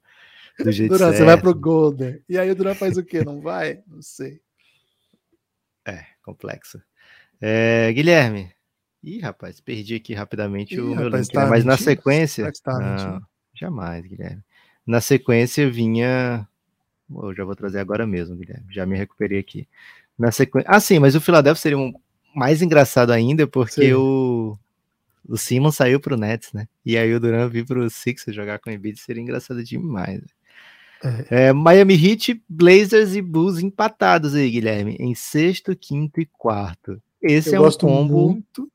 Do 0.62 0.70
jeito 0.70 0.90
Durant, 0.90 1.12
certo. 1.12 1.16
você 1.16 1.24
vai 1.24 1.40
pro 1.40 1.54
Golden. 1.54 2.22
E 2.28 2.36
aí 2.36 2.50
o 2.50 2.54
Durant 2.54 2.76
faz 2.76 2.98
o 2.98 3.02
quê? 3.02 3.24
Não 3.24 3.40
vai? 3.40 3.82
Não 3.86 4.02
sei. 4.02 4.38
É, 5.84 6.04
complexo. 6.22 6.80
É, 7.40 7.92
Guilherme. 7.92 8.52
Ih, 9.02 9.20
rapaz, 9.20 9.60
perdi 9.60 9.94
aqui 9.94 10.12
rapidamente 10.12 10.74
Ih, 10.74 10.80
o 10.80 10.94
meu 10.94 11.04
rapaz, 11.04 11.28
link, 11.28 11.34
né? 11.34 11.42
tá 11.42 11.48
Mas 11.48 11.64
na 11.64 11.76
sequência. 11.76 12.50
Tá 12.62 12.78
não, 12.78 13.22
jamais, 13.54 14.04
Guilherme. 14.04 14.42
Na 14.86 15.00
sequência 15.00 15.70
vinha. 15.70 16.46
Eu 17.10 17.34
já 17.34 17.44
vou 17.44 17.56
trazer 17.56 17.80
agora 17.80 18.06
mesmo, 18.06 18.36
Guilherme. 18.36 18.66
Já 18.70 18.84
me 18.84 18.96
recuperei 18.96 19.38
aqui. 19.38 19.66
Na 20.18 20.30
sequência. 20.30 20.68
Ah, 20.70 20.80
sim, 20.80 20.98
mas 20.98 21.14
o 21.14 21.20
Philadelphia 21.20 21.60
seria 21.60 21.78
um 21.78 21.92
mais 22.34 22.62
engraçado 22.62 23.10
ainda, 23.10 23.46
porque 23.46 23.86
Sim. 23.86 23.94
o. 23.94 24.58
O 25.28 25.36
Simon 25.36 25.70
saiu 25.70 26.00
pro 26.00 26.16
Nets, 26.16 26.52
né? 26.52 26.66
E 26.84 26.96
aí 26.96 27.14
o 27.14 27.20
Duran 27.20 27.48
vir 27.48 27.64
pro 27.64 27.88
Sixers 27.88 28.34
jogar 28.34 28.58
com 28.58 28.68
o 28.68 28.72
Embiid 28.72 28.98
seria 28.98 29.22
engraçado 29.22 29.62
demais. 29.62 30.22
É, 31.30 31.52
Miami 31.52 31.94
Heat, 31.94 32.42
Blazers 32.48 33.14
e 33.14 33.22
Bulls 33.22 33.58
empatados 33.58 34.34
aí, 34.34 34.50
Guilherme, 34.50 34.96
em 35.00 35.14
sexto, 35.14 35.74
quinto 35.74 36.20
e 36.20 36.26
quarto. 36.26 37.00
Esse 37.22 37.54
Eu 37.54 37.64
é 37.64 37.68
um 37.68 37.72
combo 37.72 38.28
muito. 38.28 38.70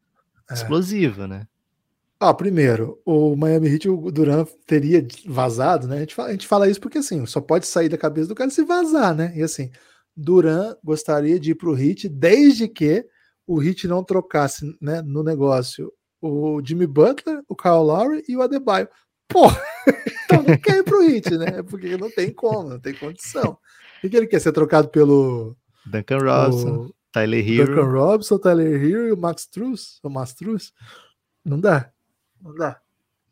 É. 0.49 0.53
explosivo, 0.53 1.27
né? 1.27 1.47
Ah, 2.19 2.33
primeiro, 2.33 2.99
o 3.05 3.35
Miami 3.35 3.67
Heat, 3.67 3.89
o 3.89 4.11
Durant 4.11 4.47
teria 4.65 5.05
vazado, 5.25 5.87
né? 5.87 5.97
A 5.97 5.99
gente, 5.99 6.15
fala, 6.15 6.29
a 6.29 6.31
gente 6.31 6.47
fala 6.47 6.69
isso 6.69 6.79
porque 6.79 6.99
assim, 6.99 7.25
só 7.25 7.41
pode 7.41 7.67
sair 7.67 7.89
da 7.89 7.97
cabeça 7.97 8.29
do 8.29 8.35
cara 8.35 8.49
se 8.49 8.63
vazar, 8.63 9.13
né? 9.13 9.33
E 9.35 9.43
assim, 9.43 9.69
Durant 10.15 10.77
gostaria 10.83 11.39
de 11.39 11.51
ir 11.51 11.55
pro 11.55 11.77
Heat 11.77 12.07
desde 12.07 12.67
que 12.67 13.05
o 13.45 13.61
Heat 13.61 13.87
não 13.87 14.03
trocasse 14.03 14.75
né, 14.81 15.01
no 15.01 15.23
negócio 15.23 15.91
o 16.21 16.61
Jimmy 16.63 16.87
Butler, 16.87 17.43
o 17.47 17.55
Kyle 17.55 17.73
Lowry 17.73 18.23
e 18.27 18.35
o 18.35 18.41
Adebayo. 18.41 18.87
Pô, 19.27 19.45
então 20.25 20.43
não 20.43 20.57
quer 20.57 20.77
ir 20.77 20.83
pro 20.83 21.03
Heat, 21.03 21.37
né? 21.37 21.63
Porque 21.63 21.97
não 21.97 22.09
tem 22.09 22.31
como, 22.31 22.69
não 22.69 22.79
tem 22.79 22.93
condição. 22.93 23.57
O 24.03 24.09
que 24.09 24.15
ele 24.15 24.27
quer 24.27 24.39
ser 24.39 24.51
trocado 24.51 24.87
pelo 24.89 25.55
Duncan 25.85 26.17
Robinson, 26.19 26.75
o 26.85 26.95
Tyler 27.11 27.47
Hero. 27.47 27.67
Duncan 27.75 27.91
Robinson, 27.91 28.37
Tyler 28.37 28.83
Hero 28.83 29.07
e 29.07 29.11
o 29.11 29.17
Max 29.17 29.45
Truss, 29.47 29.99
o 30.03 30.09
Max 30.09 30.33
Truss? 30.33 30.73
Não 31.43 31.59
dá. 31.59 31.91
Não 32.41 32.53
dá. 32.53 32.79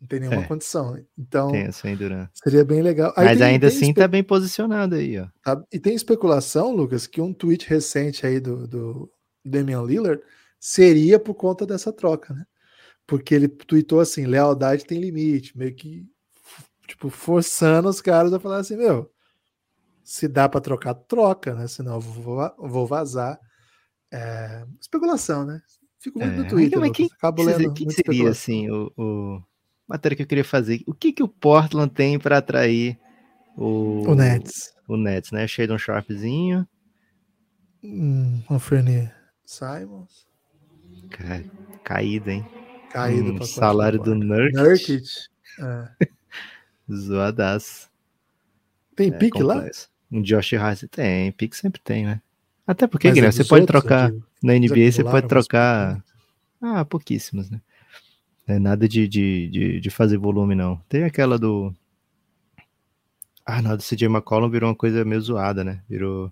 Não 0.01 0.07
tem 0.07 0.19
nenhuma 0.19 0.41
É. 0.41 0.47
condição. 0.47 0.97
Então, 1.17 1.51
Duran. 1.97 2.27
seria 2.33 2.65
bem 2.65 2.81
legal. 2.81 3.13
Aí 3.15 3.25
Mas 3.25 3.37
tem- 3.37 3.47
ainda 3.47 3.67
tem 3.69 3.77
assim 3.77 3.89
espe- 3.89 4.01
tá 4.01 4.07
bem 4.07 4.23
posicionado 4.23 4.95
aí, 4.95 5.17
ó. 5.19 5.27
tá- 5.41 5.63
E 5.71 5.79
tem 5.79 5.95
especulação, 5.95 6.75
Lucas, 6.75 7.07
que 7.07 7.21
um 7.21 7.33
tweet 7.33 7.69
recente 7.69 8.25
aí 8.25 8.39
do, 8.39 8.67
do 8.67 9.11
Damian 9.45 9.83
Lillard 9.83 10.21
seria 10.59 11.19
por 11.19 11.35
conta 11.35 11.65
dessa 11.65 11.93
troca, 11.93 12.33
né? 12.33 12.45
Porque 13.05 13.33
ele 13.35 13.47
tweetou 13.47 13.99
assim: 13.99 14.25
lealdade 14.25 14.85
tem 14.85 14.99
limite, 14.99 15.57
meio 15.57 15.75
que 15.75 16.05
tipo, 16.87 17.09
forçando 17.09 17.89
os 17.89 18.01
caras 18.01 18.33
a 18.33 18.39
falar 18.39 18.57
assim: 18.57 18.77
meu, 18.77 19.11
se 20.03 20.27
dá 20.27 20.47
para 20.49 20.61
trocar, 20.61 20.93
troca, 20.93 21.53
né? 21.53 21.67
Senão 21.67 21.95
eu 21.95 22.01
vou, 22.01 22.55
vou 22.57 22.87
vazar. 22.87 23.39
É, 24.11 24.65
especulação, 24.79 25.45
né? 25.45 25.61
Fico 25.99 26.19
muito 26.19 26.33
É, 26.33 26.37
no 26.43 26.47
Twitter, 26.47 26.79
mas 26.79 26.91
quem- 26.91 27.09
acabo 27.11 27.43
que, 27.43 27.49
lendo 27.51 27.73
que 27.73 27.85
muita 27.85 28.01
seria, 28.05 28.29
assim, 28.29 28.69
o, 28.69 28.91
o... 28.97 29.43
matéria 29.87 30.15
que 30.15 30.23
eu 30.23 30.27
queria 30.27 30.43
fazer? 30.43 30.83
O 30.85 30.93
que 30.93 31.13
que 31.13 31.23
o 31.23 31.27
Portland 31.27 31.91
tem 31.91 32.19
pra 32.19 32.37
atrair 32.37 32.99
o... 33.57 34.03
O 34.07 34.13
Nets. 34.15 34.73
O 34.87 34.97
Nets, 34.97 35.31
né? 35.31 35.47
Shadon 35.47 35.77
Sharpzinho. 35.77 36.67
Hum, 37.81 38.43
Anthony 38.49 39.11
Simons. 39.45 40.27
Cara, 41.09 41.43
caída, 41.83 42.31
hein? 42.31 42.45
Caído 42.93 43.31
Hum, 43.31 43.35
pra 43.37 43.47
salário 43.47 43.99
do 43.99 44.13
Nurkic. 44.13 44.55
Nurkic. 44.55 45.09
É. 45.59 46.07
Zoadaço. 46.93 47.89
Tem 48.95 49.09
É, 49.09 49.17
pique 49.17 49.41
lá? 49.41 49.65
Um 50.11 50.21
Josh 50.21 50.53
Hart 50.53 50.83
tem, 50.91 51.31
pique 51.31 51.57
sempre 51.57 51.81
tem, 51.81 52.05
né? 52.05 52.21
Até 52.67 52.85
porque, 52.85 53.07
é 53.07 53.11
Guilherme, 53.11 53.33
você 53.33 53.43
pode 53.43 53.65
trocar 53.65 54.11
digo. 54.11 54.23
na 54.43 54.53
NBA, 54.55 54.91
você 54.91 55.03
pode 55.03 55.27
trocar. 55.27 56.03
Ah, 56.61 56.85
pouquíssimos, 56.85 57.49
né? 57.49 57.59
Não 58.47 58.55
é 58.55 58.59
nada 58.59 58.87
de, 58.87 59.07
de, 59.07 59.49
de, 59.49 59.79
de 59.79 59.89
fazer 59.89 60.17
volume, 60.17 60.53
não. 60.53 60.77
Tem 60.87 61.03
aquela 61.03 61.39
do. 61.39 61.73
Ah, 63.43 63.61
não, 63.61 63.75
do 63.75 63.81
CJ 63.81 64.05
McCollum 64.07 64.49
virou 64.49 64.69
uma 64.69 64.75
coisa 64.75 65.03
meio 65.03 65.19
zoada, 65.19 65.63
né? 65.63 65.81
Virou. 65.89 66.31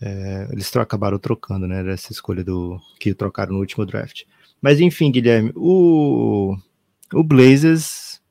É, 0.00 0.48
eles 0.50 0.70
tro- 0.70 0.80
acabaram 0.82 1.18
trocando, 1.18 1.68
né? 1.68 1.86
Essa 1.92 2.12
escolha 2.12 2.42
do 2.42 2.80
que 2.98 3.14
trocaram 3.14 3.52
no 3.52 3.58
último 3.60 3.84
draft. 3.84 4.24
Mas 4.62 4.78
enfim, 4.78 5.10
Guilherme, 5.10 5.52
o, 5.56 6.56
o 7.12 7.24
Blazers, 7.24 8.22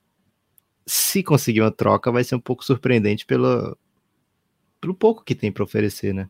se 0.85 1.21
conseguir 1.21 1.59
uma 1.59 1.71
troca, 1.71 2.09
vai 2.09 2.23
ser 2.23 2.35
um 2.35 2.39
pouco 2.39 2.63
surpreendente 2.63 3.25
pela, 3.25 3.77
pelo 4.79 4.95
pouco 4.95 5.25
que 5.25 5.35
tem 5.35 5.51
para 5.51 5.63
oferecer, 5.65 6.13
né? 6.13 6.29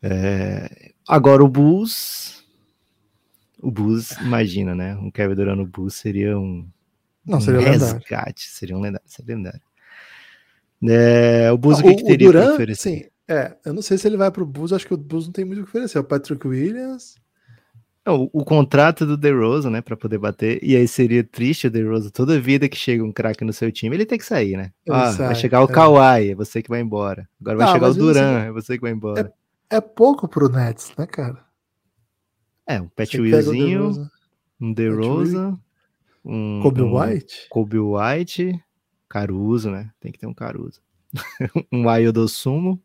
É, 0.00 0.92
agora 1.08 1.42
o 1.42 1.48
Bulls, 1.48 2.44
o 3.60 3.68
Bulls, 3.68 4.12
imagina, 4.20 4.76
né? 4.76 4.94
Um 4.94 5.10
Kevin 5.10 5.34
Durant 5.34 5.58
no 5.58 5.66
Bulls 5.66 5.94
seria 5.94 6.38
um, 6.38 6.64
Não, 7.26 7.38
um 7.38 7.40
seria 7.40 7.60
lendário. 7.60 7.94
resgate, 7.98 8.48
seria 8.48 8.76
um 8.76 8.80
lendário, 8.80 9.08
seria 9.08 9.34
lendário. 9.34 9.62
É, 10.88 11.50
o 11.50 11.58
Bulls 11.58 11.80
o 11.80 11.82
que, 11.82 11.96
que 11.96 12.04
teria 12.04 12.30
para 12.30 12.54
oferecer? 12.54 12.90
sim. 12.90 13.04
É, 13.30 13.54
eu 13.62 13.74
não 13.74 13.82
sei 13.82 13.98
se 13.98 14.08
ele 14.08 14.16
vai 14.16 14.30
pro 14.30 14.46
Bulls, 14.46 14.72
acho 14.72 14.86
que 14.86 14.94
o 14.94 14.96
Bulls 14.96 15.26
não 15.26 15.32
tem 15.32 15.44
muito 15.44 15.58
o 15.60 15.64
que 15.64 15.68
oferecer. 15.68 15.98
O 15.98 16.04
Patrick 16.04 16.46
Williams. 16.46 17.16
Não, 18.08 18.22
o, 18.22 18.40
o 18.40 18.42
contrato 18.42 19.04
do 19.04 19.18
DeRozan, 19.18 19.68
né, 19.68 19.82
para 19.82 19.94
poder 19.94 20.16
bater, 20.16 20.58
e 20.64 20.74
aí 20.74 20.88
seria 20.88 21.22
triste 21.22 21.66
o 21.66 21.70
DeRozan, 21.70 22.08
toda 22.08 22.40
vida 22.40 22.66
que 22.66 22.74
chega 22.76 23.04
um 23.04 23.12
craque 23.12 23.44
no 23.44 23.52
seu 23.52 23.70
time, 23.70 23.94
ele 23.94 24.06
tem 24.06 24.16
que 24.16 24.24
sair, 24.24 24.56
né? 24.56 24.72
Ah, 24.88 25.12
sai, 25.12 25.26
vai 25.26 25.34
chegar 25.34 25.60
o 25.60 25.68
é. 25.68 25.72
Kawhi, 25.74 26.30
é 26.30 26.34
você 26.34 26.62
que 26.62 26.70
vai 26.70 26.80
embora. 26.80 27.28
Agora 27.38 27.58
vai 27.58 27.68
Ah, 27.68 27.72
chegar 27.74 27.90
o 27.90 27.94
Duran, 27.94 28.38
assim, 28.38 28.48
é 28.48 28.50
você 28.52 28.76
que 28.76 28.80
vai 28.80 28.92
embora. 28.92 29.30
É 29.68 29.78
pouco 29.78 30.26
pro 30.26 30.48
Nets, 30.48 30.90
né, 30.96 31.06
cara? 31.06 31.44
É, 32.66 32.80
um 32.80 32.88
Pat 32.88 33.12
Willzinho, 33.14 34.08
um 34.58 34.72
DeRozan, 34.72 35.60
um 36.24 36.60
Kobe 36.62 36.80
um 36.80 36.98
White. 36.98 37.46
Kobe 37.50 37.78
White, 37.78 38.58
Caruso, 39.06 39.70
né? 39.70 39.90
Tem 40.00 40.10
que 40.10 40.18
ter 40.18 40.26
um 40.26 40.32
Caruso. 40.32 40.80
um 41.70 41.86
Ayodo 41.90 42.26
Sumo, 42.26 42.82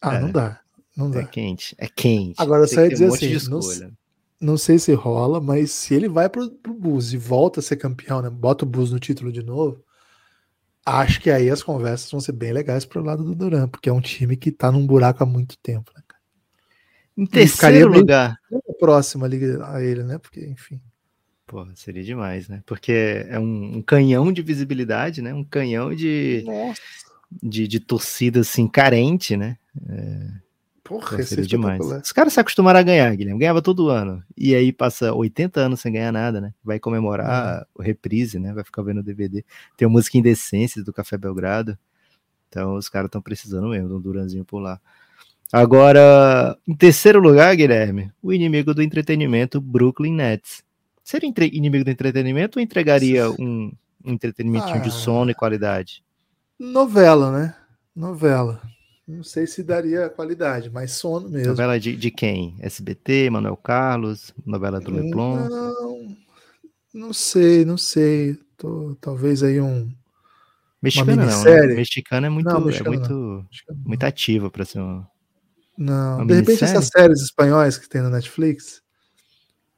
Ah, 0.00 0.14
é. 0.14 0.20
não 0.20 0.32
dá. 0.32 0.60
Não 0.96 1.08
é 1.10 1.22
dá. 1.22 1.24
quente, 1.24 1.74
é 1.78 1.86
quente. 1.86 2.40
Agora, 2.40 2.66
só 2.66 2.80
ia 2.80 2.88
dizer 2.88 3.10
um 3.10 3.14
assim, 3.14 3.32
escolha. 3.32 3.92
Não 4.40 4.56
sei 4.56 4.78
se 4.78 4.94
rola, 4.94 5.40
mas 5.40 5.70
se 5.70 5.94
ele 5.94 6.08
vai 6.08 6.28
pro, 6.28 6.50
pro 6.50 6.72
Bus 6.72 7.12
e 7.12 7.18
volta 7.18 7.60
a 7.60 7.62
ser 7.62 7.76
campeão, 7.76 8.22
né? 8.22 8.30
Bota 8.30 8.64
o 8.64 8.68
Bus 8.68 8.90
no 8.90 8.98
título 8.98 9.30
de 9.30 9.42
novo, 9.42 9.84
acho 10.84 11.20
que 11.20 11.30
aí 11.30 11.50
as 11.50 11.62
conversas 11.62 12.10
vão 12.10 12.20
ser 12.20 12.32
bem 12.32 12.52
legais 12.52 12.84
pro 12.84 13.02
lado 13.02 13.22
do 13.22 13.34
Duran, 13.34 13.68
porque 13.68 13.88
é 13.88 13.92
um 13.92 14.00
time 14.00 14.36
que 14.36 14.50
tá 14.50 14.72
num 14.72 14.86
buraco 14.86 15.22
há 15.22 15.26
muito 15.26 15.58
tempo, 15.58 15.92
né, 15.94 16.02
cara? 16.08 16.20
Em 17.16 17.26
terceiro 17.26 17.92
lugar. 17.92 18.38
Próximo 18.78 19.26
ali 19.26 19.38
a 19.62 19.82
ele, 19.82 20.02
né? 20.02 20.16
Porque, 20.16 20.40
enfim. 20.46 20.80
Porra, 21.46 21.72
seria 21.74 22.02
demais, 22.02 22.48
né? 22.48 22.62
Porque 22.64 23.26
é 23.28 23.38
um, 23.38 23.78
um, 23.78 23.82
canhão 23.82 24.32
de 24.32 24.40
visibilidade, 24.40 25.20
né? 25.20 25.34
Um 25.34 25.44
canhão 25.44 25.94
de, 25.94 26.44
de, 27.42 27.68
de, 27.68 27.80
torcida, 27.80 28.40
assim, 28.40 28.66
carente, 28.66 29.36
né? 29.36 29.58
É... 29.88 30.30
Porra, 30.90 31.18
Pô, 31.18 31.22
seria 31.22 31.46
demais. 31.46 31.80
Os 31.80 32.10
caras 32.10 32.32
se 32.32 32.40
acostumaram 32.40 32.80
a 32.80 32.82
ganhar, 32.82 33.14
Guilherme. 33.14 33.38
Ganhava 33.38 33.62
todo 33.62 33.90
ano. 33.90 34.24
E 34.36 34.56
aí 34.56 34.72
passa 34.72 35.14
80 35.14 35.60
anos 35.60 35.78
sem 35.78 35.92
ganhar 35.92 36.10
nada, 36.10 36.40
né? 36.40 36.52
Vai 36.64 36.80
comemorar 36.80 37.58
uhum. 37.58 37.64
o 37.76 37.82
reprise, 37.82 38.40
né? 38.40 38.52
Vai 38.52 38.64
ficar 38.64 38.82
vendo 38.82 38.98
o 38.98 39.02
DVD. 39.04 39.44
Tem 39.76 39.86
a 39.86 39.88
música 39.88 40.18
Indecências 40.18 40.84
do 40.84 40.92
Café 40.92 41.16
Belgrado. 41.16 41.78
Então 42.48 42.74
os 42.74 42.88
caras 42.88 43.06
estão 43.06 43.22
precisando 43.22 43.68
mesmo 43.68 43.86
de 43.86 43.94
um 43.94 44.00
Duranzinho 44.00 44.44
por 44.44 44.58
lá. 44.58 44.80
Agora, 45.52 46.58
em 46.66 46.74
terceiro 46.74 47.20
lugar, 47.20 47.54
Guilherme, 47.54 48.10
o 48.20 48.32
inimigo 48.32 48.74
do 48.74 48.82
entretenimento, 48.82 49.60
Brooklyn 49.60 50.12
Nets. 50.12 50.64
Seria 51.04 51.32
inimigo 51.52 51.84
do 51.84 51.90
entretenimento 51.92 52.58
ou 52.58 52.62
entregaria 52.64 53.30
um, 53.30 53.72
um 54.04 54.12
entretenimento 54.12 54.66
ah, 54.66 54.78
de 54.78 54.90
sono 54.90 55.30
e 55.30 55.34
qualidade? 55.34 56.02
Novela, 56.58 57.30
né? 57.30 57.54
Novela. 57.94 58.60
Não 59.10 59.24
sei 59.24 59.46
se 59.46 59.64
daria 59.64 60.08
qualidade, 60.08 60.70
mas 60.70 60.92
sono 60.92 61.28
mesmo. 61.28 61.48
Novela 61.48 61.80
de, 61.80 61.96
de 61.96 62.10
quem? 62.12 62.56
SBT, 62.60 63.28
Manuel 63.28 63.56
Carlos, 63.56 64.32
novela 64.46 64.80
do 64.80 64.92
Leblon? 64.92 65.48
Não, 65.48 66.16
não 66.94 67.12
sei, 67.12 67.64
não 67.64 67.76
sei. 67.76 68.38
Tô, 68.56 68.96
talvez 69.00 69.42
aí 69.42 69.60
um. 69.60 69.92
Mexicana 70.80 71.26
não, 71.26 71.44
né? 71.44 71.66
Mexicana 71.74 72.26
é 72.28 72.30
muito, 72.30 72.46
não, 72.46 72.70
é 72.70 72.82
muito, 72.84 73.46
muito 73.84 74.04
ativa 74.04 74.48
para 74.48 74.64
ser 74.64 74.78
uma. 74.78 75.10
Não, 75.76 76.18
uma 76.18 76.26
de 76.26 76.34
repente 76.34 76.62
essas 76.62 76.86
séries 76.86 77.20
espanhóis 77.20 77.76
que 77.76 77.88
tem 77.88 78.02
na 78.02 78.10
Netflix 78.10 78.80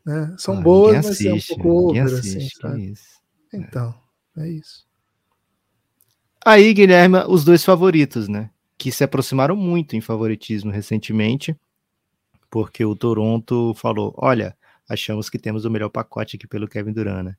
né? 0.04 0.34
são 0.36 0.58
ah, 0.58 0.60
boas, 0.60 0.96
mas 0.96 1.06
assiste, 1.06 1.28
é 1.28 1.34
um 1.34 1.56
pouco 1.56 1.90
over, 1.90 2.04
assim, 2.04 2.48
sabe? 2.60 2.94
Então, 3.52 3.94
é 4.36 4.48
isso. 4.48 4.86
Aí, 6.44 6.74
Guilherme, 6.74 7.18
os 7.28 7.44
dois 7.44 7.64
favoritos, 7.64 8.28
né? 8.28 8.50
Que 8.82 8.90
se 8.90 9.04
aproximaram 9.04 9.54
muito 9.54 9.94
em 9.94 10.00
favoritismo 10.00 10.72
recentemente, 10.72 11.56
porque 12.50 12.84
o 12.84 12.96
Toronto 12.96 13.72
falou: 13.74 14.12
olha, 14.16 14.56
achamos 14.88 15.30
que 15.30 15.38
temos 15.38 15.64
o 15.64 15.70
melhor 15.70 15.88
pacote 15.88 16.34
aqui 16.34 16.48
pelo 16.48 16.66
Kevin 16.66 16.92
Durant, 16.92 17.24
né? 17.26 17.36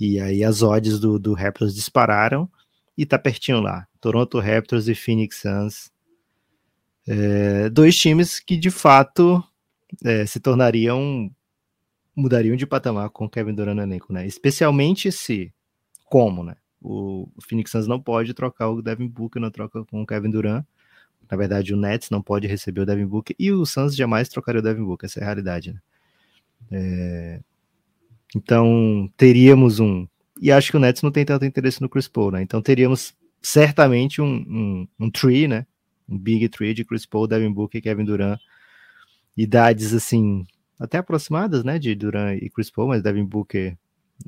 E 0.00 0.18
aí 0.18 0.42
as 0.42 0.62
odds 0.62 0.98
do, 0.98 1.18
do 1.18 1.34
Raptors 1.34 1.74
dispararam 1.74 2.50
e 2.96 3.04
tá 3.04 3.18
pertinho 3.18 3.60
lá. 3.60 3.86
Toronto 4.00 4.40
Raptors 4.40 4.88
e 4.88 4.94
Phoenix 4.94 5.42
Suns. 5.42 5.92
É, 7.06 7.68
dois 7.68 7.94
times 7.94 8.40
que 8.40 8.56
de 8.56 8.70
fato 8.70 9.44
é, 10.02 10.24
se 10.24 10.40
tornariam 10.40 11.30
mudariam 12.16 12.56
de 12.56 12.66
patamar 12.66 13.10
com 13.10 13.26
o 13.26 13.28
Kevin 13.28 13.54
Durant 13.54 13.76
no 13.76 13.82
elenco, 13.82 14.14
né? 14.14 14.26
Especialmente 14.26 15.12
se 15.12 15.52
como, 16.06 16.42
né? 16.42 16.56
O 16.84 17.26
Phoenix 17.40 17.70
Suns 17.70 17.86
não 17.86 17.98
pode 17.98 18.34
trocar 18.34 18.68
o 18.68 18.82
Devin 18.82 19.08
Booker, 19.08 19.40
não 19.40 19.50
troca 19.50 19.82
com 19.86 20.02
o 20.02 20.06
Kevin 20.06 20.28
Durant. 20.28 20.64
Na 21.30 21.36
verdade, 21.36 21.72
o 21.72 21.76
Nets 21.78 22.10
não 22.10 22.20
pode 22.20 22.46
receber 22.46 22.82
o 22.82 22.86
Devin 22.86 23.06
Booker 23.06 23.34
e 23.38 23.50
o 23.50 23.64
Suns 23.64 23.96
jamais 23.96 24.28
trocaria 24.28 24.60
o 24.60 24.62
Devin 24.62 24.84
Booker, 24.84 25.06
essa 25.06 25.18
é 25.18 25.22
a 25.22 25.24
realidade. 25.24 25.72
Né? 25.72 25.80
É... 26.70 27.40
Então, 28.36 29.10
teríamos 29.16 29.80
um. 29.80 30.06
E 30.38 30.52
acho 30.52 30.70
que 30.70 30.76
o 30.76 30.80
Nets 30.80 31.00
não 31.00 31.10
tem 31.10 31.24
tanto 31.24 31.46
interesse 31.46 31.80
no 31.80 31.88
Chris 31.88 32.06
Paul, 32.06 32.32
né? 32.32 32.42
Então, 32.42 32.60
teríamos 32.60 33.14
certamente 33.40 34.20
um, 34.20 34.26
um, 34.26 34.88
um 35.00 35.10
tree, 35.10 35.48
né? 35.48 35.66
Um 36.06 36.18
big 36.18 36.48
tree 36.50 36.74
de 36.74 36.84
Chris 36.84 37.06
Paul, 37.06 37.26
Devin 37.26 37.52
Booker 37.52 37.78
e 37.78 37.82
Kevin 37.82 38.04
Durant. 38.04 38.38
Idades, 39.36 39.94
assim, 39.94 40.44
até 40.78 40.98
aproximadas, 40.98 41.64
né? 41.64 41.78
De 41.78 41.94
Durant 41.94 42.36
e 42.42 42.50
Chris 42.50 42.70
Paul, 42.70 42.88
mas 42.88 43.02
Devin 43.02 43.24
Booker 43.24 43.78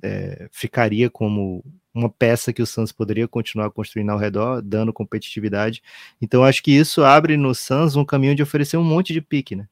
é, 0.03 0.49
ficaria 0.53 1.11
como 1.11 1.63
uma 1.97 2.11
peça 2.11 2.53
que 2.53 2.63
o 2.63 2.67
Suns 2.67 2.93
poderia 2.93 3.27
continuar 3.27 3.71
construindo 3.71 4.11
ao 4.11 4.19
redor, 4.19 4.61
dando 4.61 4.93
competitividade. 4.93 5.83
Então 6.21 6.45
acho 6.45 6.63
que 6.63 6.71
isso 6.71 7.03
abre 7.03 7.37
no 7.37 7.55
Suns 7.55 7.97
um 7.97 8.05
caminho 8.05 8.35
de 8.35 8.43
oferecer 8.43 8.77
um 8.77 8.85
monte 8.85 9.13
de 9.13 9.23
pique, 9.23 9.57
né? 9.57 9.67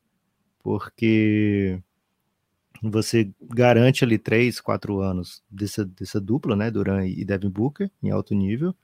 Porque 0.63 1.79
você 2.83 3.31
garante 3.43 4.05
ali 4.05 4.19
três, 4.19 4.61
quatro 4.61 5.01
anos 5.01 5.43
dessa, 5.51 5.85
dessa 5.85 6.21
dupla, 6.21 6.57
né? 6.57 6.71
Duran 6.71 7.07
e 7.07 7.25
Devin 7.25 7.51
Booker 7.51 7.91
em 8.03 8.11
alto 8.11 8.35
nível, 8.35 8.75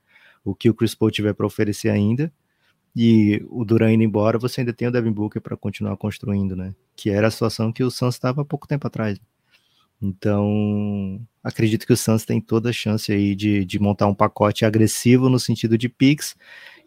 o 0.45 0.55
que 0.55 0.69
o 0.69 0.75
Chris 0.75 0.95
Paul 0.95 1.11
tiver 1.11 1.33
para 1.33 1.47
oferecer 1.47 1.89
ainda. 1.89 2.31
E 2.95 3.43
o 3.49 3.65
Duran 3.65 3.93
indo 3.93 4.03
embora, 4.03 4.39
você 4.39 4.61
ainda 4.61 4.73
tem 4.73 4.89
o 4.89 4.91
Devin 4.91 5.13
Booker 5.13 5.41
para 5.41 5.57
continuar 5.57 5.97
construindo, 5.97 6.55
né? 6.55 6.75
Que 6.95 7.09
era 7.09 7.29
a 7.29 7.31
situação 7.31 7.73
que 7.73 7.85
o 7.85 7.91
Suns 7.91 8.17
estava 8.17 8.43
há 8.43 8.45
pouco 8.45 8.69
tempo 8.69 8.87
atrás. 8.87 9.19
Então, 10.03 11.21
acredito 11.45 11.87
que 11.87 11.93
o 11.93 11.97
Suns 11.97 12.25
tem 12.25 12.41
toda 12.41 12.71
a 12.71 12.73
chance 12.73 13.13
aí 13.13 13.35
de, 13.35 13.65
de 13.65 13.79
montar 13.79 14.07
um 14.07 14.15
pacote 14.15 14.65
agressivo 14.65 15.29
no 15.29 15.39
sentido 15.39 15.77
de 15.77 15.89
picks. 15.89 16.35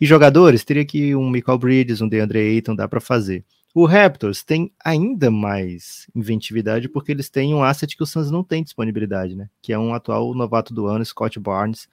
E 0.01 0.05
jogadores, 0.05 0.63
teria 0.63 0.85
que 0.85 1.15
um 1.15 1.29
Michael 1.29 1.59
Bridges, 1.59 2.01
um 2.01 2.09
DeAndre 2.09 2.39
Ayton, 2.39 2.75
dá 2.75 2.87
para 2.87 2.99
fazer. 2.99 3.45
O 3.75 3.85
Raptors 3.85 4.43
tem 4.43 4.71
ainda 4.83 5.31
mais 5.31 6.07
inventividade 6.15 6.87
porque 6.87 7.11
eles 7.11 7.29
têm 7.29 7.55
um 7.55 7.63
asset 7.63 7.95
que 7.97 8.03
o 8.03 8.05
Suns 8.05 8.29
não 8.29 8.43
tem 8.43 8.63
disponibilidade, 8.63 9.35
né? 9.35 9.49
Que 9.61 9.73
é 9.73 9.79
um 9.79 9.93
atual 9.93 10.33
novato 10.35 10.73
do 10.73 10.85
ano, 10.85 11.03
Scott 11.03 11.39
Barnes, 11.39 11.87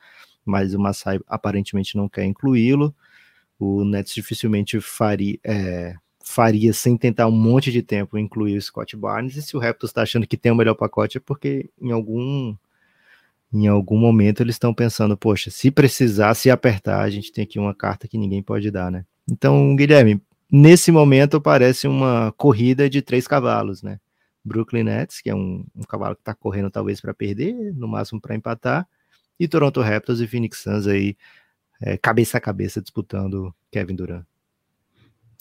mas 0.45 0.75
o 0.75 0.79
Masai 0.79 1.21
aparentemente 1.27 1.97
não 1.97 2.09
quer 2.09 2.25
incluí-lo. 2.25 2.95
O 3.59 3.85
Nets 3.85 4.15
dificilmente 4.15 4.81
faria, 4.81 5.39
é, 5.45 5.95
faria 6.23 6.73
sem 6.73 6.97
tentar 6.97 7.27
um 7.27 7.33
monte 7.33 7.73
de 7.73 7.83
tempo 7.83 8.19
incluir 8.19 8.57
o 8.57 8.63
Scott 8.63 8.97
Barnes, 8.97 9.37
e 9.37 9.43
se 9.43 9.57
o 9.57 9.61
Raptors 9.61 9.91
está 9.91 10.03
achando 10.03 10.27
que 10.27 10.37
tem 10.37 10.53
o 10.53 10.55
melhor 10.55 10.75
pacote 10.75 11.17
é 11.17 11.21
porque 11.21 11.71
em 11.81 11.91
algum 11.91 12.55
em 13.53 13.67
algum 13.67 13.99
momento 13.99 14.43
eles 14.43 14.55
estão 14.55 14.73
pensando, 14.73 15.17
poxa, 15.17 15.51
se 15.51 15.71
precisar, 15.71 16.35
se 16.35 16.51
apertar, 16.51 17.01
a 17.03 17.11
gente 17.11 17.33
tem 17.33 17.43
aqui 17.43 17.59
uma 17.59 17.75
carta 17.75 18.07
que 18.07 18.17
ninguém 18.17 18.43
pode 18.43 18.71
dar, 18.71 18.93
né? 18.93 19.05
Então, 19.29 19.75
Guilherme, 19.75 20.23
nesse 20.51 20.93
momento 20.93 21.41
parece 21.41 21.89
uma 21.89 22.33
corrida 22.37 22.89
de 22.89 23.03
três 23.03 23.27
cavalos, 23.27 23.83
né? 23.83 23.99
Brooklyn 24.45 24.85
Nets, 24.85 25.21
que 25.21 25.31
é 25.31 25.35
um, 25.35 25.65
um 25.75 25.83
cavalo 25.83 26.15
que 26.15 26.23
está 26.23 26.35
correndo 26.35 26.71
talvez 26.71 27.01
para 27.01 27.13
perder, 27.13 27.75
no 27.75 27.89
máximo 27.89 28.21
para 28.21 28.37
empatar, 28.37 28.87
e 29.39 29.49
Toronto 29.49 29.81
Raptors 29.81 30.21
e 30.21 30.27
Phoenix 30.29 30.59
Suns 30.59 30.87
aí 30.87 31.17
é, 31.83 31.97
cabeça 31.97 32.39
a 32.39 32.41
cabeça 32.41 32.81
disputando 32.81 33.55
Kevin 33.71 33.97
Durant. 33.97 34.25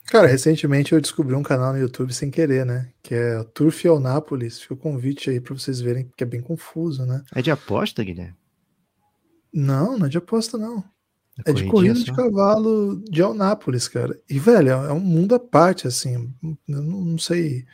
Cara, 0.10 0.26
recentemente 0.26 0.92
eu 0.92 1.00
descobri 1.00 1.36
um 1.36 1.44
canal 1.44 1.72
no 1.72 1.80
YouTube 1.80 2.12
sem 2.14 2.32
querer, 2.32 2.66
né? 2.66 2.90
Que 3.04 3.14
é 3.14 3.44
Turf 3.54 3.86
Nápoles. 4.02 4.60
Fica 4.60 4.74
o 4.74 4.78
convite 4.78 5.30
aí 5.30 5.40
para 5.40 5.54
vocês 5.54 5.80
verem, 5.80 6.10
que 6.18 6.24
é 6.24 6.28
bem 6.28 6.42
confuso, 6.42 7.06
né? 7.06 7.24
É 7.36 7.44
de 7.44 7.52
aposta, 7.52 8.04
Guilherme? 8.04 8.36
Não, 9.54 10.00
não 10.00 10.08
é 10.08 10.10
de 10.10 10.18
aposta, 10.18 10.58
não. 10.58 10.84
É, 11.46 11.52
é 11.52 11.54
de 11.54 11.66
corrida 11.66 11.96
só? 11.96 12.06
de 12.06 12.14
cavalo 12.14 13.04
de 13.08 13.22
Alnápolis, 13.22 13.88
cara. 13.88 14.20
E, 14.28 14.40
velho, 14.40 14.70
é 14.70 14.92
um 14.92 15.00
mundo 15.00 15.36
à 15.36 15.40
parte, 15.40 15.88
assim. 15.88 16.34
Eu 16.44 16.58
não, 16.68 17.02
não 17.02 17.18
sei. 17.20 17.66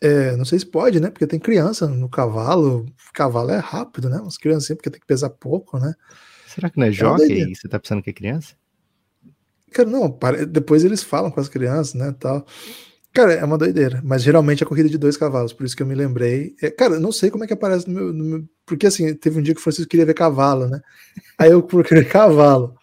É, 0.00 0.36
não 0.36 0.44
sei 0.44 0.58
se 0.58 0.66
pode, 0.66 0.98
né? 0.98 1.10
Porque 1.10 1.28
tem 1.28 1.38
criança 1.38 1.86
no 1.86 2.08
cavalo. 2.08 2.86
Cavalo 3.14 3.50
é 3.50 3.58
rápido, 3.58 4.08
né? 4.08 4.18
Umas 4.18 4.36
criancinhas, 4.36 4.78
porque 4.78 4.90
tem 4.90 5.00
que 5.00 5.06
pesar 5.06 5.30
pouco, 5.30 5.78
né? 5.78 5.94
Será 6.48 6.68
que 6.68 6.76
não 6.76 6.86
é, 6.86 6.88
é 6.88 6.92
jockey? 6.92 7.54
Você 7.54 7.68
tá 7.68 7.78
pensando 7.78 8.02
que 8.02 8.10
é 8.10 8.12
criança? 8.12 8.56
Cara, 9.76 9.90
não, 9.90 10.18
depois 10.48 10.84
eles 10.84 11.02
falam 11.02 11.30
com 11.30 11.38
as 11.38 11.50
crianças, 11.50 11.92
né, 11.92 12.14
tal. 12.18 12.46
Cara, 13.12 13.34
é 13.34 13.44
uma 13.44 13.58
doideira, 13.58 14.00
mas 14.02 14.22
geralmente 14.22 14.62
é 14.62 14.66
corrida 14.66 14.88
de 14.88 14.96
dois 14.96 15.18
cavalos, 15.18 15.52
por 15.52 15.66
isso 15.66 15.76
que 15.76 15.82
eu 15.82 15.86
me 15.86 15.94
lembrei. 15.94 16.54
É, 16.62 16.70
cara, 16.70 16.98
não 16.98 17.12
sei 17.12 17.30
como 17.30 17.44
é 17.44 17.46
que 17.46 17.52
aparece 17.52 17.86
no 17.86 17.94
meu, 17.94 18.10
no 18.10 18.24
meu, 18.24 18.44
Porque 18.64 18.86
assim, 18.86 19.14
teve 19.14 19.38
um 19.38 19.42
dia 19.42 19.52
que 19.52 19.60
o 19.60 19.62
Francisco 19.62 19.90
queria 19.90 20.06
ver 20.06 20.14
cavalo, 20.14 20.66
né? 20.66 20.80
Aí 21.38 21.50
eu 21.50 21.62
procurei 21.62 22.04
cavalo. 22.08 22.74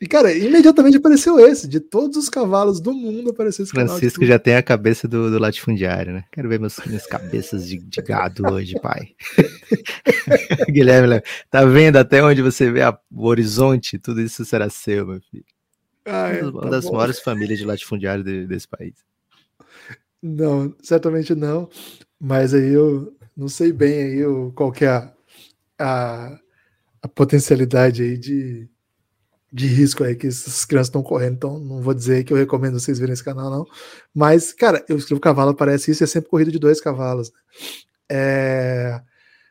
E, 0.00 0.06
cara, 0.06 0.32
imediatamente 0.32 0.96
apareceu 0.96 1.38
esse. 1.38 1.68
De 1.68 1.80
todos 1.80 2.16
os 2.16 2.30
cavalos 2.30 2.80
do 2.80 2.94
mundo 2.94 3.28
apareceu 3.28 3.62
esse 3.64 3.72
Francisco 3.72 4.24
já 4.24 4.38
tem 4.38 4.54
a 4.56 4.62
cabeça 4.62 5.06
do, 5.06 5.30
do 5.30 5.38
latifundiário, 5.38 6.14
né? 6.14 6.24
Quero 6.32 6.48
ver 6.48 6.58
meus, 6.58 6.78
minhas 6.86 7.06
cabeças 7.06 7.68
de, 7.68 7.78
de 7.78 8.00
gado 8.00 8.50
hoje, 8.50 8.74
pai. 8.80 9.08
Guilherme, 10.72 11.20
tá 11.50 11.66
vendo 11.66 11.96
até 11.96 12.24
onde 12.24 12.40
você 12.40 12.70
vê 12.70 12.82
a, 12.82 12.98
o 13.12 13.26
horizonte? 13.26 13.98
Tudo 13.98 14.22
isso 14.22 14.46
será 14.46 14.70
seu, 14.70 15.06
meu 15.06 15.20
filho. 15.30 15.44
Ai, 16.08 16.42
uma 16.42 16.62
tá 16.62 16.68
das 16.70 16.84
bom. 16.84 16.92
maiores 16.92 17.20
famílias 17.20 17.58
de 17.58 17.64
latifundiário 17.64 18.24
de, 18.24 18.46
desse 18.46 18.66
país. 18.66 18.94
Não, 20.22 20.74
certamente 20.82 21.34
não. 21.34 21.68
Mas 22.20 22.52
aí 22.54 22.72
eu 22.72 23.16
não 23.36 23.48
sei 23.48 23.72
bem 23.72 24.02
aí 24.02 24.26
o, 24.26 24.50
qual 24.52 24.72
que 24.72 24.84
é 24.84 24.88
a, 24.88 25.12
a, 25.78 26.38
a 27.02 27.08
potencialidade 27.08 28.02
aí 28.02 28.18
de, 28.18 28.68
de 29.52 29.66
risco 29.66 30.02
aí 30.02 30.16
que 30.16 30.26
essas 30.26 30.64
crianças 30.64 30.88
estão 30.88 31.02
correndo, 31.02 31.34
então 31.34 31.58
não 31.58 31.80
vou 31.80 31.94
dizer 31.94 32.24
que 32.24 32.32
eu 32.32 32.36
recomendo 32.36 32.80
vocês 32.80 32.98
verem 32.98 33.12
esse 33.12 33.24
canal, 33.24 33.50
não. 33.50 33.66
Mas, 34.12 34.52
cara, 34.52 34.84
eu 34.88 34.96
escrevo 34.96 35.20
cavalo, 35.20 35.54
parece 35.54 35.90
isso, 35.92 36.02
é 36.02 36.06
sempre 36.06 36.30
corrida 36.30 36.50
de 36.50 36.58
dois 36.58 36.80
cavalos. 36.80 37.30
Né? 37.30 37.38
É... 38.10 39.00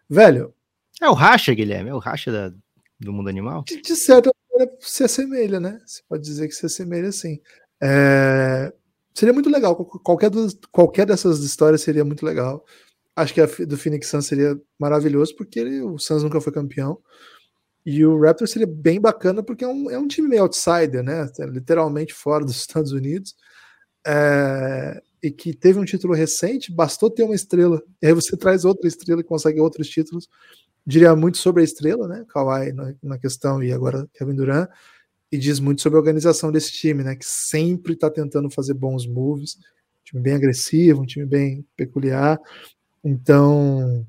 Velho. 0.09 0.53
É 1.01 1.09
o 1.09 1.13
racha, 1.13 1.53
Guilherme, 1.53 1.89
é 1.89 1.93
o 1.93 1.99
racha 1.99 2.31
da, 2.31 2.53
do 2.99 3.13
mundo 3.13 3.29
animal? 3.29 3.63
De, 3.65 3.81
de 3.81 3.95
certa 3.95 4.31
se 4.79 5.03
assemelha, 5.03 5.59
né? 5.59 5.79
Você 5.85 6.01
pode 6.07 6.23
dizer 6.23 6.47
que 6.47 6.55
se 6.55 6.65
assemelha 6.65 7.11
sim. 7.11 7.39
É... 7.81 8.73
Seria 9.13 9.33
muito 9.33 9.49
legal, 9.49 9.75
qualquer, 9.75 10.29
qualquer 10.71 11.05
dessas 11.05 11.39
histórias 11.39 11.81
seria 11.81 12.05
muito 12.05 12.25
legal. 12.25 12.63
Acho 13.15 13.33
que 13.33 13.41
a 13.41 13.45
do 13.45 13.77
Phoenix 13.77 14.07
Suns 14.07 14.27
seria 14.27 14.59
maravilhoso, 14.79 15.35
porque 15.35 15.59
ele, 15.59 15.81
o 15.81 15.97
Suns 15.97 16.23
nunca 16.23 16.39
foi 16.39 16.53
campeão. 16.53 16.99
E 17.85 18.05
o 18.05 18.19
Raptors 18.19 18.51
seria 18.51 18.67
bem 18.67 18.99
bacana 18.99 19.41
porque 19.41 19.63
é 19.63 19.67
um, 19.67 19.89
é 19.89 19.97
um 19.97 20.07
time 20.07 20.27
meio 20.27 20.43
outsider, 20.43 21.01
né? 21.01 21.27
É 21.39 21.45
literalmente 21.45 22.13
fora 22.13 22.43
dos 22.43 22.57
Estados 22.59 22.91
Unidos. 22.91 23.33
É, 24.05 25.01
e 25.23 25.31
que 25.31 25.53
teve 25.53 25.79
um 25.79 25.85
título 25.85 26.13
recente, 26.13 26.71
bastou 26.71 27.09
ter 27.09 27.23
uma 27.23 27.33
estrela. 27.33 27.81
E 28.01 28.07
aí 28.07 28.13
você 28.13 28.35
traz 28.37 28.65
outra 28.65 28.87
estrela 28.87 29.21
e 29.21 29.23
consegue 29.23 29.59
outros 29.59 29.87
títulos. 29.87 30.27
Diria 30.87 31.13
muito 31.17 31.37
sobre 31.37 31.61
a 31.61 31.65
estrela, 31.65 32.07
né? 32.07 32.25
Kawhi 32.29 32.71
na, 33.03 33.17
questão 33.17 33.61
e 33.61 33.73
agora 33.73 34.07
Kevin 34.13 34.35
Durant. 34.35 34.69
E 35.29 35.37
diz 35.37 35.59
muito 35.59 35.81
sobre 35.81 35.97
a 35.97 35.99
organização 35.99 36.49
desse 36.49 36.71
time, 36.71 37.03
né? 37.03 37.13
Que 37.13 37.25
sempre 37.25 37.91
está 37.91 38.09
tentando 38.09 38.49
fazer 38.49 38.73
bons 38.73 39.05
moves. 39.05 39.57
Um 39.57 40.03
time 40.05 40.21
bem 40.21 40.35
agressivo, 40.35 41.01
um 41.01 41.05
time 41.05 41.25
bem 41.25 41.65
peculiar. 41.75 42.39
Então, 43.03 44.07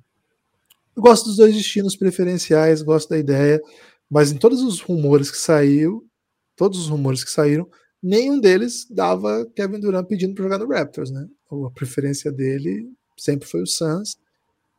eu 0.95 1.03
gosto 1.03 1.25
dos 1.25 1.39
dois 1.39 1.53
destinos 1.53 1.97
preferenciais, 1.97 2.81
gosto 2.81 3.09
da 3.09 3.19
ideia, 3.19 3.61
mas 4.09 4.31
em 4.31 4.37
todos 4.37 4.63
os 4.63 4.81
rumores 4.81 5.33
que 5.33 5.39
saiu, 5.39 6.07
todos 6.55 6.79
os 6.79 6.89
rumores 6.89 7.25
que 7.25 7.31
saíram, 7.33 7.69
nenhum 8.01 8.39
deles 8.39 8.87
dava 8.89 9.45
Kevin 9.57 9.81
Durant 9.81 10.07
pedindo 10.07 10.35
para 10.35 10.45
jogar 10.45 10.59
no 10.59 10.69
Raptors, 10.69 11.11
né? 11.11 11.27
A 11.51 11.71
preferência 11.73 12.31
dele 12.31 12.89
sempre 13.17 13.49
foi 13.49 13.63
o 13.63 13.67
Suns, 13.67 14.17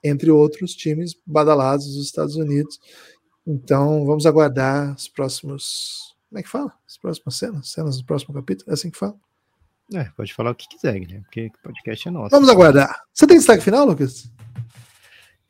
entre 0.04 0.32
outros 0.32 0.74
times 0.74 1.16
badalados 1.26 1.86
dos 1.86 2.06
Estados 2.06 2.36
Unidos. 2.36 2.80
Então, 3.46 4.06
vamos 4.06 4.26
aguardar 4.26 4.96
os 4.96 5.08
próximos. 5.08 6.16
Como 6.30 6.40
é 6.40 6.44
que 6.44 6.50
fala? 6.50 6.74
As 6.88 6.98
próximas 6.98 7.36
cenas? 7.36 7.70
Cenas 7.70 7.98
do 7.98 8.06
próximo 8.06 8.34
capítulo? 8.34 8.70
É 8.70 8.74
assim 8.74 8.92
que 8.92 8.98
fala? 8.98 9.16
É, 9.94 10.04
pode 10.16 10.34
falar 10.34 10.52
o 10.52 10.56
que 10.56 10.68
quiser, 10.68 11.00
Guilherme, 11.00 11.24
porque 11.24 11.48
o 11.48 11.64
podcast 11.64 12.08
é 12.08 12.12
nosso. 12.12 12.30
Vamos 12.30 12.50
aguardar. 12.50 13.04
Você 13.12 13.26
tem 13.26 13.38
destaque 13.38 13.64
final, 13.64 13.86
Lucas? 13.88 14.32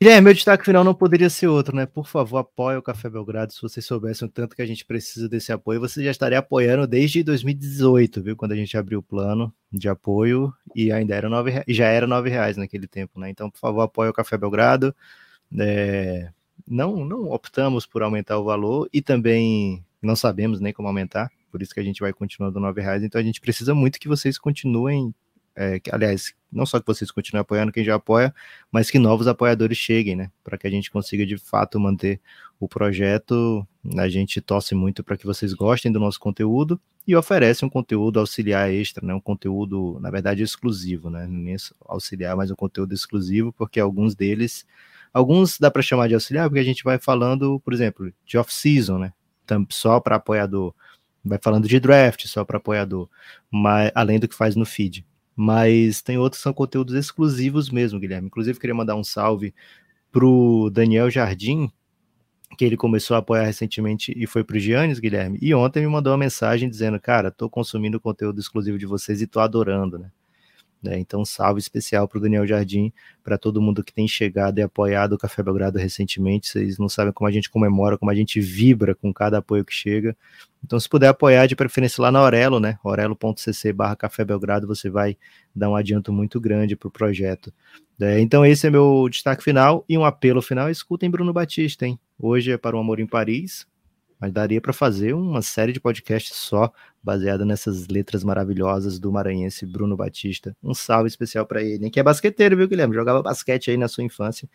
Guilherme, 0.02 0.24
meu 0.24 0.32
destaque 0.32 0.64
final 0.64 0.82
não 0.82 0.94
poderia 0.94 1.28
ser 1.28 1.48
outro, 1.48 1.76
né? 1.76 1.84
Por 1.84 2.06
favor, 2.06 2.38
apoie 2.38 2.74
o 2.74 2.82
Café 2.82 3.10
Belgrado. 3.10 3.52
Se 3.52 3.60
vocês 3.60 3.84
soubessem 3.84 4.26
o 4.26 4.30
tanto 4.30 4.56
que 4.56 4.62
a 4.62 4.66
gente 4.66 4.82
precisa 4.82 5.28
desse 5.28 5.52
apoio, 5.52 5.78
você 5.78 6.02
já 6.02 6.10
estaria 6.10 6.38
apoiando 6.38 6.86
desde 6.86 7.22
2018, 7.22 8.22
viu? 8.22 8.34
Quando 8.34 8.52
a 8.52 8.56
gente 8.56 8.78
abriu 8.78 9.00
o 9.00 9.02
plano 9.02 9.52
de 9.70 9.90
apoio 9.90 10.54
e 10.74 10.90
ainda 10.90 11.14
era 11.14 11.28
nove, 11.28 11.62
já 11.68 11.88
era 11.88 12.06
nove 12.06 12.30
reais 12.30 12.56
naquele 12.56 12.86
tempo, 12.86 13.20
né? 13.20 13.28
Então, 13.28 13.50
por 13.50 13.58
favor, 13.58 13.82
apoie 13.82 14.08
o 14.08 14.12
Café 14.14 14.38
Belgrado. 14.38 14.96
É, 15.58 16.30
não, 16.66 17.04
não 17.04 17.30
optamos 17.30 17.84
por 17.84 18.02
aumentar 18.02 18.38
o 18.38 18.44
valor 18.44 18.88
e 18.94 19.02
também 19.02 19.84
não 20.00 20.16
sabemos 20.16 20.60
nem 20.60 20.72
como 20.72 20.88
aumentar, 20.88 21.30
por 21.52 21.60
isso 21.60 21.74
que 21.74 21.80
a 21.80 21.84
gente 21.84 22.00
vai 22.00 22.14
continuando 22.14 22.58
nove 22.58 22.80
reais. 22.80 23.02
Então, 23.02 23.20
a 23.20 23.24
gente 23.24 23.38
precisa 23.38 23.74
muito 23.74 24.00
que 24.00 24.08
vocês 24.08 24.38
continuem 24.38 25.14
é, 25.54 25.80
que, 25.80 25.94
aliás, 25.94 26.34
não 26.52 26.66
só 26.66 26.80
que 26.80 26.86
vocês 26.86 27.10
continuem 27.10 27.42
apoiando 27.42 27.72
quem 27.72 27.84
já 27.84 27.94
apoia, 27.94 28.34
mas 28.70 28.90
que 28.90 28.98
novos 28.98 29.26
apoiadores 29.28 29.78
cheguem, 29.78 30.16
né? 30.16 30.30
Para 30.42 30.58
que 30.58 30.66
a 30.66 30.70
gente 30.70 30.90
consiga 30.90 31.24
de 31.24 31.38
fato 31.38 31.78
manter 31.78 32.20
o 32.58 32.68
projeto. 32.68 33.66
A 33.96 34.08
gente 34.08 34.40
torce 34.40 34.74
muito 34.74 35.04
para 35.04 35.16
que 35.16 35.26
vocês 35.26 35.54
gostem 35.54 35.92
do 35.92 36.00
nosso 36.00 36.18
conteúdo 36.18 36.80
e 37.06 37.14
oferece 37.16 37.64
um 37.64 37.68
conteúdo 37.68 38.18
auxiliar 38.18 38.72
extra, 38.72 39.06
né? 39.06 39.14
Um 39.14 39.20
conteúdo, 39.20 39.98
na 40.00 40.10
verdade, 40.10 40.42
exclusivo, 40.42 41.08
né? 41.10 41.26
Nem 41.28 41.56
auxiliar, 41.86 42.36
mas 42.36 42.50
um 42.50 42.56
conteúdo 42.56 42.94
exclusivo, 42.94 43.52
porque 43.52 43.78
alguns 43.80 44.14
deles, 44.14 44.66
alguns 45.12 45.58
dá 45.58 45.70
para 45.70 45.82
chamar 45.82 46.08
de 46.08 46.14
auxiliar, 46.14 46.48
porque 46.48 46.60
a 46.60 46.64
gente 46.64 46.84
vai 46.84 46.98
falando, 46.98 47.60
por 47.60 47.72
exemplo, 47.72 48.12
de 48.26 48.38
off-season, 48.38 48.98
né? 48.98 49.12
Só 49.68 50.00
para 50.00 50.16
apoiador. 50.16 50.74
Vai 51.24 51.38
falando 51.42 51.68
de 51.68 51.78
draft 51.78 52.26
só 52.26 52.44
para 52.44 52.56
apoiador, 52.56 53.08
mas 53.50 53.92
além 53.94 54.18
do 54.18 54.26
que 54.26 54.34
faz 54.34 54.56
no 54.56 54.64
feed 54.64 55.04
mas 55.40 56.02
tem 56.02 56.18
outros 56.18 56.40
que 56.40 56.42
são 56.42 56.52
conteúdos 56.52 56.94
exclusivos 56.94 57.70
mesmo, 57.70 57.98
Guilherme. 57.98 58.26
Inclusive, 58.26 58.60
queria 58.60 58.74
mandar 58.74 58.94
um 58.94 59.02
salve 59.02 59.54
pro 60.12 60.68
Daniel 60.70 61.08
Jardim, 61.08 61.72
que 62.58 62.64
ele 62.64 62.76
começou 62.76 63.14
a 63.14 63.20
apoiar 63.20 63.44
recentemente 63.44 64.12
e 64.14 64.26
foi 64.26 64.44
pro 64.44 64.58
Giannis, 64.58 64.98
Guilherme, 64.98 65.38
e 65.40 65.54
ontem 65.54 65.80
me 65.80 65.86
mandou 65.86 66.12
uma 66.12 66.18
mensagem 66.18 66.68
dizendo, 66.68 67.00
cara, 67.00 67.30
tô 67.30 67.48
consumindo 67.48 67.98
conteúdo 67.98 68.38
exclusivo 68.38 68.76
de 68.76 68.84
vocês 68.84 69.22
e 69.22 69.26
tô 69.26 69.40
adorando, 69.40 69.98
né? 69.98 70.10
Né? 70.82 70.98
Então, 70.98 71.24
salve 71.24 71.58
especial 71.58 72.06
para 72.06 72.18
o 72.18 72.20
Daniel 72.20 72.46
Jardim, 72.46 72.92
para 73.22 73.38
todo 73.38 73.62
mundo 73.62 73.82
que 73.82 73.94
tem 73.94 74.06
chegado 74.06 74.58
e 74.58 74.62
apoiado 74.62 75.14
o 75.14 75.18
Café 75.18 75.42
Belgrado 75.42 75.78
recentemente. 75.78 76.48
Vocês 76.48 76.78
não 76.78 76.88
sabem 76.88 77.12
como 77.12 77.28
a 77.28 77.30
gente 77.30 77.50
comemora, 77.50 77.96
como 77.96 78.10
a 78.10 78.14
gente 78.14 78.40
vibra 78.40 78.94
com 78.94 79.12
cada 79.12 79.38
apoio 79.38 79.64
que 79.64 79.74
chega. 79.74 80.16
Então, 80.64 80.78
se 80.78 80.88
puder 80.88 81.08
apoiar, 81.08 81.46
de 81.46 81.56
preferência 81.56 82.02
lá 82.02 82.12
na 82.12 82.18
Aurelo, 82.18 82.60
né? 82.60 82.78
Aurelo.cc 82.84 83.72
barra 83.72 83.96
Café 83.96 84.24
Belgrado, 84.24 84.66
você 84.66 84.90
vai 84.90 85.16
dar 85.54 85.70
um 85.70 85.74
adianto 85.74 86.12
muito 86.12 86.40
grande 86.40 86.76
para 86.76 86.88
o 86.88 86.90
projeto. 86.90 87.52
É, 88.00 88.20
então, 88.20 88.44
esse 88.44 88.66
é 88.66 88.70
meu 88.70 89.08
destaque 89.10 89.42
final 89.42 89.84
e 89.88 89.96
um 89.96 90.04
apelo 90.04 90.40
final. 90.40 90.70
Escutem 90.70 91.10
Bruno 91.10 91.32
Batista, 91.32 91.86
hein? 91.86 91.98
Hoje 92.18 92.52
é 92.52 92.58
para 92.58 92.76
o 92.76 92.78
Amor 92.78 93.00
em 93.00 93.06
Paris, 93.06 93.66
mas 94.20 94.32
daria 94.32 94.60
para 94.60 94.72
fazer 94.72 95.14
uma 95.14 95.40
série 95.40 95.72
de 95.72 95.80
podcasts 95.80 96.36
só 96.36 96.70
baseada 97.02 97.44
nessas 97.44 97.88
letras 97.88 98.22
maravilhosas 98.22 98.98
do 98.98 99.10
maranhense 99.10 99.64
Bruno 99.64 99.96
Batista. 99.96 100.54
Um 100.62 100.74
salve 100.74 101.08
especial 101.08 101.46
para 101.46 101.62
ele, 101.62 101.88
que 101.88 101.98
é 101.98 102.02
basqueteiro, 102.02 102.56
viu, 102.56 102.68
Guilherme? 102.68 102.94
Jogava 102.94 103.22
basquete 103.22 103.70
aí 103.70 103.78
na 103.78 103.88
sua 103.88 104.04
infância. 104.04 104.48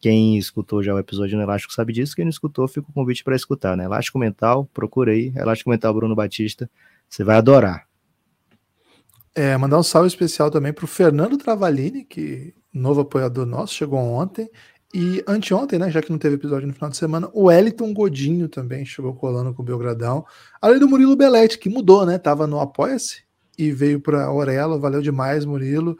Quem 0.00 0.38
escutou 0.38 0.82
já 0.82 0.94
o 0.94 0.98
episódio 0.98 1.36
no 1.36 1.42
Elástico 1.42 1.74
sabe 1.74 1.92
disso, 1.92 2.16
quem 2.16 2.24
não 2.24 2.30
escutou, 2.30 2.66
fica 2.66 2.88
o 2.88 2.92
convite 2.92 3.22
para 3.22 3.36
escutar, 3.36 3.76
né? 3.76 3.84
Elástico 3.84 4.18
Mental, 4.18 4.64
procura 4.72 5.12
aí, 5.12 5.32
Elástico 5.36 5.68
Mental 5.68 5.92
Bruno 5.92 6.14
Batista, 6.16 6.70
você 7.08 7.22
vai 7.22 7.36
adorar. 7.36 7.86
É, 9.34 9.56
mandar 9.56 9.78
um 9.78 9.82
salve 9.82 10.08
especial 10.08 10.50
também 10.50 10.72
para 10.72 10.84
o 10.84 10.88
Fernando 10.88 11.36
Travalini, 11.36 12.04
que 12.04 12.54
novo 12.72 13.02
apoiador 13.02 13.44
nosso, 13.44 13.74
chegou 13.74 13.98
ontem, 13.98 14.48
e 14.92 15.22
anteontem, 15.26 15.78
né, 15.78 15.90
já 15.90 16.02
que 16.02 16.10
não 16.10 16.18
teve 16.18 16.34
episódio 16.34 16.66
no 16.66 16.74
final 16.74 16.90
de 16.90 16.96
semana, 16.96 17.28
o 17.32 17.44
Wellington 17.44 17.92
Godinho 17.92 18.48
também 18.48 18.84
chegou 18.84 19.14
colando 19.14 19.54
com 19.54 19.62
o 19.62 19.64
Belgradão. 19.64 20.24
Além 20.60 20.80
do 20.80 20.88
Murilo 20.88 21.14
Belete, 21.14 21.58
que 21.58 21.68
mudou, 21.68 22.04
né? 22.04 22.18
Tava 22.18 22.44
no 22.44 22.58
Apoia-se 22.58 23.22
e 23.56 23.70
veio 23.70 24.00
para 24.00 24.24
Aurela. 24.24 24.78
Valeu 24.80 25.00
demais, 25.00 25.44
Murilo. 25.44 25.96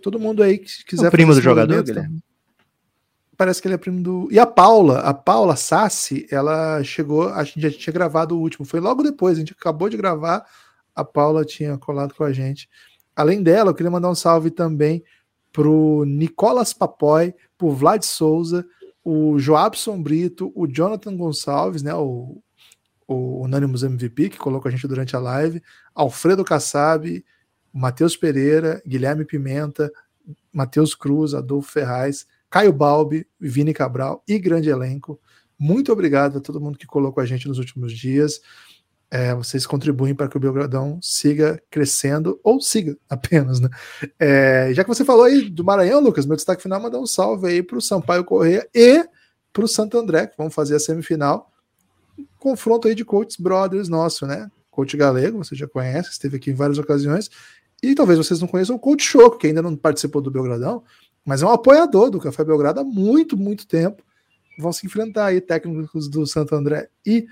Todo 0.00 0.18
mundo 0.18 0.42
aí 0.42 0.56
que 0.56 0.84
quiser. 0.86 1.04
É 1.04 1.08
o 1.08 1.10
primo 1.10 1.34
do 1.34 1.40
jogador, 1.42 1.82
Guilherme? 1.82 2.22
Parece 3.36 3.60
que 3.60 3.68
ele 3.68 3.74
é 3.74 3.78
primo 3.78 4.02
do. 4.02 4.28
E 4.30 4.38
a 4.38 4.46
Paula, 4.46 5.00
a 5.00 5.12
Paula 5.12 5.56
Sassi, 5.56 6.26
ela 6.30 6.82
chegou, 6.84 7.28
a 7.28 7.42
gente 7.42 7.60
já 7.60 7.70
tinha 7.70 7.92
gravado 7.92 8.36
o 8.36 8.40
último, 8.40 8.64
foi 8.64 8.80
logo 8.80 9.02
depois, 9.02 9.36
a 9.36 9.40
gente 9.40 9.52
acabou 9.52 9.88
de 9.88 9.96
gravar, 9.96 10.44
a 10.94 11.04
Paula 11.04 11.44
tinha 11.44 11.76
colado 11.78 12.14
com 12.14 12.24
a 12.24 12.32
gente. 12.32 12.68
Além 13.16 13.42
dela, 13.42 13.70
eu 13.70 13.74
queria 13.74 13.90
mandar 13.90 14.10
um 14.10 14.14
salve 14.14 14.50
também 14.50 15.02
pro 15.52 16.04
Nicolas 16.04 16.72
Papoy, 16.72 17.34
pro 17.56 17.70
Vlad 17.70 18.02
Souza, 18.02 18.66
o 19.04 19.38
Joabson 19.38 20.02
Brito, 20.02 20.52
o 20.54 20.66
Jonathan 20.66 21.16
Gonçalves, 21.16 21.82
né, 21.82 21.94
o, 21.94 22.42
o 23.06 23.44
Anonymous 23.44 23.82
MVP, 23.82 24.30
que 24.30 24.38
colocou 24.38 24.68
a 24.68 24.72
gente 24.72 24.88
durante 24.88 25.14
a 25.14 25.20
live, 25.20 25.62
Alfredo 25.94 26.44
Kassab, 26.44 27.24
Matheus 27.72 28.16
Pereira, 28.16 28.82
Guilherme 28.86 29.24
Pimenta, 29.24 29.92
Matheus 30.52 30.94
Cruz, 30.94 31.34
Adolfo 31.34 31.70
Ferraz, 31.70 32.26
Caio 32.54 32.72
Balbi, 32.72 33.26
Vini 33.40 33.74
Cabral 33.74 34.22
e 34.28 34.38
grande 34.38 34.70
elenco. 34.70 35.20
Muito 35.58 35.92
obrigado 35.92 36.38
a 36.38 36.40
todo 36.40 36.60
mundo 36.60 36.78
que 36.78 36.86
colocou 36.86 37.20
a 37.20 37.26
gente 37.26 37.48
nos 37.48 37.58
últimos 37.58 37.92
dias. 37.92 38.40
É, 39.10 39.34
vocês 39.34 39.66
contribuem 39.66 40.14
para 40.14 40.28
que 40.28 40.36
o 40.36 40.40
Belgradão 40.40 41.00
siga 41.02 41.60
crescendo, 41.68 42.38
ou 42.44 42.60
siga 42.60 42.96
apenas, 43.10 43.58
né? 43.58 43.68
É, 44.20 44.70
já 44.72 44.84
que 44.84 44.88
você 44.88 45.04
falou 45.04 45.24
aí 45.24 45.50
do 45.50 45.64
Maranhão, 45.64 46.00
Lucas, 46.00 46.26
meu 46.26 46.36
destaque 46.36 46.62
final 46.62 46.78
é 46.78 46.82
mandar 46.84 47.00
um 47.00 47.08
salve 47.08 47.48
aí 47.48 47.60
para 47.60 47.76
o 47.76 47.82
Sampaio 47.82 48.24
Correia 48.24 48.68
e 48.72 49.04
para 49.52 49.64
o 49.64 49.68
Santo 49.68 49.98
André, 49.98 50.28
que 50.28 50.38
vão 50.38 50.48
fazer 50.48 50.76
a 50.76 50.78
semifinal. 50.78 51.50
Confronto 52.38 52.86
aí 52.86 52.94
de 52.94 53.04
coaches 53.04 53.36
brothers 53.36 53.88
nosso, 53.88 54.28
né? 54.28 54.48
Coach 54.70 54.96
Galego, 54.96 55.38
você 55.38 55.56
já 55.56 55.66
conhece, 55.66 56.10
esteve 56.10 56.36
aqui 56.36 56.52
em 56.52 56.54
várias 56.54 56.78
ocasiões. 56.78 57.28
E 57.82 57.96
talvez 57.96 58.16
vocês 58.16 58.40
não 58.40 58.46
conheçam 58.46 58.76
o 58.76 58.78
Coach 58.78 59.02
Choco, 59.02 59.38
que 59.38 59.48
ainda 59.48 59.60
não 59.60 59.74
participou 59.74 60.22
do 60.22 60.30
Belgradão, 60.30 60.84
mas 61.24 61.42
é 61.42 61.46
um 61.46 61.50
apoiador 61.50 62.10
do 62.10 62.20
Café 62.20 62.44
Belgrado 62.44 62.80
há 62.80 62.84
muito, 62.84 63.36
muito 63.36 63.66
tempo. 63.66 64.02
Vão 64.58 64.72
se 64.72 64.86
enfrentar 64.86 65.26
aí 65.26 65.40
técnicos 65.40 66.08
do 66.08 66.26
Santo 66.26 66.54
André 66.54 66.88
e 67.04 67.26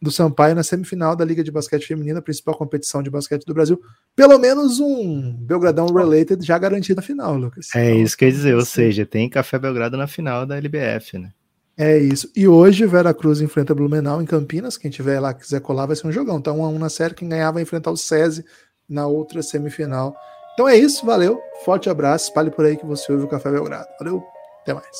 do 0.00 0.10
Sampaio 0.10 0.54
na 0.54 0.62
semifinal 0.62 1.16
da 1.16 1.24
Liga 1.24 1.42
de 1.42 1.50
Basquete 1.50 1.86
Feminina, 1.86 2.20
principal 2.20 2.56
competição 2.56 3.02
de 3.02 3.10
basquete 3.10 3.44
do 3.44 3.54
Brasil. 3.54 3.80
Pelo 4.14 4.38
menos 4.38 4.78
um 4.78 5.32
Belgradão 5.32 5.86
Related 5.86 6.44
já 6.44 6.58
garantido 6.58 6.96
na 6.96 7.02
final, 7.02 7.36
Lucas. 7.36 7.68
É 7.74 7.90
então, 7.90 8.02
isso 8.02 8.16
que 8.16 8.24
eu 8.24 8.28
ia 8.28 8.34
dizer, 8.34 8.54
ou 8.54 8.64
seja, 8.64 9.06
tem 9.06 9.28
Café 9.28 9.58
Belgrado 9.58 9.96
na 9.96 10.06
final 10.06 10.44
da 10.44 10.56
LBF, 10.56 11.18
né? 11.18 11.32
É 11.78 11.98
isso. 11.98 12.30
E 12.34 12.48
hoje 12.48 12.86
Vera 12.86 13.12
Cruz 13.12 13.40
enfrenta 13.40 13.74
Blumenau 13.74 14.22
em 14.22 14.26
Campinas. 14.26 14.78
Quem 14.78 14.90
tiver 14.90 15.20
lá 15.20 15.34
quiser 15.34 15.60
colar 15.60 15.86
vai 15.86 15.94
ser 15.94 16.06
um 16.06 16.12
jogão. 16.12 16.38
Então, 16.38 16.60
1 16.60 16.64
a 16.64 16.68
1 16.68 16.78
na 16.78 16.88
série. 16.88 17.14
Quem 17.14 17.28
ganhar 17.28 17.50
vai 17.50 17.62
enfrentar 17.62 17.90
o 17.90 17.96
SESI 17.96 18.44
na 18.88 19.06
outra 19.06 19.42
semifinal. 19.42 20.16
Então 20.56 20.66
é 20.66 20.74
isso, 20.74 21.04
valeu. 21.04 21.42
Forte 21.66 21.90
abraço. 21.90 22.24
Espalhe 22.24 22.50
por 22.50 22.64
aí 22.64 22.78
que 22.78 22.86
você 22.86 23.12
ouve 23.12 23.24
o 23.24 23.28
Café 23.28 23.50
Belgrado. 23.50 23.88
Valeu, 23.98 24.26
até 24.62 24.72
mais. 24.72 24.96